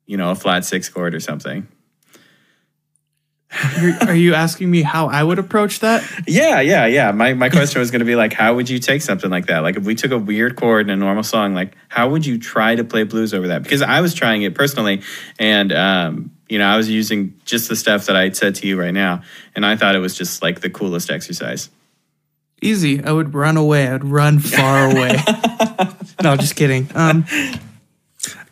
you 0.07 0.17
know, 0.17 0.31
a 0.31 0.35
flat 0.35 0.65
six 0.65 0.89
chord 0.89 1.15
or 1.15 1.21
something? 1.21 1.69
Are 4.07 4.15
you 4.15 4.35
asking 4.35 4.71
me 4.71 4.83
how 4.83 5.09
I 5.09 5.23
would 5.23 5.39
approach 5.39 5.81
that? 5.81 6.03
Yeah, 6.27 6.61
yeah, 6.61 6.87
yeah. 6.87 7.13
My 7.13 7.35
my 7.35 7.49
question 7.49 7.79
was 7.79 7.91
going 7.91 8.01
to 8.01 8.05
be 8.05 8.17
like, 8.17 8.33
how 8.33 8.55
would 8.55 8.69
you 8.69 8.79
take 8.79 9.01
something 9.03 9.31
like 9.31 9.47
that? 9.47 9.61
Like, 9.61 9.77
if 9.77 9.85
we 9.85 9.95
took 9.95 10.11
a 10.11 10.19
weird 10.19 10.57
chord 10.57 10.87
in 10.87 10.91
a 10.91 10.97
normal 10.97 11.23
song, 11.23 11.55
like, 11.55 11.77
how 11.89 12.09
would 12.09 12.27
you 12.27 12.39
try 12.39 12.75
to 12.75 12.83
play 12.83 13.05
blues 13.05 13.33
over 13.33 13.49
that? 13.49 13.63
Because 13.63 13.81
I 13.81 14.01
was 14.01 14.13
trying 14.13 14.43
it 14.43 14.55
personally, 14.55 15.03
and 15.39 15.73
um, 15.73 16.33
you 16.49 16.59
know, 16.59 16.67
I 16.67 16.77
was 16.77 16.91
using 16.91 17.41
just 17.45 17.69
the 17.69 17.77
stuff 17.77 18.07
that 18.07 18.17
I 18.17 18.31
said 18.31 18.57
to 18.57 18.67
you 18.67 18.79
right 18.79 18.95
now, 18.95 19.23
and 19.55 19.65
I 19.65 19.77
thought 19.77 19.95
it 19.95 20.01
was 20.01 20.17
just 20.17 20.43
like 20.43 20.61
the 20.61 20.71
coolest 20.71 21.11
exercise. 21.11 21.71
Easy. 22.65 23.05
I 23.05 23.13
would 23.13 23.35
run 23.35 23.59
away. 23.59 23.87
I'd 23.89 24.05
run 24.05 24.39
far 24.39 24.91
away. 24.91 25.19
no, 26.23 26.35
just 26.37 26.57
kidding. 26.57 26.89
Um, 26.95 27.27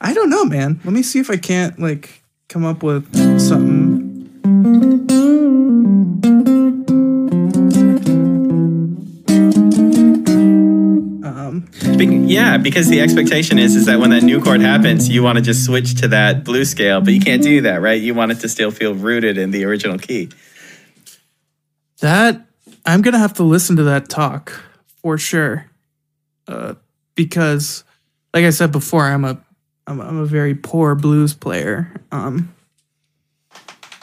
I 0.03 0.13
don't 0.13 0.29
know, 0.29 0.45
man. 0.45 0.81
Let 0.85 0.93
me 0.93 1.03
see 1.03 1.19
if 1.19 1.31
I 1.31 1.39
can't 1.39 1.79
like 1.79 2.23
come 2.49 2.65
up 2.65 2.83
with 2.83 3.07
something. 3.41 4.03
Um, 11.25 11.69
Be- 11.97 12.07
yeah, 12.33 12.59
because 12.59 12.89
the 12.89 13.01
expectation 13.01 13.59
is 13.59 13.77
is 13.77 13.87
that 13.87 13.99
when 13.99 14.11
that 14.11 14.23
new 14.23 14.43
chord 14.43 14.61
happens, 14.61 15.09
you 15.09 15.23
want 15.23 15.37
to 15.37 15.43
just 15.43 15.65
switch 15.65 15.95
to 16.01 16.09
that 16.09 16.45
blue 16.45 16.65
scale, 16.65 17.01
but 17.01 17.15
you 17.15 17.21
can't 17.21 17.43
do 17.43 17.63
that, 17.63 17.81
right? 17.81 18.01
You 18.01 18.15
want 18.15 18.33
it 18.33 18.41
to 18.41 18.49
still 18.49 18.71
feel 18.71 18.95
rooted 18.95 19.39
in 19.39 19.51
the 19.51 19.65
original 19.65 19.99
key. 19.99 20.29
that 22.01 22.45
I'm 22.85 23.03
gonna 23.03 23.19
have 23.19 23.35
to 23.35 23.43
listen 23.43 23.77
to 23.77 23.85
that 23.85 24.09
talk 24.09 24.53
for 25.03 25.19
sure, 25.19 25.71
uh, 26.49 26.75
because, 27.15 27.85
like 28.35 28.45
I 28.45 28.51
said 28.51 28.73
before, 28.73 29.05
I'm 29.05 29.25
a 29.25 29.39
I'm, 29.87 30.01
I'm 30.01 30.19
a 30.19 30.27
very 30.27 30.55
poor 30.55 30.95
blues 30.95 31.35
player. 31.35 31.93
Um, 32.11 32.55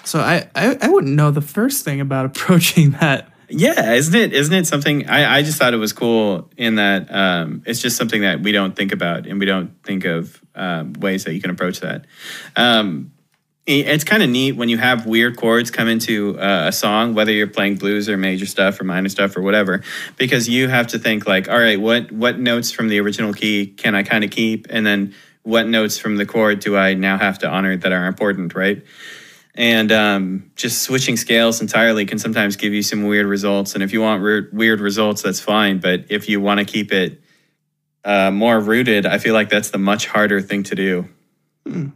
so 0.03 0.19
I, 0.19 0.49
I 0.55 0.77
I 0.81 0.89
wouldn't 0.89 1.15
know 1.15 1.31
the 1.31 1.41
first 1.41 1.83
thing 1.83 2.01
about 2.01 2.25
approaching 2.37 2.91
that. 2.91 3.31
Yeah, 3.51 3.93
isn't 3.93 4.13
it? 4.13 4.33
Isn't 4.33 4.53
it 4.53 4.67
something? 4.67 5.09
I, 5.09 5.37
I 5.37 5.41
just 5.41 5.57
thought 5.57 5.73
it 5.73 5.77
was 5.77 5.91
cool 5.91 6.49
in 6.55 6.75
that 6.75 7.13
um, 7.13 7.63
it's 7.65 7.81
just 7.81 7.97
something 7.97 8.21
that 8.21 8.41
we 8.41 8.51
don't 8.51 8.75
think 8.75 8.91
about, 8.91 9.25
and 9.25 9.39
we 9.39 9.45
don't 9.45 9.71
think 9.83 10.05
of 10.05 10.39
um, 10.55 10.93
ways 10.93 11.23
that 11.23 11.33
you 11.33 11.41
can 11.41 11.49
approach 11.49 11.79
that. 11.79 12.05
Um, 12.55 13.11
it's 13.69 14.03
kind 14.03 14.23
of 14.23 14.29
neat 14.29 14.53
when 14.53 14.69
you 14.69 14.77
have 14.77 15.05
weird 15.05 15.37
chords 15.37 15.69
come 15.71 15.87
into 15.87 16.39
uh, 16.39 16.65
a 16.67 16.71
song, 16.71 17.13
whether 17.13 17.31
you're 17.31 17.47
playing 17.47 17.75
blues 17.75 18.09
or 18.09 18.17
major 18.17 18.45
stuff 18.45 18.79
or 18.81 18.83
minor 18.83 19.09
stuff 19.09 19.37
or 19.37 19.41
whatever, 19.41 19.83
because 20.17 20.49
you 20.49 20.67
have 20.67 20.87
to 20.87 20.99
think 20.99 21.27
like, 21.27 21.49
all 21.49 21.59
right, 21.59 21.79
what 21.79 22.11
what 22.11 22.39
notes 22.39 22.71
from 22.71 22.87
the 22.89 22.99
original 22.99 23.33
key 23.33 23.67
can 23.67 23.95
I 23.95 24.03
kind 24.03 24.23
of 24.23 24.31
keep, 24.31 24.67
and 24.69 24.85
then 24.85 25.13
what 25.43 25.67
notes 25.67 25.97
from 25.97 26.17
the 26.17 26.25
chord 26.25 26.59
do 26.59 26.75
I 26.75 26.95
now 26.95 27.17
have 27.17 27.39
to 27.39 27.47
honor 27.47 27.77
that 27.77 27.91
are 27.91 28.05
important, 28.05 28.55
right? 28.55 28.83
and 29.55 29.91
um, 29.91 30.51
just 30.55 30.83
switching 30.83 31.17
scales 31.17 31.59
entirely 31.59 32.05
can 32.05 32.17
sometimes 32.17 32.55
give 32.55 32.71
you 32.71 32.81
some 32.81 33.03
weird 33.03 33.25
results. 33.25 33.73
And 33.73 33.83
if 33.83 33.91
you 33.91 33.99
want 33.99 34.23
weird, 34.23 34.53
weird 34.53 34.79
results, 34.79 35.21
that's 35.21 35.41
fine. 35.41 35.79
But 35.79 36.05
if 36.09 36.29
you 36.29 36.39
want 36.39 36.59
to 36.59 36.65
keep 36.65 36.93
it 36.93 37.21
uh, 38.05 38.31
more 38.31 38.57
rooted, 38.57 39.05
I 39.05 39.17
feel 39.17 39.33
like 39.33 39.49
that's 39.49 39.71
the 39.71 39.77
much 39.77 40.07
harder 40.07 40.39
thing 40.39 40.63
to 40.63 40.75
do. 40.75 41.09
So 41.67 41.91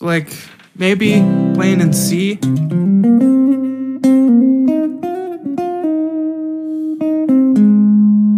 like 0.00 0.28
maybe 0.74 1.12
playing 1.54 1.80
in 1.80 1.92
C. 1.92 2.38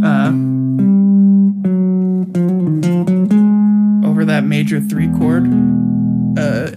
Uh, 0.05 0.33
over 4.09 4.25
that 4.25 4.43
major 4.45 4.81
three 4.81 5.09
chord, 5.19 5.47
uh, 6.39 6.73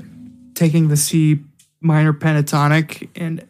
taking 0.54 0.90
the 0.90 0.98
C 0.98 1.40
minor 1.82 2.14
pentatonic 2.14 3.10
and 3.16 3.48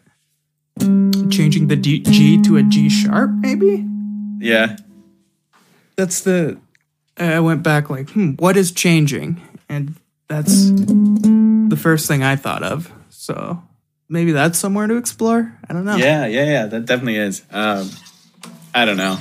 changing 1.30 1.68
the 1.68 1.76
D, 1.76 2.00
G 2.00 2.40
to 2.42 2.56
a 2.56 2.62
G 2.62 2.88
sharp, 2.88 3.30
maybe. 3.30 3.86
Yeah. 4.38 4.76
That's 5.96 6.20
the. 6.22 6.58
I 7.18 7.40
went 7.40 7.62
back 7.62 7.88
like, 7.88 8.10
hmm, 8.10 8.32
what 8.32 8.58
is 8.58 8.72
changing? 8.72 9.40
And 9.70 9.96
that's 10.28 10.70
the 10.70 11.78
first 11.80 12.08
thing 12.08 12.22
I 12.22 12.36
thought 12.36 12.62
of. 12.62 12.92
So 13.10 13.62
maybe 14.08 14.32
that's 14.32 14.58
somewhere 14.58 14.86
to 14.86 14.96
explore. 14.96 15.56
I 15.68 15.72
don't 15.72 15.84
know. 15.84 15.96
Yeah, 15.96 16.26
yeah, 16.26 16.44
yeah. 16.44 16.66
That 16.66 16.86
definitely 16.86 17.16
is. 17.16 17.42
Um, 17.50 17.90
I 18.74 18.84
don't 18.84 18.96
know. 18.96 19.18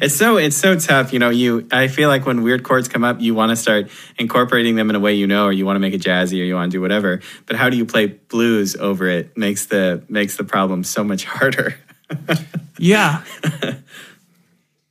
It's 0.00 0.16
so 0.16 0.36
it's 0.38 0.56
so 0.56 0.78
tough, 0.78 1.12
you 1.12 1.18
know. 1.18 1.30
You 1.30 1.66
I 1.70 1.88
feel 1.88 2.08
like 2.08 2.26
when 2.26 2.42
weird 2.42 2.62
chords 2.62 2.88
come 2.88 3.04
up, 3.04 3.20
you 3.20 3.34
want 3.34 3.50
to 3.50 3.56
start 3.56 3.90
incorporating 4.18 4.76
them 4.76 4.90
in 4.90 4.96
a 4.96 5.00
way 5.00 5.14
you 5.14 5.26
know, 5.26 5.44
or 5.44 5.52
you 5.52 5.66
want 5.66 5.76
to 5.76 5.80
make 5.80 5.94
it 5.94 6.00
jazzy, 6.00 6.40
or 6.40 6.44
you 6.44 6.54
want 6.54 6.70
to 6.72 6.76
do 6.76 6.80
whatever. 6.80 7.20
But 7.46 7.56
how 7.56 7.68
do 7.68 7.76
you 7.76 7.84
play 7.84 8.06
blues 8.06 8.76
over 8.76 9.08
it? 9.08 9.36
Makes 9.36 9.66
the 9.66 10.02
makes 10.08 10.36
the 10.36 10.44
problem 10.44 10.84
so 10.84 11.04
much 11.04 11.24
harder. 11.26 11.76
Yeah. 12.78 13.22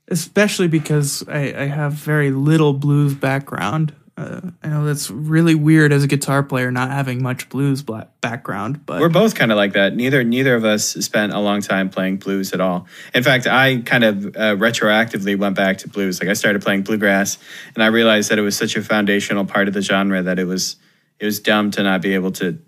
Especially 0.07 0.67
because 0.67 1.27
I, 1.27 1.53
I 1.55 1.65
have 1.65 1.93
very 1.93 2.31
little 2.31 2.73
blues 2.73 3.13
background. 3.13 3.93
Uh, 4.19 4.51
I 4.61 4.67
know 4.67 4.83
that's 4.83 5.09
really 5.09 5.55
weird 5.55 5.93
as 5.93 6.03
a 6.03 6.07
guitar 6.07 6.43
player 6.43 6.71
not 6.71 6.91
having 6.91 7.23
much 7.23 7.47
blues 7.47 7.81
background, 8.19 8.85
but 8.85 8.99
We're 8.99 9.07
both 9.07 9.33
kind 9.33 9.49
of 9.49 9.55
like 9.55 9.73
that. 9.73 9.95
Neither 9.95 10.25
neither 10.25 10.55
of 10.55 10.65
us 10.65 10.89
spent 10.89 11.31
a 11.31 11.39
long 11.39 11.61
time 11.61 11.89
playing 11.89 12.17
blues 12.17 12.51
at 12.51 12.59
all. 12.59 12.85
In 13.13 13.23
fact, 13.23 13.47
I 13.47 13.77
kind 13.77 14.03
of 14.03 14.25
uh, 14.25 14.55
retroactively 14.57 15.37
went 15.37 15.55
back 15.55 15.77
to 15.79 15.87
blues. 15.87 16.19
Like 16.19 16.29
I 16.29 16.33
started 16.33 16.61
playing 16.61 16.81
bluegrass, 16.81 17.37
and 17.75 17.83
I 17.83 17.87
realized 17.87 18.29
that 18.29 18.37
it 18.37 18.41
was 18.41 18.57
such 18.57 18.75
a 18.75 18.81
foundational 18.81 19.45
part 19.45 19.69
of 19.69 19.73
the 19.73 19.81
genre 19.81 20.21
that 20.21 20.37
it 20.37 20.45
was 20.45 20.75
it 21.19 21.25
was 21.25 21.39
dumb 21.39 21.71
to 21.71 21.83
not 21.83 22.01
be 22.01 22.13
able 22.13 22.31
to 22.33 22.59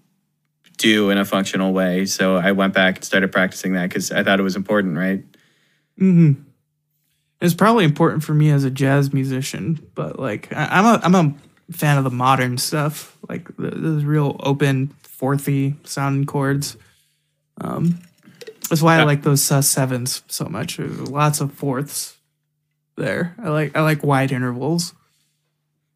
do 0.77 1.09
in 1.09 1.17
a 1.17 1.25
functional 1.25 1.73
way. 1.73 2.05
So 2.05 2.37
I 2.37 2.53
went 2.53 2.73
back 2.73 2.95
and 2.95 3.03
started 3.03 3.29
practicing 3.33 3.73
that 3.73 3.89
because 3.89 4.09
I 4.09 4.23
thought 4.23 4.39
it 4.39 4.43
was 4.43 4.55
important. 4.55 4.97
Right? 4.97 5.25
It's 7.41 7.53
probably 7.53 7.85
important 7.85 8.23
for 8.23 8.33
me 8.33 8.51
as 8.51 8.63
a 8.63 8.71
jazz 8.71 9.11
musician. 9.13 9.85
But 9.95 10.19
like 10.19 10.53
I, 10.53 10.67
I'm 10.71 10.85
a 10.85 11.01
I'm 11.03 11.15
a 11.15 11.73
fan 11.73 11.97
of 11.97 12.03
the 12.03 12.11
modern 12.11 12.57
stuff, 12.57 13.17
like 13.27 13.47
the, 13.57 13.71
those 13.71 14.03
real 14.03 14.37
open 14.41 14.93
fourthy 15.03 15.75
sounding 15.87 16.25
chords. 16.25 16.77
Um, 17.59 17.99
that's 18.69 18.81
why 18.81 18.97
I 18.97 19.03
like 19.03 19.23
those 19.23 19.43
sus 19.43 19.67
sevens 19.67 20.23
so 20.27 20.45
much. 20.45 20.77
There's 20.77 21.09
lots 21.09 21.41
of 21.41 21.53
fourths 21.53 22.17
there. 22.95 23.35
I 23.41 23.49
like 23.49 23.75
I 23.75 23.81
like 23.81 24.03
wide 24.03 24.31
intervals. 24.31 24.93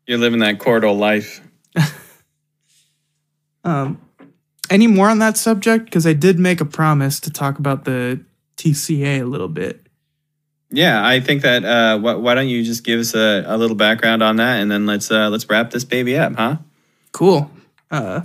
You're 0.06 0.18
living 0.18 0.40
that 0.40 0.60
chordal 0.60 0.98
life. 0.98 1.42
Um, 3.66 4.00
any 4.70 4.88
more 4.88 5.10
on 5.10 5.20
that 5.20 5.38
subject? 5.38 5.86
Because 5.86 6.08
I 6.08 6.14
did 6.14 6.40
make 6.40 6.62
a 6.62 6.66
promise 6.66 7.20
to 7.22 7.32
talk 7.32 7.60
about 7.60 7.84
the 7.84 8.24
TCA 8.58 9.22
a 9.22 9.26
little 9.26 9.50
bit. 9.50 9.85
Yeah, 10.72 11.06
I 11.06 11.20
think 11.20 11.44
that. 11.44 11.64
Uh, 11.64 11.98
wh- 12.00 12.22
why 12.22 12.34
don't 12.34 12.50
you 12.50 12.64
just 12.64 12.84
give 12.84 13.00
us 13.00 13.14
a, 13.14 13.44
a 13.48 13.58
little 13.58 13.76
background 13.76 14.24
on 14.24 14.38
that, 14.38 14.60
and 14.62 14.70
then 14.70 14.86
let's 14.86 15.10
uh, 15.12 15.30
let's 15.30 15.48
wrap 15.50 15.72
this 15.72 15.84
baby 15.84 16.18
up, 16.18 16.36
huh? 16.36 16.58
Cool. 17.12 17.50
Uh, 17.92 18.22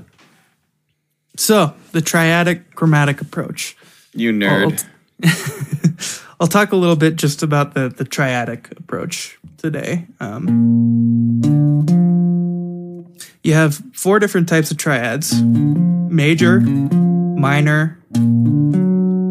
so 1.36 1.74
the 1.92 2.00
triadic 2.00 2.74
chromatic 2.74 3.20
approach. 3.20 3.76
You 4.14 4.32
nerd. 4.32 4.84
I'll, 5.22 6.30
I'll 6.40 6.48
talk 6.48 6.72
a 6.72 6.76
little 6.76 6.96
bit 6.96 7.16
just 7.16 7.42
about 7.42 7.74
the 7.74 7.88
the 7.88 8.04
triadic 8.04 8.76
approach 8.78 9.38
today. 9.58 10.06
Um, 10.18 10.66
you 13.44 13.54
have 13.54 13.80
four 13.92 14.18
different 14.18 14.48
types 14.48 14.70
of 14.70 14.76
triads: 14.76 15.40
major, 15.42 16.60
minor, 16.60 17.98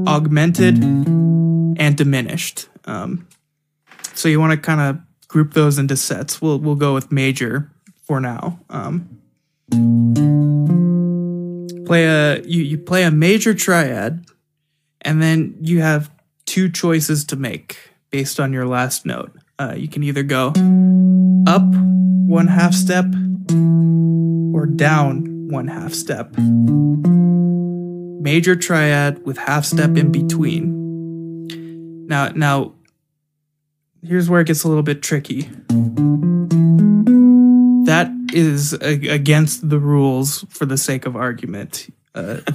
augmented, 0.08 0.82
and 0.84 1.98
diminished. 1.98 2.69
Um, 2.90 3.28
so 4.14 4.28
you 4.28 4.40
want 4.40 4.52
to 4.52 4.58
kind 4.58 4.82
of 4.82 5.28
group 5.28 5.54
those 5.54 5.78
into 5.78 5.96
sets. 5.96 6.42
We'll 6.42 6.60
we'll 6.60 6.76
go 6.76 6.94
with 6.94 7.12
major 7.12 7.72
for 8.04 8.20
now. 8.20 8.60
Um, 8.70 9.20
play 11.86 12.06
a 12.06 12.42
you, 12.44 12.64
you 12.64 12.78
play 12.78 13.04
a 13.04 13.12
major 13.12 13.54
triad 13.54 14.26
and 15.02 15.22
then 15.22 15.56
you 15.62 15.82
have 15.82 16.12
two 16.46 16.70
choices 16.70 17.24
to 17.26 17.36
make 17.36 17.78
based 18.12 18.40
on 18.40 18.54
your 18.54 18.68
last 18.68 19.06
note 19.06 19.32
uh, 19.60 19.74
you 19.76 19.88
can 19.88 20.04
either 20.04 20.24
go 20.24 20.50
up 21.48 21.66
one 22.28 22.48
half 22.48 22.74
step 22.74 23.06
or 24.54 24.66
down 24.68 25.48
one 25.50 25.68
half 25.68 25.94
step 25.94 26.36
major 28.22 28.56
triad 28.56 29.26
with 29.26 29.38
half 29.38 29.66
step 29.66 29.98
in 29.98 30.12
between 30.12 31.48
now 32.08 32.30
now 32.36 32.74
here's 34.06 34.30
where 34.30 34.42
it 34.42 34.48
gets 34.48 34.64
a 34.64 34.68
little 34.68 34.84
bit 34.84 35.02
tricky 35.02 35.50
that 37.86 38.12
is 38.34 38.74
a- 38.74 39.08
against 39.08 39.68
the 39.70 39.80
rules 39.80 40.46
for 40.50 40.66
the 40.68 40.78
sake 40.78 41.06
of 41.08 41.16
argument. 41.16 41.92
Uh, 42.14 42.38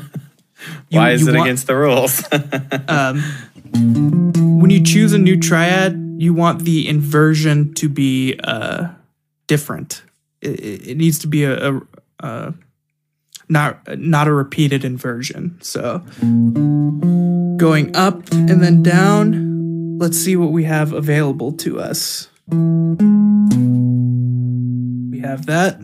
you- 0.88 0.98
Why 0.98 1.10
is 1.10 1.26
it 1.26 1.34
want- 1.34 1.46
against 1.48 1.66
the 1.66 1.76
rules? 1.76 2.22
Um, 2.88 3.20
when 4.60 4.70
you 4.70 4.82
choose 4.84 5.12
a 5.12 5.18
new 5.18 5.38
triad, 5.40 6.16
you 6.18 6.32
want 6.32 6.62
the 6.62 6.88
inversion 6.88 7.74
to 7.74 7.88
be 7.88 8.38
uh, 8.44 8.88
different. 9.48 10.02
It, 10.40 10.60
it 10.60 10.86
it 10.90 10.96
needs 10.96 11.18
to 11.20 11.26
be 11.26 11.42
a, 11.44 11.72
a, 11.74 11.80
a 12.20 12.54
not 13.48 13.98
not 13.98 14.28
a 14.28 14.32
repeated 14.32 14.84
inversion. 14.84 15.58
So 15.60 15.98
going 17.56 17.96
up 17.96 18.30
and 18.32 18.62
then 18.62 18.82
down. 18.84 19.53
Let's 20.04 20.18
see 20.18 20.36
what 20.36 20.52
we 20.52 20.64
have 20.64 20.92
available 20.92 21.52
to 21.52 21.80
us. 21.80 22.28
We 22.50 22.58
have 25.20 25.46
that. 25.46 25.76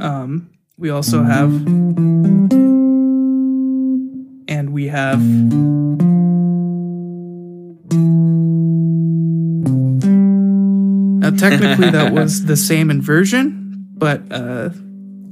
Um, 0.00 0.48
we 0.78 0.88
also 0.88 1.22
have 1.22 1.50
and 4.48 4.72
we 4.72 4.88
have 4.88 5.20
now 11.20 11.28
technically 11.36 11.90
that 11.90 12.10
was 12.14 12.46
the 12.46 12.56
same 12.56 12.90
inversion 12.90 13.86
but 13.92 14.22
uh 14.32 14.70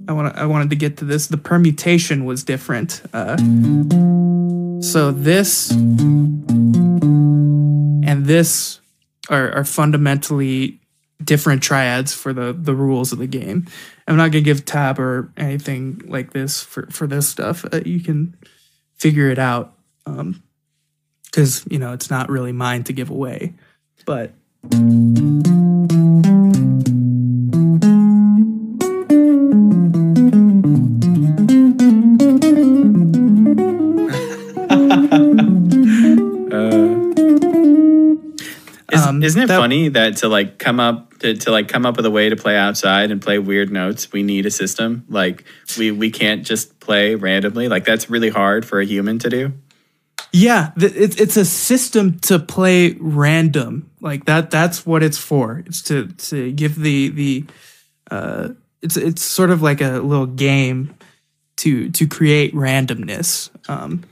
i 0.08 0.12
want 0.12 0.36
i 0.36 0.44
wanted 0.44 0.68
to 0.68 0.76
get 0.76 0.98
to 0.98 1.06
this 1.06 1.28
the 1.28 1.38
permutation 1.38 2.26
was 2.26 2.44
different 2.44 3.00
uh 3.14 3.38
so 4.80 5.12
this 5.12 5.70
and 8.10 8.26
this 8.26 8.80
are, 9.28 9.52
are 9.52 9.64
fundamentally 9.64 10.80
different 11.22 11.62
triads 11.62 12.14
for 12.14 12.32
the 12.32 12.52
the 12.52 12.74
rules 12.74 13.12
of 13.12 13.18
the 13.18 13.26
game. 13.26 13.66
I'm 14.08 14.16
not 14.16 14.32
gonna 14.32 14.42
give 14.42 14.64
tab 14.64 14.98
or 14.98 15.32
anything 15.36 16.02
like 16.06 16.32
this 16.32 16.62
for 16.62 16.86
for 16.90 17.06
this 17.06 17.28
stuff. 17.28 17.64
Uh, 17.72 17.80
you 17.84 18.00
can 18.00 18.36
figure 18.94 19.30
it 19.30 19.38
out 19.38 19.74
because 20.04 21.64
you 21.70 21.78
know 21.78 21.92
it's 21.92 22.10
not 22.10 22.28
really 22.28 22.52
mine 22.52 22.84
to 22.84 22.92
give 22.92 23.10
away. 23.10 23.54
But 24.06 24.32
Um, 39.20 39.22
Um, 39.22 39.26
Isn't 39.26 39.42
it 39.42 39.46
that- 39.48 39.58
funny 39.58 39.88
that 39.88 40.16
to 40.18 40.28
like 40.28 40.58
come 40.58 40.80
up 40.80 41.18
to, 41.20 41.34
to 41.34 41.50
like 41.50 41.68
come 41.68 41.84
up 41.86 41.96
with 41.96 42.06
a 42.06 42.10
way 42.10 42.28
to 42.30 42.36
play 42.36 42.56
outside 42.56 43.10
and 43.10 43.20
play 43.20 43.38
weird 43.38 43.70
notes, 43.70 44.10
we 44.12 44.22
need 44.22 44.46
a 44.46 44.50
system. 44.50 45.04
Like 45.08 45.44
we 45.78 45.90
we 45.90 46.10
can't 46.10 46.44
just 46.46 46.80
play 46.80 47.14
randomly. 47.14 47.68
Like 47.68 47.84
that's 47.84 48.08
really 48.10 48.30
hard 48.30 48.64
for 48.64 48.80
a 48.80 48.86
human 48.86 49.18
to 49.20 49.28
do. 49.30 49.52
Yeah, 50.32 50.70
it's 50.76 51.16
it's 51.16 51.36
a 51.36 51.44
system 51.44 52.18
to 52.20 52.38
play 52.38 52.92
random. 53.00 53.90
Like 54.00 54.24
that. 54.26 54.50
That's 54.50 54.86
what 54.86 55.02
it's 55.02 55.18
for. 55.18 55.62
It's 55.66 55.82
to 55.82 56.06
to 56.06 56.52
give 56.52 56.76
the 56.76 57.08
the. 57.10 57.44
Uh, 58.10 58.48
it's 58.82 58.96
it's 58.96 59.22
sort 59.22 59.50
of 59.50 59.60
like 59.60 59.80
a 59.80 59.98
little 59.98 60.26
game 60.26 60.94
to 61.56 61.90
to 61.90 62.06
create 62.06 62.54
randomness. 62.54 63.50
Um, 63.68 64.04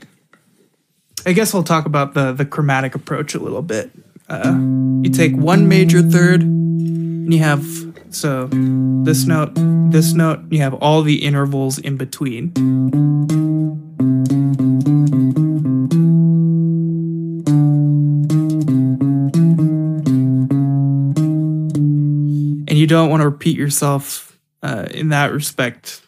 I 1.25 1.33
guess 1.33 1.55
I'll 1.55 1.63
talk 1.63 1.87
about 1.87 2.15
the 2.15 2.33
the 2.33 2.45
chromatic 2.45 2.95
approach 2.95 3.35
a 3.35 3.39
little 3.39 3.63
bit. 3.63 3.91
Uh, 4.29 4.59
you 5.03 5.11
take 5.11 5.37
one 5.37 5.69
major 5.69 6.03
third, 6.03 6.43
and 6.43 7.33
you 7.33 7.41
have 7.41 7.65
so 8.11 8.49
this 9.05 9.27
note, 9.27 9.53
this 9.91 10.13
note. 10.13 10.41
You 10.51 10.61
have 10.61 10.75
all 10.75 11.03
the 11.03 11.25
intervals 11.25 11.79
in 11.79 11.97
between. 11.97 12.53
and 22.69 22.83
you 22.83 22.87
don't 22.87 23.11
want 23.11 23.23
to 23.23 23.29
repeat 23.29 23.57
yourself 23.57 24.39
uh, 24.63 24.87
in 24.93 25.09
that 25.09 25.33
respect 25.33 26.03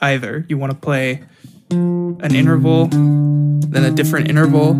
either. 0.00 0.44
You 0.48 0.58
want 0.58 0.72
to 0.72 0.78
play 0.78 1.22
an 1.70 2.34
interval, 2.34 2.88
then 2.88 3.84
a 3.84 3.90
different 3.90 4.28
interval. 4.28 4.74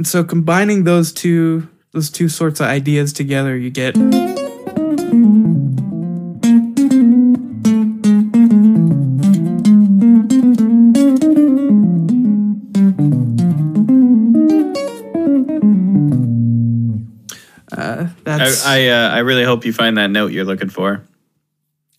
And 0.00 0.08
so 0.08 0.24
combining 0.24 0.84
those 0.84 1.12
two 1.12 1.68
those 1.92 2.08
two 2.08 2.30
sorts 2.30 2.58
of 2.58 2.68
ideas 2.68 3.12
together, 3.12 3.54
you 3.54 3.68
get 3.68 3.94
uh, 3.98 4.00
I 18.24 18.56
I, 18.64 18.88
uh, 18.88 19.10
I 19.10 19.18
really 19.18 19.44
hope 19.44 19.66
you 19.66 19.74
find 19.74 19.98
that 19.98 20.10
note 20.10 20.32
you're 20.32 20.46
looking 20.46 20.70
for. 20.70 21.04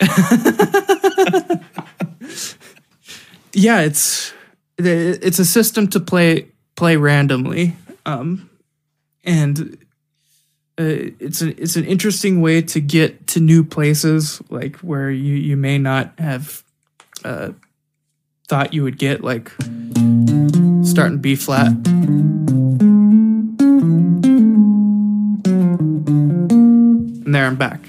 yeah, 3.52 3.82
it's 3.82 4.32
it's 4.76 5.38
a 5.38 5.44
system 5.44 5.86
to 5.86 6.00
play 6.00 6.48
play 6.74 6.96
randomly, 6.96 7.76
um, 8.06 8.50
and 9.24 9.78
uh, 10.78 11.12
it's 11.20 11.42
an 11.42 11.54
it's 11.58 11.76
an 11.76 11.84
interesting 11.84 12.40
way 12.40 12.62
to 12.62 12.80
get 12.80 13.26
to 13.28 13.40
new 13.40 13.62
places, 13.62 14.42
like 14.48 14.76
where 14.76 15.10
you 15.10 15.34
you 15.34 15.56
may 15.56 15.78
not 15.78 16.18
have 16.18 16.62
uh, 17.24 17.50
thought 18.48 18.72
you 18.72 18.82
would 18.82 18.98
get, 18.98 19.22
like 19.22 19.50
starting 20.82 21.18
B 21.18 21.36
flat. 21.36 21.72
And 27.24 27.34
there 27.34 27.46
I'm 27.46 27.56
back. 27.56 27.80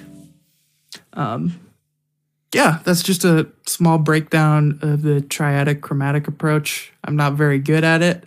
Um, 1.14 1.60
yeah, 2.54 2.80
that's 2.84 3.02
just 3.02 3.24
a 3.26 3.50
small 3.66 3.98
breakdown 3.98 4.80
of 4.82 5.02
the 5.02 5.22
triadic 5.22 5.82
chromatic 5.82 6.28
approach. 6.28 6.94
I'm 7.04 7.16
not 7.16 7.34
very 7.34 7.60
good 7.60 7.84
at 7.84 8.02
it, 8.02 8.26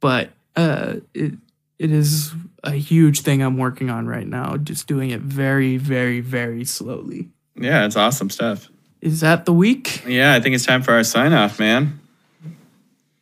but 0.00 0.30
uh, 0.56 0.96
it 1.14 1.34
it 1.78 1.92
is 1.92 2.32
a 2.64 2.72
huge 2.72 3.20
thing 3.20 3.42
I'm 3.42 3.58
working 3.58 3.90
on 3.90 4.06
right 4.06 4.26
now. 4.26 4.56
Just 4.56 4.86
doing 4.86 5.10
it 5.10 5.20
very, 5.20 5.76
very, 5.76 6.20
very 6.20 6.64
slowly. 6.64 7.28
Yeah, 7.54 7.84
it's 7.84 7.96
awesome 7.96 8.30
stuff. 8.30 8.68
Is 9.00 9.20
that 9.20 9.44
the 9.44 9.52
week? 9.52 10.02
Yeah, 10.06 10.34
I 10.34 10.40
think 10.40 10.54
it's 10.54 10.64
time 10.64 10.82
for 10.82 10.92
our 10.92 11.04
sign 11.04 11.32
off, 11.32 11.58
man. 11.58 12.00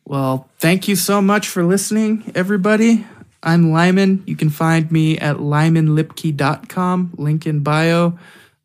Well, 0.05 0.49
thank 0.59 0.87
you 0.87 0.95
so 0.95 1.21
much 1.21 1.47
for 1.47 1.63
listening, 1.63 2.31
everybody. 2.33 3.05
I'm 3.43 3.71
Lyman. 3.71 4.23
You 4.25 4.35
can 4.35 4.49
find 4.49 4.91
me 4.91 5.17
at 5.17 5.37
lymanlipke.com, 5.37 7.13
link 7.17 7.45
in 7.45 7.59
bio. 7.61 8.17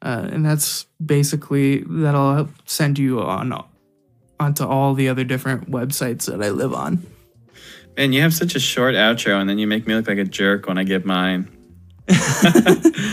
Uh, 0.02 0.28
and 0.32 0.44
that's 0.44 0.86
basically 1.04 1.84
that'll 1.86 2.48
send 2.64 2.98
you 2.98 3.20
on 3.20 3.52
onto 4.38 4.64
all 4.64 4.94
the 4.94 5.08
other 5.08 5.24
different 5.24 5.70
websites 5.70 6.24
that 6.26 6.42
I 6.42 6.48
live 6.48 6.72
on. 6.72 7.04
Man, 7.96 8.12
you 8.12 8.22
have 8.22 8.32
such 8.32 8.54
a 8.54 8.60
short 8.60 8.94
outro, 8.94 9.40
and 9.40 9.48
then 9.48 9.58
you 9.58 9.66
make 9.66 9.86
me 9.86 9.94
look 9.94 10.08
like 10.08 10.18
a 10.18 10.24
jerk 10.24 10.66
when 10.66 10.78
I 10.78 10.84
give 10.84 11.04
mine. 11.04 11.48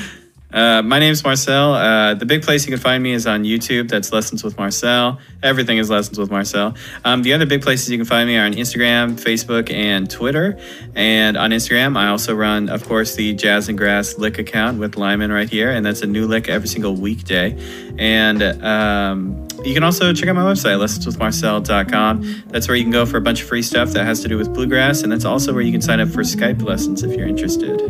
uh, 0.54 0.82
my 0.82 0.98
name's 0.98 1.24
Marcel. 1.24 1.74
Uh, 1.74 2.14
the 2.14 2.26
big 2.26 2.42
place 2.42 2.66
you 2.66 2.72
can 2.72 2.80
find 2.80 3.04
me 3.04 3.12
is 3.12 3.28
on 3.28 3.44
YouTube. 3.44 3.90
That's 3.90 4.14
Lessons 4.14 4.46
with 4.46 4.58
Marcel. 4.58 5.20
Everything 5.44 5.78
is 5.78 5.90
Lessons 5.90 6.18
with 6.18 6.32
Marcel. 6.32 6.74
Um, 7.04 7.24
the 7.24 7.34
other 7.34 7.46
big 7.46 7.62
places 7.62 7.90
you 7.90 7.98
can 7.98 8.06
find 8.06 8.30
me 8.30 8.38
are 8.38 8.46
on 8.46 8.54
Instagram, 8.54 9.16
Facebook, 9.16 9.70
and 9.70 10.10
Twitter. 10.10 10.58
And 10.96 11.36
on 11.36 11.52
Instagram, 11.52 11.98
I 11.98 12.08
also 12.08 12.34
run, 12.34 12.70
of 12.70 12.88
course, 12.88 13.16
the 13.16 13.34
Jazz 13.34 13.68
and 13.68 13.78
Grass 13.78 14.18
Lick 14.18 14.40
account 14.40 14.80
with 14.80 14.96
Lyman 14.96 15.34
right 15.34 15.50
here, 15.50 15.70
and 15.70 15.86
that's 15.86 16.02
a 16.02 16.08
new 16.08 16.26
lick 16.26 16.48
every 16.48 16.70
single 16.70 16.96
weekday. 16.96 17.58
And 18.00 18.42
um, 18.64 19.46
you 19.66 19.74
can 19.74 19.84
also 19.84 20.14
check 20.14 20.30
out 20.30 20.36
my 20.36 20.44
website, 20.44 20.78
lessonswithmarcel.com. 20.78 22.44
That's 22.48 22.70
where 22.70 22.78
you 22.78 22.84
can 22.84 22.92
go 22.92 23.06
for 23.06 23.18
a 23.18 23.22
bunch 23.22 23.42
of 23.42 23.50
free 23.50 23.62
stuff 23.62 23.90
that 23.90 24.06
has 24.06 24.22
to 24.22 24.30
do 24.30 24.38
with 24.38 24.54
bluegrass, 24.54 25.02
and 25.02 25.12
that's 25.12 25.26
also 25.26 25.52
where 25.52 25.62
you 25.62 25.74
can 25.74 25.82
sign 25.82 26.00
up 26.00 26.08
for 26.08 26.22
Skype 26.22 26.62
lessons 26.62 27.04
if 27.04 27.18
you're 27.18 27.28
interested. 27.28 27.82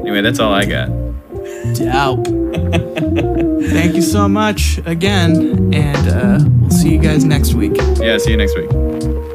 Anyway, 0.00 0.22
that's 0.22 0.38
all 0.38 0.52
I 0.52 0.64
got. 0.64 1.03
Dope. 1.72 2.26
Thank 3.70 3.94
you 3.94 4.02
so 4.02 4.28
much 4.28 4.78
again, 4.84 5.72
and 5.74 6.08
uh, 6.08 6.38
we'll 6.60 6.70
see 6.70 6.92
you 6.92 6.98
guys 7.00 7.24
next 7.24 7.54
week. 7.54 7.76
Yeah, 7.96 8.18
see 8.18 8.32
you 8.32 8.36
next 8.36 8.56
week. 8.56 9.33